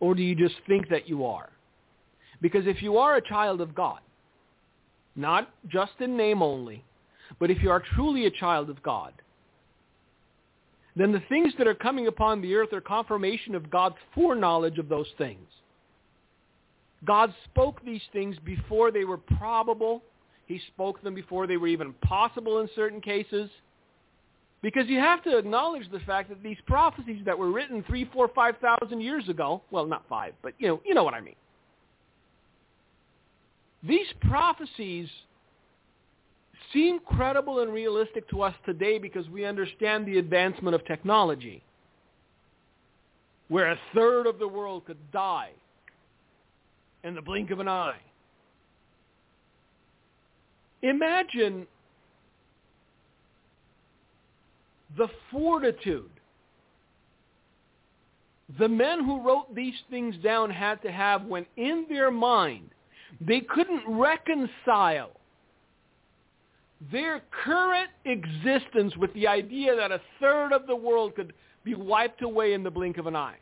Or 0.00 0.14
do 0.14 0.22
you 0.22 0.34
just 0.34 0.56
think 0.66 0.88
that 0.88 1.08
you 1.08 1.24
are? 1.24 1.50
Because 2.40 2.66
if 2.66 2.82
you 2.82 2.98
are 2.98 3.16
a 3.16 3.28
child 3.28 3.60
of 3.60 3.74
God, 3.74 4.00
not 5.14 5.50
just 5.68 5.92
in 6.00 6.16
name 6.16 6.42
only, 6.42 6.84
but 7.38 7.50
if 7.50 7.62
you 7.62 7.70
are 7.70 7.82
truly 7.94 8.26
a 8.26 8.30
child 8.30 8.70
of 8.70 8.82
God, 8.82 9.12
then 10.94 11.12
the 11.12 11.22
things 11.28 11.52
that 11.58 11.66
are 11.66 11.74
coming 11.74 12.06
upon 12.06 12.40
the 12.40 12.54
earth 12.54 12.72
are 12.72 12.80
confirmation 12.80 13.54
of 13.54 13.70
God's 13.70 13.96
foreknowledge 14.14 14.78
of 14.78 14.88
those 14.88 15.08
things. 15.18 15.46
God 17.04 17.32
spoke 17.44 17.84
these 17.84 18.02
things 18.12 18.36
before 18.44 18.90
they 18.90 19.04
were 19.04 19.18
probable. 19.18 20.02
He 20.46 20.60
spoke 20.68 21.02
them 21.02 21.14
before 21.14 21.46
they 21.46 21.56
were 21.56 21.68
even 21.68 21.92
possible 21.94 22.60
in 22.60 22.68
certain 22.74 23.00
cases. 23.00 23.50
Because 24.62 24.88
you 24.88 24.98
have 24.98 25.22
to 25.24 25.36
acknowledge 25.36 25.90
the 25.92 26.00
fact 26.00 26.28
that 26.30 26.42
these 26.42 26.56
prophecies 26.66 27.22
that 27.26 27.38
were 27.38 27.52
written 27.52 27.84
three, 27.86 28.08
four, 28.12 28.28
five 28.34 28.56
thousand 28.58 29.00
years 29.00 29.28
ago, 29.28 29.62
well, 29.70 29.86
not 29.86 30.04
five, 30.08 30.32
but 30.42 30.54
you 30.58 30.66
know, 30.66 30.80
you 30.84 30.94
know 30.94 31.04
what 31.04 31.14
I 31.14 31.20
mean. 31.20 31.36
These 33.86 34.06
prophecies 34.22 35.08
seem 36.72 36.98
credible 37.00 37.60
and 37.60 37.72
realistic 37.72 38.28
to 38.30 38.42
us 38.42 38.54
today 38.64 38.98
because 38.98 39.28
we 39.28 39.44
understand 39.44 40.06
the 40.06 40.18
advancement 40.18 40.74
of 40.74 40.84
technology, 40.86 41.62
where 43.48 43.70
a 43.70 43.78
third 43.94 44.26
of 44.26 44.38
the 44.38 44.48
world 44.48 44.86
could 44.86 45.12
die 45.12 45.50
in 47.06 47.14
the 47.14 47.22
blink 47.22 47.50
of 47.50 47.60
an 47.60 47.68
eye. 47.68 48.00
Imagine 50.82 51.66
the 54.98 55.08
fortitude 55.30 56.10
the 58.58 58.68
men 58.68 59.04
who 59.04 59.20
wrote 59.20 59.52
these 59.54 59.74
things 59.90 60.14
down 60.22 60.50
had 60.50 60.80
to 60.82 60.90
have 60.90 61.24
when 61.24 61.44
in 61.56 61.84
their 61.88 62.10
mind 62.10 62.70
they 63.20 63.40
couldn't 63.40 63.82
reconcile 63.88 65.10
their 66.92 67.22
current 67.44 67.90
existence 68.04 68.96
with 68.96 69.12
the 69.14 69.26
idea 69.26 69.74
that 69.74 69.90
a 69.90 70.00
third 70.20 70.52
of 70.52 70.66
the 70.66 70.76
world 70.76 71.16
could 71.16 71.32
be 71.64 71.74
wiped 71.74 72.22
away 72.22 72.52
in 72.52 72.62
the 72.62 72.70
blink 72.70 72.98
of 72.98 73.06
an 73.06 73.16
eye. 73.16 73.38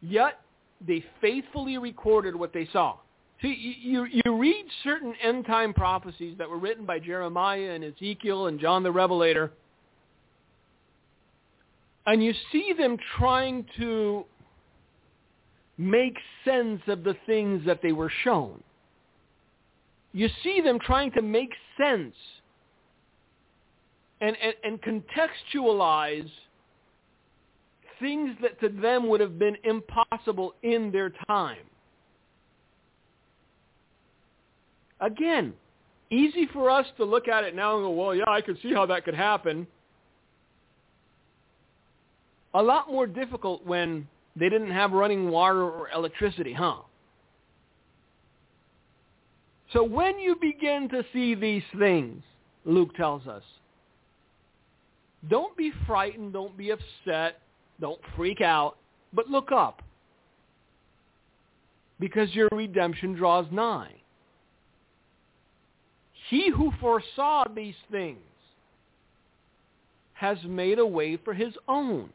Yet 0.00 0.40
they 0.84 1.04
faithfully 1.20 1.78
recorded 1.78 2.34
what 2.34 2.52
they 2.52 2.68
saw. 2.72 2.96
See, 3.42 3.78
you, 3.82 4.06
you 4.06 4.36
read 4.36 4.64
certain 4.82 5.14
end-time 5.22 5.74
prophecies 5.74 6.36
that 6.38 6.48
were 6.48 6.58
written 6.58 6.86
by 6.86 6.98
Jeremiah 6.98 7.72
and 7.72 7.84
Ezekiel 7.84 8.46
and 8.46 8.58
John 8.58 8.82
the 8.82 8.90
Revelator, 8.90 9.52
and 12.06 12.22
you 12.22 12.32
see 12.52 12.72
them 12.76 12.96
trying 13.18 13.66
to 13.78 14.24
make 15.76 16.16
sense 16.44 16.80
of 16.86 17.04
the 17.04 17.16
things 17.26 17.62
that 17.66 17.82
they 17.82 17.92
were 17.92 18.10
shown. 18.24 18.62
You 20.12 20.28
see 20.42 20.62
them 20.62 20.78
trying 20.78 21.12
to 21.12 21.20
make 21.20 21.52
sense 21.76 22.14
and, 24.22 24.34
and, 24.42 24.54
and 24.64 25.02
contextualize 25.54 26.30
things 28.00 28.36
that 28.42 28.60
to 28.60 28.68
them 28.68 29.08
would 29.08 29.20
have 29.20 29.38
been 29.38 29.56
impossible 29.64 30.54
in 30.62 30.90
their 30.92 31.10
time. 31.26 31.58
Again, 35.00 35.52
easy 36.10 36.48
for 36.52 36.70
us 36.70 36.86
to 36.96 37.04
look 37.04 37.28
at 37.28 37.44
it 37.44 37.54
now 37.54 37.76
and 37.76 37.84
go, 37.84 37.90
well, 37.90 38.14
yeah, 38.14 38.24
I 38.28 38.40
could 38.40 38.58
see 38.62 38.72
how 38.72 38.86
that 38.86 39.04
could 39.04 39.14
happen. 39.14 39.66
A 42.54 42.62
lot 42.62 42.90
more 42.90 43.06
difficult 43.06 43.66
when 43.66 44.08
they 44.34 44.48
didn't 44.48 44.70
have 44.70 44.92
running 44.92 45.28
water 45.28 45.62
or 45.62 45.90
electricity, 45.94 46.52
huh? 46.52 46.76
So 49.72 49.82
when 49.82 50.18
you 50.18 50.36
begin 50.40 50.88
to 50.90 51.04
see 51.12 51.34
these 51.34 51.62
things, 51.78 52.22
Luke 52.64 52.94
tells 52.94 53.26
us, 53.26 53.42
don't 55.28 55.56
be 55.56 55.72
frightened, 55.86 56.32
don't 56.32 56.56
be 56.56 56.70
upset, 56.70 57.40
don't 57.80 58.00
freak 58.16 58.40
out, 58.40 58.76
but 59.12 59.28
look 59.28 59.52
up. 59.52 59.82
Because 61.98 62.34
your 62.34 62.48
redemption 62.52 63.14
draws 63.14 63.46
nigh. 63.50 63.92
He 66.28 66.50
who 66.50 66.72
foresaw 66.80 67.44
these 67.54 67.74
things 67.90 68.18
has 70.14 70.38
made 70.46 70.78
a 70.78 70.86
way 70.86 71.16
for 71.16 71.34
his 71.34 71.54
own. 71.68 72.10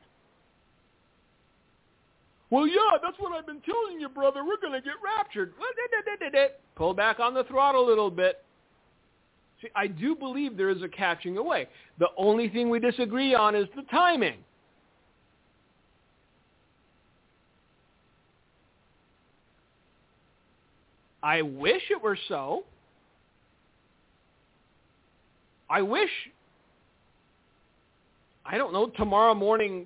Well, 2.49 2.68
yeah, 2.68 2.97
that's 3.01 3.18
what 3.18 3.32
I've 3.32 3.45
been 3.45 3.62
telling 3.62 4.01
you, 4.01 4.09
brother. 4.09 4.43
We're 4.43 4.59
going 4.59 4.74
to 4.74 4.82
get 4.82 4.95
raptured. 5.01 5.53
Pull 6.76 6.93
back 6.93 7.20
on 7.20 7.34
the 7.34 7.45
throttle 7.45 7.86
a 7.86 7.88
little 7.88 8.12
bit. 8.12 8.43
See, 9.62 9.70
I 9.76 9.88
do 9.88 10.16
believe 10.16 10.57
there 10.57 10.70
is 10.70 10.82
a 10.82 10.89
catching 10.89 11.38
away. 11.38 11.68
The 11.99 12.07
only 12.18 12.49
thing 12.49 12.70
we 12.70 12.80
disagree 12.80 13.34
on 13.34 13.55
is 13.55 13.68
the 13.76 13.84
timing. 13.84 14.39
I 21.24 21.41
wish 21.41 21.82
it 21.89 22.01
were 22.01 22.17
so. 22.28 22.63
I 25.69 25.82
wish, 25.82 26.09
I 28.45 28.57
don't 28.57 28.74
know, 28.74 28.88
tomorrow 28.88 29.34
morning, 29.34 29.86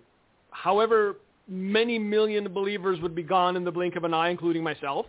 however 0.49 1.17
many 1.47 1.99
million 1.99 2.51
believers 2.51 2.99
would 3.01 3.13
be 3.13 3.21
gone 3.21 3.55
in 3.55 3.63
the 3.63 3.71
blink 3.71 3.95
of 3.95 4.03
an 4.03 4.13
eye, 4.13 4.29
including 4.29 4.63
myself. 4.63 5.05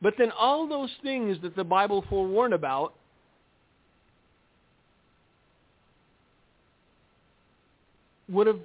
But 0.00 0.14
then 0.18 0.30
all 0.38 0.68
those 0.68 0.90
things 1.02 1.38
that 1.42 1.56
the 1.56 1.64
Bible 1.64 2.04
forewarned 2.10 2.54
about 2.54 2.94
would 8.28 8.46
have 8.46 8.60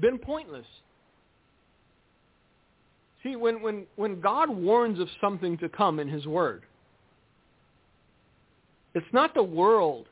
been 0.00 0.18
pointless. 0.18 0.66
See, 3.22 3.36
when, 3.36 3.62
when, 3.62 3.86
when 3.96 4.20
God 4.20 4.48
warns 4.50 5.00
of 5.00 5.08
something 5.20 5.58
to 5.58 5.68
come 5.68 5.98
in 5.98 6.08
his 6.08 6.26
word, 6.26 6.62
it's 8.94 9.06
not 9.12 9.34
the 9.34 9.42
world 9.42 10.06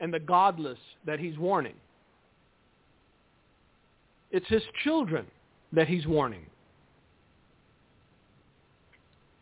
and 0.00 0.12
the 0.12 0.20
godless 0.20 0.78
that 1.06 1.20
he's 1.20 1.36
warning. 1.38 1.74
It's 4.30 4.48
his 4.48 4.62
children 4.84 5.26
that 5.72 5.88
he's 5.88 6.06
warning. 6.06 6.46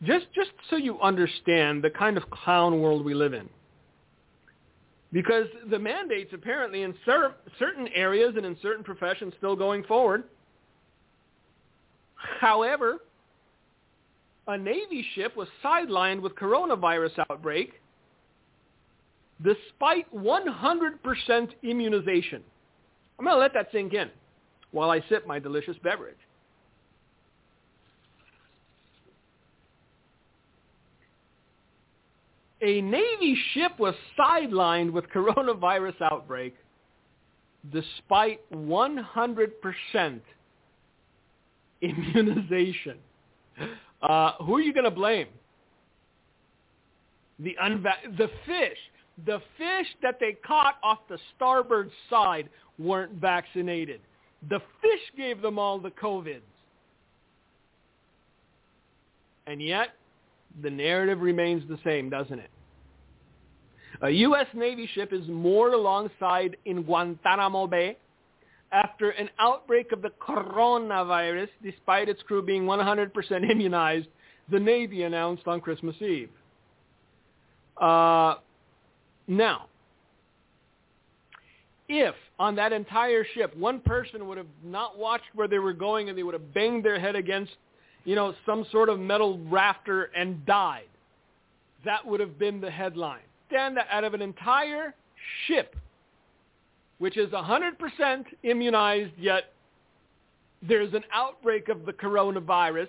Just, 0.02 0.26
just 0.34 0.50
so 0.70 0.76
you 0.76 1.00
understand 1.00 1.82
the 1.82 1.90
kind 1.90 2.16
of 2.16 2.28
clown 2.30 2.80
world 2.80 3.04
we 3.04 3.14
live 3.14 3.34
in. 3.34 3.48
because 5.12 5.46
the 5.70 5.78
mandates 5.78 6.32
apparently 6.34 6.82
in 6.82 6.94
cer- 7.04 7.34
certain 7.58 7.88
areas 7.88 8.34
and 8.36 8.44
in 8.44 8.56
certain 8.60 8.84
professions 8.84 9.32
still 9.38 9.56
going 9.56 9.82
forward. 9.84 10.24
However, 12.18 12.98
a 14.46 14.58
Navy 14.58 15.04
ship 15.14 15.36
was 15.36 15.48
sidelined 15.64 16.20
with 16.20 16.34
coronavirus 16.34 17.18
outbreak 17.30 17.80
despite 19.42 20.12
100% 20.12 21.48
immunization. 21.62 22.42
I'm 23.18 23.24
going 23.24 23.36
to 23.36 23.40
let 23.40 23.54
that 23.54 23.68
sink 23.72 23.94
in 23.94 24.10
while 24.72 24.90
I 24.90 25.02
sip 25.08 25.26
my 25.26 25.38
delicious 25.38 25.76
beverage. 25.82 26.16
A 32.60 32.80
Navy 32.80 33.38
ship 33.52 33.78
was 33.78 33.94
sidelined 34.18 34.90
with 34.90 35.04
coronavirus 35.10 36.00
outbreak 36.02 36.56
despite 37.72 38.40
100% 38.52 40.20
immunization. 41.82 42.96
Uh, 44.02 44.32
who 44.44 44.56
are 44.56 44.60
you 44.60 44.72
going 44.72 44.84
to 44.84 44.90
blame? 44.90 45.26
The, 47.40 47.56
unva- 47.62 48.16
the 48.16 48.28
fish. 48.46 48.78
The 49.26 49.40
fish 49.56 49.86
that 50.02 50.18
they 50.20 50.36
caught 50.46 50.76
off 50.82 50.98
the 51.08 51.18
starboard 51.34 51.90
side 52.08 52.48
weren't 52.78 53.12
vaccinated. 53.14 54.00
The 54.48 54.60
fish 54.80 55.00
gave 55.16 55.42
them 55.42 55.58
all 55.58 55.80
the 55.80 55.90
COVIDs. 55.90 56.40
And 59.48 59.60
yet, 59.60 59.94
the 60.62 60.70
narrative 60.70 61.20
remains 61.20 61.68
the 61.68 61.78
same, 61.84 62.10
doesn't 62.10 62.38
it? 62.38 62.50
A 64.02 64.10
U.S. 64.10 64.46
Navy 64.54 64.88
ship 64.94 65.12
is 65.12 65.26
moored 65.26 65.72
alongside 65.74 66.56
in 66.66 66.82
Guantanamo 66.82 67.66
Bay 67.66 67.96
after 68.72 69.10
an 69.10 69.30
outbreak 69.38 69.92
of 69.92 70.02
the 70.02 70.10
coronavirus, 70.20 71.48
despite 71.62 72.08
its 72.08 72.22
crew 72.22 72.42
being 72.42 72.64
100% 72.64 73.50
immunized, 73.50 74.08
the 74.50 74.58
Navy 74.58 75.02
announced 75.02 75.46
on 75.46 75.60
Christmas 75.60 75.96
Eve. 76.00 76.30
Uh, 77.80 78.34
now, 79.26 79.66
if 81.88 82.14
on 82.38 82.54
that 82.56 82.72
entire 82.72 83.24
ship 83.34 83.56
one 83.56 83.80
person 83.80 84.26
would 84.26 84.36
have 84.36 84.46
not 84.64 84.98
watched 84.98 85.24
where 85.34 85.48
they 85.48 85.58
were 85.58 85.72
going 85.72 86.08
and 86.08 86.18
they 86.18 86.22
would 86.22 86.34
have 86.34 86.54
banged 86.54 86.84
their 86.84 87.00
head 87.00 87.16
against, 87.16 87.52
you 88.04 88.14
know, 88.14 88.34
some 88.44 88.66
sort 88.70 88.88
of 88.88 88.98
metal 88.98 89.38
rafter 89.48 90.04
and 90.16 90.44
died, 90.44 90.88
that 91.84 92.04
would 92.04 92.20
have 92.20 92.38
been 92.38 92.60
the 92.60 92.70
headline. 92.70 93.20
Stand 93.48 93.78
out 93.90 94.04
of 94.04 94.14
an 94.14 94.22
entire 94.22 94.94
ship, 95.46 95.76
which 96.98 97.16
is 97.16 97.30
100% 97.30 98.24
immunized, 98.42 99.12
yet 99.18 99.52
there's 100.66 100.92
an 100.94 101.04
outbreak 101.12 101.68
of 101.68 101.86
the 101.86 101.92
coronavirus, 101.92 102.88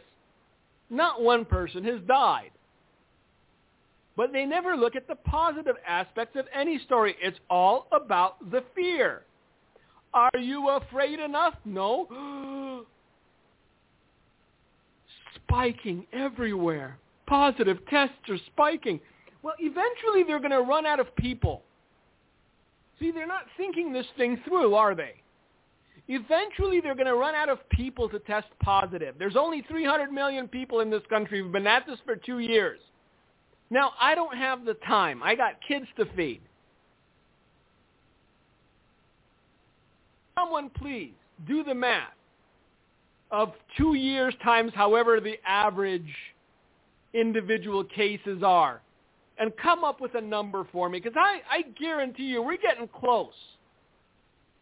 not 0.90 1.22
one 1.22 1.46
person 1.46 1.84
has 1.84 2.00
died. 2.08 2.52
But 4.18 4.34
they 4.34 4.46
never 4.46 4.76
look 4.76 4.96
at 4.96 5.08
the 5.08 5.16
positive 5.16 5.76
aspects 5.88 6.36
of 6.36 6.46
any 6.54 6.80
story. 6.80 7.16
It's 7.22 7.40
all 7.50 7.88
about 7.92 8.52
the 8.52 8.64
fear. 8.76 9.22
Are 10.14 10.38
you 10.38 10.70
afraid 10.70 11.20
enough? 11.20 11.54
No. 11.64 12.86
spiking 15.48 16.06
everywhere. 16.12 16.98
Positive 17.28 17.78
tests 17.90 18.16
are 18.30 18.38
spiking. 18.48 19.00
Well, 19.42 19.56
eventually 19.60 20.24
they're 20.28 20.40
going 20.40 20.52
to 20.52 20.62
run 20.62 20.86
out 20.86 21.00
of 21.00 21.16
people. 21.16 21.64
See, 23.00 23.12
they're 23.12 23.28
not 23.28 23.46
thinking 23.58 23.94
this 23.94 24.06
thing 24.18 24.40
through, 24.46 24.76
are 24.76 24.94
they? 24.94 25.16
Eventually 26.08 26.82
they're 26.82 26.96
going 26.96 27.08
to 27.08 27.16
run 27.16 27.36
out 27.36 27.50
of 27.50 27.68
people 27.70 28.10
to 28.10 28.20
test 28.20 28.48
positive. 28.62 29.16
There's 29.18 29.36
only 29.36 29.64
300 29.70 30.12
million 30.12 30.48
people 30.48 30.80
in 30.82 30.90
this 30.90 31.04
country 31.10 31.40
who've 31.40 31.52
been 31.52 31.68
at 31.68 31.86
this 31.86 32.00
for 32.04 32.16
two 32.16 32.40
years. 32.40 32.80
Now, 33.70 33.92
I 34.00 34.16
don't 34.16 34.36
have 34.36 34.66
the 34.66 34.74
time. 34.74 35.22
I 35.22 35.36
got 35.36 35.54
kids 35.68 35.86
to 35.98 36.06
feed. 36.16 36.42
Someone 40.38 40.70
please 40.70 41.14
do 41.48 41.64
the 41.64 41.76
math 41.76 42.14
of 43.30 43.54
two 43.78 43.94
years 43.94 44.34
times 44.44 44.72
however 44.74 45.20
the 45.20 45.36
average 45.46 46.12
individual 47.14 47.84
cases 47.84 48.42
are 48.44 48.82
and 49.40 49.56
come 49.58 49.84
up 49.84 50.02
with 50.02 50.16
a 50.16 50.22
number 50.22 50.68
for 50.72 50.90
me 50.90 51.00
because 51.00 51.18
I, 51.18 51.42
I 51.50 51.62
guarantee 51.80 52.24
you 52.24 52.42
we're 52.42 52.58
getting 52.58 52.88
close 52.88 53.34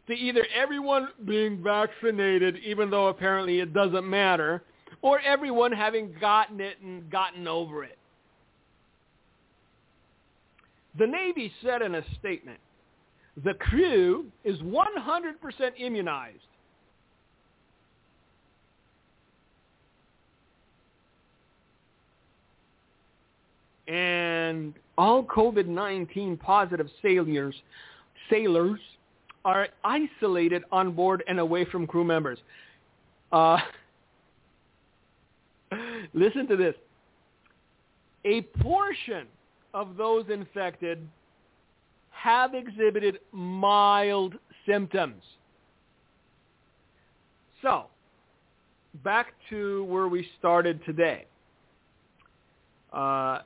to 0.07 0.13
either 0.13 0.45
everyone 0.55 1.09
being 1.25 1.61
vaccinated 1.61 2.57
even 2.57 2.89
though 2.89 3.07
apparently 3.07 3.59
it 3.59 3.73
doesn't 3.73 4.07
matter 4.07 4.63
or 5.01 5.19
everyone 5.21 5.71
having 5.71 6.15
gotten 6.21 6.61
it 6.61 6.77
and 6.81 7.09
gotten 7.09 7.47
over 7.47 7.83
it. 7.83 7.97
The 10.97 11.07
Navy 11.07 11.51
said 11.63 11.81
in 11.81 11.95
a 11.95 12.03
statement, 12.19 12.59
the 13.43 13.53
crew 13.53 14.25
is 14.43 14.57
100% 14.59 14.81
immunized. 15.77 16.37
And 23.87 24.73
all 24.97 25.23
COVID-19 25.23 26.39
positive 26.39 26.87
sailors, 27.01 27.55
sailors 28.29 28.79
are 29.45 29.67
isolated 29.83 30.63
on 30.71 30.91
board 30.91 31.23
and 31.27 31.39
away 31.39 31.65
from 31.65 31.87
crew 31.87 32.03
members. 32.03 32.39
Uh, 33.31 33.57
listen 36.13 36.47
to 36.47 36.57
this. 36.57 36.75
A 38.25 38.41
portion 38.61 39.27
of 39.73 39.95
those 39.95 40.25
infected 40.29 41.07
have 42.11 42.55
exhibited 42.55 43.19
mild 43.31 44.35
symptoms. 44.65 45.21
So, 47.61 47.85
back 49.03 49.27
to 49.49 49.85
where 49.85 50.07
we 50.07 50.27
started 50.39 50.83
today. 50.85 51.25
Uh, 52.91 53.39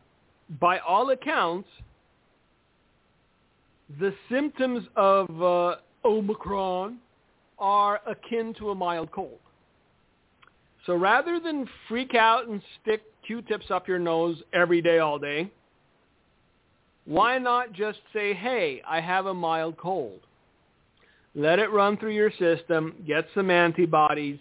by 0.60 0.80
all 0.80 1.12
accounts, 1.12 1.70
the 4.00 4.14
symptoms 4.30 4.86
of 4.96 5.42
uh, 5.42 5.76
Omicron 6.06 6.98
are 7.60 8.02
akin 8.08 8.54
to 8.58 8.72
a 8.72 8.76
mild 8.76 9.12
cold. 9.12 9.40
So 10.86 10.96
rather 10.96 11.40
than 11.40 11.70
freak 11.88 12.16
out 12.16 12.48
and 12.48 12.62
stick 12.82 13.04
Q-tips 13.26 13.70
up 13.70 13.88
your 13.88 14.00
nose 14.00 14.42
every 14.52 14.82
day, 14.82 14.98
all 14.98 15.20
day, 15.20 15.52
why 17.06 17.38
not 17.38 17.74
just 17.74 18.00
say, 18.14 18.34
hey, 18.34 18.82
I 18.88 19.00
have 19.00 19.28
a 19.28 19.34
mild 19.34 19.78
cold? 19.78 20.22
Let 21.36 21.60
it 21.60 21.72
run 21.72 21.98
through 21.98 22.14
your 22.14 22.32
system, 22.32 22.96
get 23.08 23.26
some 23.36 23.52
antibodies, 23.52 24.40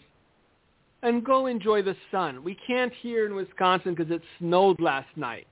and 1.03 1.25
go 1.25 1.47
enjoy 1.47 1.83
the 1.83 1.97
sun. 2.11 2.43
We 2.43 2.57
can't 2.67 2.93
here 3.01 3.27
in 3.27 3.35
Wisconsin 3.35 3.95
because 3.95 4.11
it 4.11 4.23
snowed 4.39 4.81
last 4.81 5.09
night. 5.17 5.47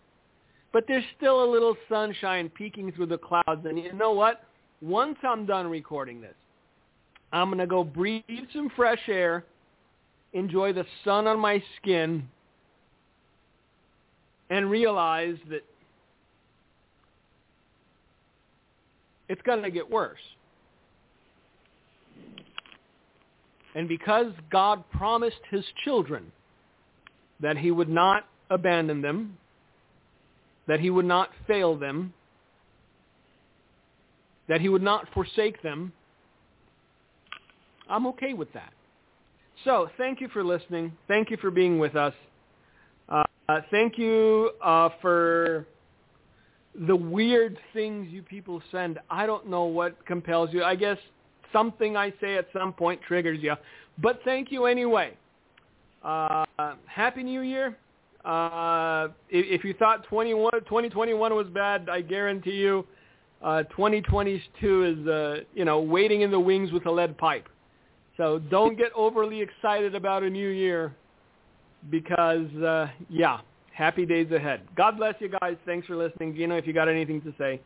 But 0.73 0.85
there's 0.87 1.05
still 1.17 1.45
a 1.45 1.49
little 1.51 1.77
sunshine 1.89 2.51
peeking 2.51 2.93
through 2.93 3.07
the 3.07 3.19
clouds. 3.19 3.65
And 3.65 3.79
you 3.79 3.93
know 3.93 4.13
what? 4.13 4.43
Once 4.83 5.17
I'm 5.23 5.47
done 5.47 5.67
recording 5.67 6.21
this, 6.21 6.35
I'm 7.33 7.49
going 7.49 7.59
to 7.59 7.67
go 7.67 7.85
breathe 7.85 8.23
some 8.53 8.71
fresh 8.77 9.01
air, 9.09 9.45
enjoy 10.33 10.73
the 10.73 10.85
sun 11.05 11.27
on 11.27 11.39
my 11.39 11.63
skin, 11.81 12.29
and 14.51 14.71
realize 14.71 15.37
that 15.51 15.65
it's 19.29 19.43
going 19.43 19.63
to 19.63 19.71
get 19.71 19.91
worse. 19.91 20.19
And 23.75 23.89
because 23.89 24.33
God 24.51 24.83
promised 24.91 25.41
his 25.51 25.65
children 25.85 26.33
that 27.41 27.57
he 27.57 27.71
would 27.71 27.89
not 27.89 28.25
abandon 28.51 29.03
them, 29.03 29.37
that 30.69 30.79
he 30.79 30.91
would 30.91 31.05
not 31.05 31.31
fail 31.47 31.77
them, 31.77 32.13
that 34.49 34.61
he 34.61 34.69
would 34.69 34.83
not 34.83 35.07
forsake 35.13 35.61
them, 35.63 35.93
I'm 37.89 38.07
okay 38.09 38.35
with 38.35 38.53
that. 38.53 38.73
So 39.65 39.89
thank 39.97 40.21
you 40.21 40.29
for 40.29 40.45
listening. 40.45 40.93
Thank 41.09 41.31
you 41.31 41.37
for 41.39 41.51
being 41.51 41.79
with 41.79 41.97
us. 41.97 42.15
Uh, 43.09 43.25
thank 43.71 43.99
you 43.99 44.53
uh, 44.63 44.91
for 45.01 45.67
the 46.87 46.95
weird 46.95 47.59
things 47.73 48.09
you 48.11 48.23
people 48.23 48.63
send. 48.71 49.01
I 49.11 49.27
don't 49.27 49.49
know 49.49 49.65
what 49.65 50.05
compels 50.07 50.51
you. 50.53 50.63
I 50.63 50.77
guess 50.77 50.99
something 51.53 51.97
I 51.97 52.13
say 52.21 52.37
at 52.37 52.47
some 52.53 52.73
point 52.73 53.01
triggers 53.03 53.39
you. 53.41 53.55
But 54.01 54.21
thank 54.25 54.53
you 54.53 54.67
anyway. 54.67 55.15
Uh, 56.05 56.45
Happy 56.87 57.23
New 57.23 57.41
Year. 57.41 57.77
Uh, 58.25 59.09
if, 59.31 59.61
if 59.61 59.65
you 59.65 59.75
thought 59.75 60.05
21, 60.05 60.53
2021 60.53 61.35
was 61.35 61.47
bad, 61.49 61.89
I 61.89 62.01
guarantee 62.01 62.53
you 62.53 62.87
uh, 63.43 63.63
2022 63.65 64.85
is, 64.85 65.07
uh, 65.07 65.37
you 65.55 65.65
know, 65.65 65.81
waiting 65.81 66.23
in 66.23 66.31
the 66.31 66.41
wings 66.41 66.73
with 66.73 66.87
a 66.87 66.91
lead 66.91 67.17
pipe. 67.19 67.49
So 68.17 68.41
don't 68.51 68.77
get 68.77 68.91
overly 68.97 69.41
excited 69.41 69.95
about 69.95 70.25
a 70.25 70.31
new 70.31 70.49
year 70.49 70.95
because, 71.89 72.53
uh, 72.57 72.89
yeah, 73.09 73.39
happy 73.73 74.05
days 74.05 74.33
ahead. 74.33 74.63
God 74.77 74.97
bless 74.97 75.15
you 75.21 75.31
guys. 75.41 75.57
Thanks 75.65 75.87
for 75.87 75.95
listening. 75.95 76.35
Gino, 76.35 76.57
if 76.57 76.67
you 76.67 76.73
got 76.73 76.89
anything 76.89 77.23
to 77.23 77.33
say, 77.39 77.61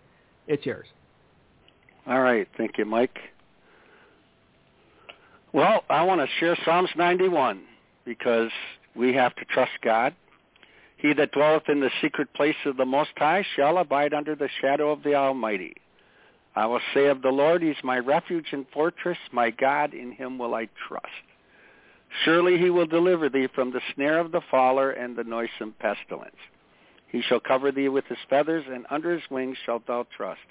it's 0.46 0.66
yours. 0.66 0.86
All 2.06 2.20
right. 2.20 2.46
Thank 2.58 2.76
you, 2.76 2.84
Mike. 2.84 3.16
Well, 5.54 5.84
I 5.88 6.02
want 6.02 6.20
to 6.20 6.26
share 6.38 6.56
Psalms 6.64 6.90
91 6.96 7.62
because 8.04 8.50
we 8.94 9.14
have 9.14 9.34
to 9.36 9.44
trust 9.46 9.72
God. 9.82 10.14
He 11.02 11.12
that 11.14 11.32
dwelleth 11.32 11.68
in 11.68 11.80
the 11.80 11.90
secret 12.00 12.32
place 12.32 12.54
of 12.64 12.76
the 12.76 12.86
Most 12.86 13.10
High 13.16 13.44
shall 13.56 13.78
abide 13.78 14.14
under 14.14 14.36
the 14.36 14.48
shadow 14.60 14.92
of 14.92 15.02
the 15.02 15.16
Almighty. 15.16 15.74
I 16.54 16.66
will 16.66 16.80
say 16.94 17.06
of 17.06 17.22
the 17.22 17.30
Lord, 17.30 17.60
He 17.60 17.70
is 17.70 17.76
my 17.82 17.98
refuge 17.98 18.52
and 18.52 18.64
fortress, 18.72 19.18
my 19.32 19.50
God, 19.50 19.94
in 19.94 20.12
him 20.12 20.38
will 20.38 20.54
I 20.54 20.68
trust. 20.86 21.06
Surely 22.24 22.56
he 22.56 22.70
will 22.70 22.86
deliver 22.86 23.28
thee 23.28 23.48
from 23.52 23.72
the 23.72 23.80
snare 23.94 24.20
of 24.20 24.30
the 24.30 24.42
fowler 24.48 24.92
and 24.92 25.16
the 25.16 25.24
noisome 25.24 25.74
pestilence. 25.80 26.36
He 27.08 27.20
shall 27.20 27.40
cover 27.40 27.72
thee 27.72 27.88
with 27.88 28.04
his 28.04 28.18
feathers, 28.30 28.64
and 28.70 28.86
under 28.88 29.12
his 29.12 29.28
wings 29.28 29.56
shalt 29.66 29.88
thou 29.88 30.06
trust. 30.16 30.42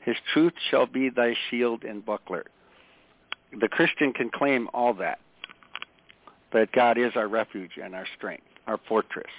His 0.00 0.16
truth 0.34 0.52
shall 0.70 0.84
be 0.84 1.08
thy 1.08 1.34
shield 1.48 1.82
and 1.82 2.04
buckler. 2.04 2.44
The 3.58 3.68
Christian 3.68 4.12
can 4.12 4.28
claim 4.28 4.68
all 4.74 4.92
that, 4.94 5.20
that 6.52 6.72
God 6.72 6.98
is 6.98 7.12
our 7.16 7.28
refuge 7.28 7.78
and 7.82 7.94
our 7.94 8.06
strength, 8.18 8.44
our 8.66 8.78
fortress. 8.86 9.30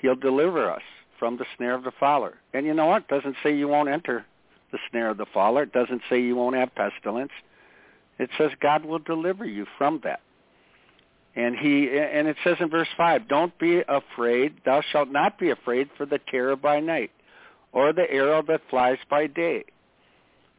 He'll 0.00 0.16
deliver 0.16 0.70
us 0.70 0.82
from 1.18 1.36
the 1.36 1.44
snare 1.56 1.74
of 1.74 1.84
the 1.84 1.92
fowler. 2.00 2.34
And 2.54 2.66
you 2.66 2.74
know 2.74 2.86
what? 2.86 3.02
It 3.02 3.08
doesn't 3.08 3.36
say 3.42 3.54
you 3.54 3.68
won't 3.68 3.88
enter 3.88 4.24
the 4.72 4.78
snare 4.90 5.10
of 5.10 5.18
the 5.18 5.26
fowler. 5.32 5.64
It 5.64 5.72
doesn't 5.72 6.02
say 6.08 6.20
you 6.20 6.36
won't 6.36 6.56
have 6.56 6.74
pestilence. 6.74 7.32
It 8.18 8.30
says 8.38 8.50
God 8.60 8.84
will 8.84 8.98
deliver 8.98 9.44
you 9.44 9.66
from 9.78 10.00
that. 10.04 10.20
And 11.36 11.56
he 11.56 11.88
and 11.96 12.26
it 12.26 12.36
says 12.42 12.56
in 12.58 12.68
verse 12.70 12.88
5, 12.96 13.28
don't 13.28 13.56
be 13.58 13.82
afraid, 13.86 14.54
thou 14.64 14.82
shalt 14.90 15.10
not 15.10 15.38
be 15.38 15.50
afraid 15.50 15.88
for 15.96 16.04
the 16.04 16.18
terror 16.28 16.56
by 16.56 16.80
night, 16.80 17.12
or 17.72 17.92
the 17.92 18.10
arrow 18.10 18.42
that 18.48 18.62
flies 18.68 18.98
by 19.08 19.28
day, 19.28 19.64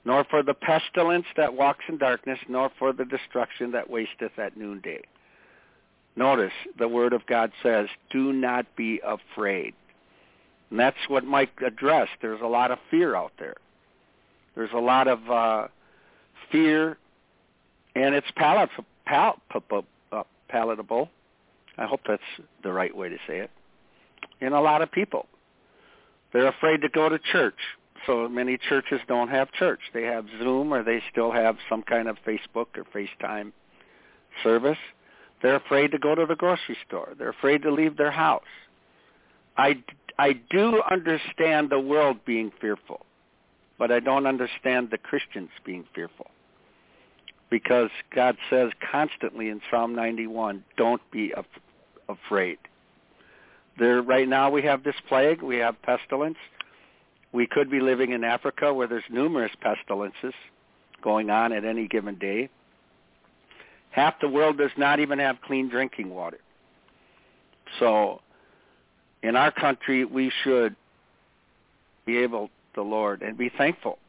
nor 0.06 0.24
for 0.30 0.44
the 0.44 0.54
pestilence 0.54 1.26
that 1.36 1.54
walks 1.54 1.84
in 1.90 1.98
darkness, 1.98 2.40
nor 2.48 2.72
for 2.80 2.94
the 2.94 3.04
destruction 3.04 3.72
that 3.72 3.90
wasteth 3.90 4.40
at 4.40 4.56
noonday. 4.56 5.02
Notice 6.16 6.52
the 6.78 6.88
word 6.88 7.14
of 7.14 7.26
God 7.26 7.52
says, 7.64 7.88
do 8.10 8.34
not 8.34 8.66
be 8.76 9.02
afraid. 9.06 9.74
And 10.70 10.80
that's 10.80 10.98
what 11.08 11.24
Mike 11.24 11.52
addressed. 11.66 12.12
There's 12.22 12.42
a 12.42 12.48
lot 12.48 12.72
of 12.72 12.80
fear 12.90 13.16
out 13.16 13.34
there. 13.40 13.56
There's 14.56 14.72
a 14.74 14.80
lot 14.80 15.08
of 15.08 15.30
uh, 15.30 15.68
fear, 16.52 16.98
and 17.96 18.16
it's 18.16 18.28
uh, 18.38 20.24
palatable. 20.50 21.10
I 21.78 21.86
hope 21.86 22.02
that's 22.08 22.22
the 22.64 22.72
right 22.72 22.96
way 22.96 23.10
to 23.10 23.18
say 23.28 23.40
it. 23.40 23.52
In 24.42 24.54
a 24.54 24.62
lot 24.62 24.82
of 24.82 24.92
people, 24.92 25.28
they're 26.34 26.48
afraid 26.48 26.82
to 26.82 26.90
go 26.90 27.10
to 27.10 27.20
church. 27.20 27.56
So 28.06 28.28
many 28.28 28.58
churches 28.58 29.00
don't 29.08 29.30
have 29.30 29.52
church. 29.52 29.80
They 29.94 30.04
have 30.04 30.26
Zoom 30.40 30.74
or 30.74 30.84
they 30.84 31.02
still 31.12 31.32
have 31.32 31.58
some 31.70 31.84
kind 31.84 32.08
of 32.08 32.18
Facebook 32.26 32.68
or 32.76 32.86
FaceTime 32.96 33.52
service. 34.44 34.78
They're 35.42 35.56
afraid 35.56 35.92
to 35.92 35.98
go 35.98 36.16
to 36.16 36.26
the 36.26 36.36
grocery 36.36 36.78
store. 36.88 37.14
They're 37.18 37.30
afraid 37.30 37.64
to 37.64 37.72
leave 37.72 37.98
their 37.98 38.12
house. 38.12 38.44
I, 39.58 39.84
I 40.18 40.34
do 40.50 40.82
understand 40.90 41.70
the 41.70 41.80
world 41.80 42.18
being 42.26 42.52
fearful 42.62 43.06
but 43.82 43.92
I 43.92 44.00
don't 44.00 44.28
understand 44.28 44.90
the 44.92 45.00
Christians 45.00 45.50
being 45.66 45.86
fearful. 45.96 46.30
Because 47.50 47.90
God 48.16 48.38
says 48.48 48.70
constantly 48.92 49.50
in 49.50 49.60
Psalm 49.72 49.96
91, 49.96 50.64
don't 50.78 51.02
be 51.10 51.34
af- 51.36 51.46
afraid. 52.08 52.60
There, 53.80 54.04
right 54.04 54.30
now 54.30 54.52
we 54.52 54.62
have 54.62 54.84
this 54.84 54.94
plague, 55.10 55.42
we 55.42 55.58
have 55.58 55.82
pestilence. 55.82 56.38
We 57.32 57.48
could 57.48 57.72
be 57.72 57.80
living 57.80 58.12
in 58.12 58.24
Africa 58.24 58.72
where 58.72 58.86
there's 58.86 59.04
numerous 59.10 59.52
pestilences 59.62 60.36
going 61.02 61.32
on 61.32 61.52
at 61.52 61.66
any 61.66 61.88
given 61.88 62.20
day. 62.20 62.52
Half 63.92 64.20
the 64.22 64.30
world 64.30 64.58
does 64.58 64.72
not 64.78 65.00
even 65.00 65.20
have 65.20 65.42
clean 65.42 65.70
drinking 65.70 66.10
water. 66.10 66.40
So 67.80 68.22
in 69.22 69.36
our 69.36 69.52
country, 69.52 70.06
we 70.06 70.32
should 70.44 70.76
be 72.06 72.18
able 72.18 72.50
the 72.76 72.82
Lord 72.82 73.22
and 73.22 73.38
be 73.38 73.52
thankful 73.58 74.00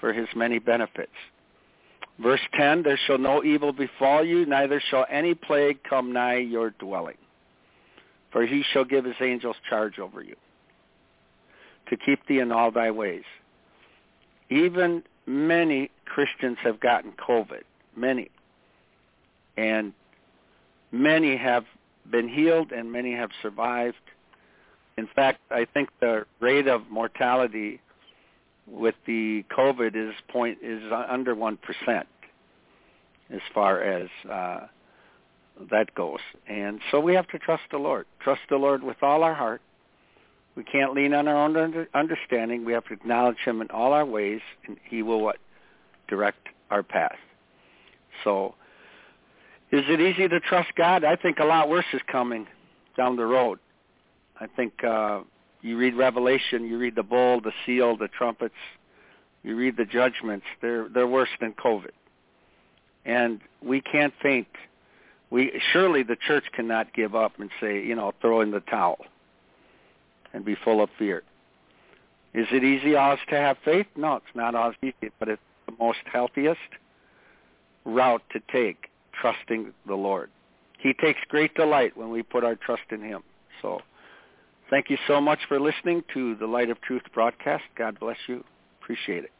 for 0.00 0.12
his 0.12 0.28
many 0.36 0.58
benefits. 0.58 1.12
Verse 2.18 2.40
10, 2.54 2.82
there 2.82 2.98
shall 3.06 3.18
no 3.18 3.42
evil 3.42 3.72
befall 3.72 4.24
you, 4.24 4.44
neither 4.44 4.80
shall 4.90 5.06
any 5.10 5.34
plague 5.34 5.78
come 5.88 6.12
nigh 6.12 6.36
your 6.36 6.70
dwelling. 6.70 7.16
For 8.30 8.46
he 8.46 8.62
shall 8.72 8.84
give 8.84 9.04
his 9.04 9.16
angels 9.20 9.56
charge 9.68 9.98
over 9.98 10.22
you, 10.22 10.36
to 11.88 11.96
keep 11.96 12.26
thee 12.26 12.40
in 12.40 12.52
all 12.52 12.70
thy 12.70 12.90
ways. 12.90 13.24
Even 14.50 15.02
many 15.26 15.90
Christians 16.04 16.58
have 16.62 16.80
gotten 16.80 17.12
COVID, 17.12 17.62
many. 17.96 18.28
And 19.56 19.92
many 20.90 21.36
have 21.36 21.64
been 22.10 22.28
healed 22.28 22.72
and 22.72 22.90
many 22.90 23.14
have 23.14 23.30
survived. 23.42 23.96
In 24.96 25.08
fact, 25.14 25.40
I 25.50 25.64
think 25.64 25.88
the 26.00 26.26
rate 26.40 26.68
of 26.68 26.88
mortality 26.90 27.80
with 28.66 28.94
the 29.06 29.44
COVID 29.56 29.96
is 29.96 30.14
point 30.28 30.58
is 30.62 30.82
under 31.08 31.34
one 31.34 31.56
percent 31.56 32.06
as 33.32 33.40
far 33.54 33.82
as 33.82 34.08
uh, 34.30 34.66
that 35.70 35.94
goes. 35.94 36.20
And 36.46 36.80
so 36.90 37.00
we 37.00 37.14
have 37.14 37.26
to 37.28 37.38
trust 37.38 37.62
the 37.70 37.78
Lord. 37.78 38.06
Trust 38.20 38.42
the 38.50 38.56
Lord 38.56 38.82
with 38.82 39.02
all 39.02 39.22
our 39.22 39.34
heart. 39.34 39.62
We 40.54 40.64
can't 40.64 40.92
lean 40.92 41.14
on 41.14 41.28
our 41.28 41.36
own 41.36 41.56
under, 41.56 41.88
understanding. 41.94 42.64
We 42.64 42.74
have 42.74 42.84
to 42.86 42.92
acknowledge 42.92 43.38
Him 43.44 43.62
in 43.62 43.70
all 43.70 43.92
our 43.92 44.04
ways, 44.04 44.40
and 44.66 44.76
He 44.84 45.02
will 45.02 45.20
what 45.20 45.38
direct 46.08 46.48
our 46.70 46.82
path. 46.82 47.16
So, 48.22 48.54
is 49.72 49.84
it 49.88 50.00
easy 50.00 50.28
to 50.28 50.38
trust 50.38 50.74
God? 50.76 51.02
I 51.02 51.16
think 51.16 51.38
a 51.38 51.44
lot 51.44 51.68
worse 51.68 51.86
is 51.92 52.00
coming 52.06 52.46
down 52.96 53.16
the 53.16 53.24
road. 53.24 53.58
I 54.38 54.46
think 54.46 54.84
uh, 54.84 55.22
you 55.62 55.78
read 55.78 55.94
Revelation, 55.94 56.66
you 56.66 56.78
read 56.78 56.94
the 56.94 57.02
bowl, 57.02 57.40
the 57.40 57.52
seal, 57.64 57.96
the 57.96 58.08
trumpets, 58.08 58.54
you 59.42 59.56
read 59.56 59.76
the 59.76 59.84
judgments. 59.84 60.46
They're 60.60 60.88
they're 60.88 61.06
worse 61.06 61.30
than 61.40 61.52
COVID, 61.54 61.90
and 63.04 63.40
we 63.62 63.80
can't 63.80 64.12
faint. 64.22 64.48
We 65.30 65.60
surely 65.72 66.02
the 66.02 66.16
church 66.16 66.44
cannot 66.52 66.92
give 66.92 67.14
up 67.14 67.40
and 67.40 67.50
say, 67.60 67.82
you 67.82 67.94
know, 67.94 68.12
throw 68.20 68.42
in 68.42 68.50
the 68.50 68.60
towel 68.60 68.98
and 70.34 70.44
be 70.44 70.54
full 70.54 70.82
of 70.82 70.90
fear. 70.98 71.22
Is 72.34 72.46
it 72.50 72.64
easy 72.64 72.94
always 72.94 73.20
to 73.28 73.36
have 73.36 73.56
faith? 73.64 73.86
No, 73.96 74.16
it's 74.16 74.26
not 74.34 74.54
easy, 74.82 75.10
but 75.18 75.28
it's 75.28 75.42
the 75.66 75.74
most 75.78 76.00
healthiest 76.04 76.60
route 77.84 78.22
to 78.30 78.40
take, 78.52 78.88
trusting 79.20 79.72
the 79.86 79.94
Lord. 79.94 80.30
He 80.78 80.92
takes 80.94 81.20
great 81.28 81.54
delight 81.54 81.96
when 81.96 82.10
we 82.10 82.22
put 82.22 82.44
our 82.44 82.56
trust 82.56 82.82
in 82.90 83.02
him. 83.02 83.22
So 83.60 83.80
Thank 84.72 84.88
you 84.88 84.96
so 85.06 85.20
much 85.20 85.38
for 85.48 85.60
listening 85.60 86.02
to 86.14 86.34
the 86.36 86.46
Light 86.46 86.70
of 86.70 86.80
Truth 86.80 87.02
broadcast. 87.12 87.62
God 87.76 88.00
bless 88.00 88.16
you. 88.26 88.42
Appreciate 88.80 89.24
it. 89.24 89.30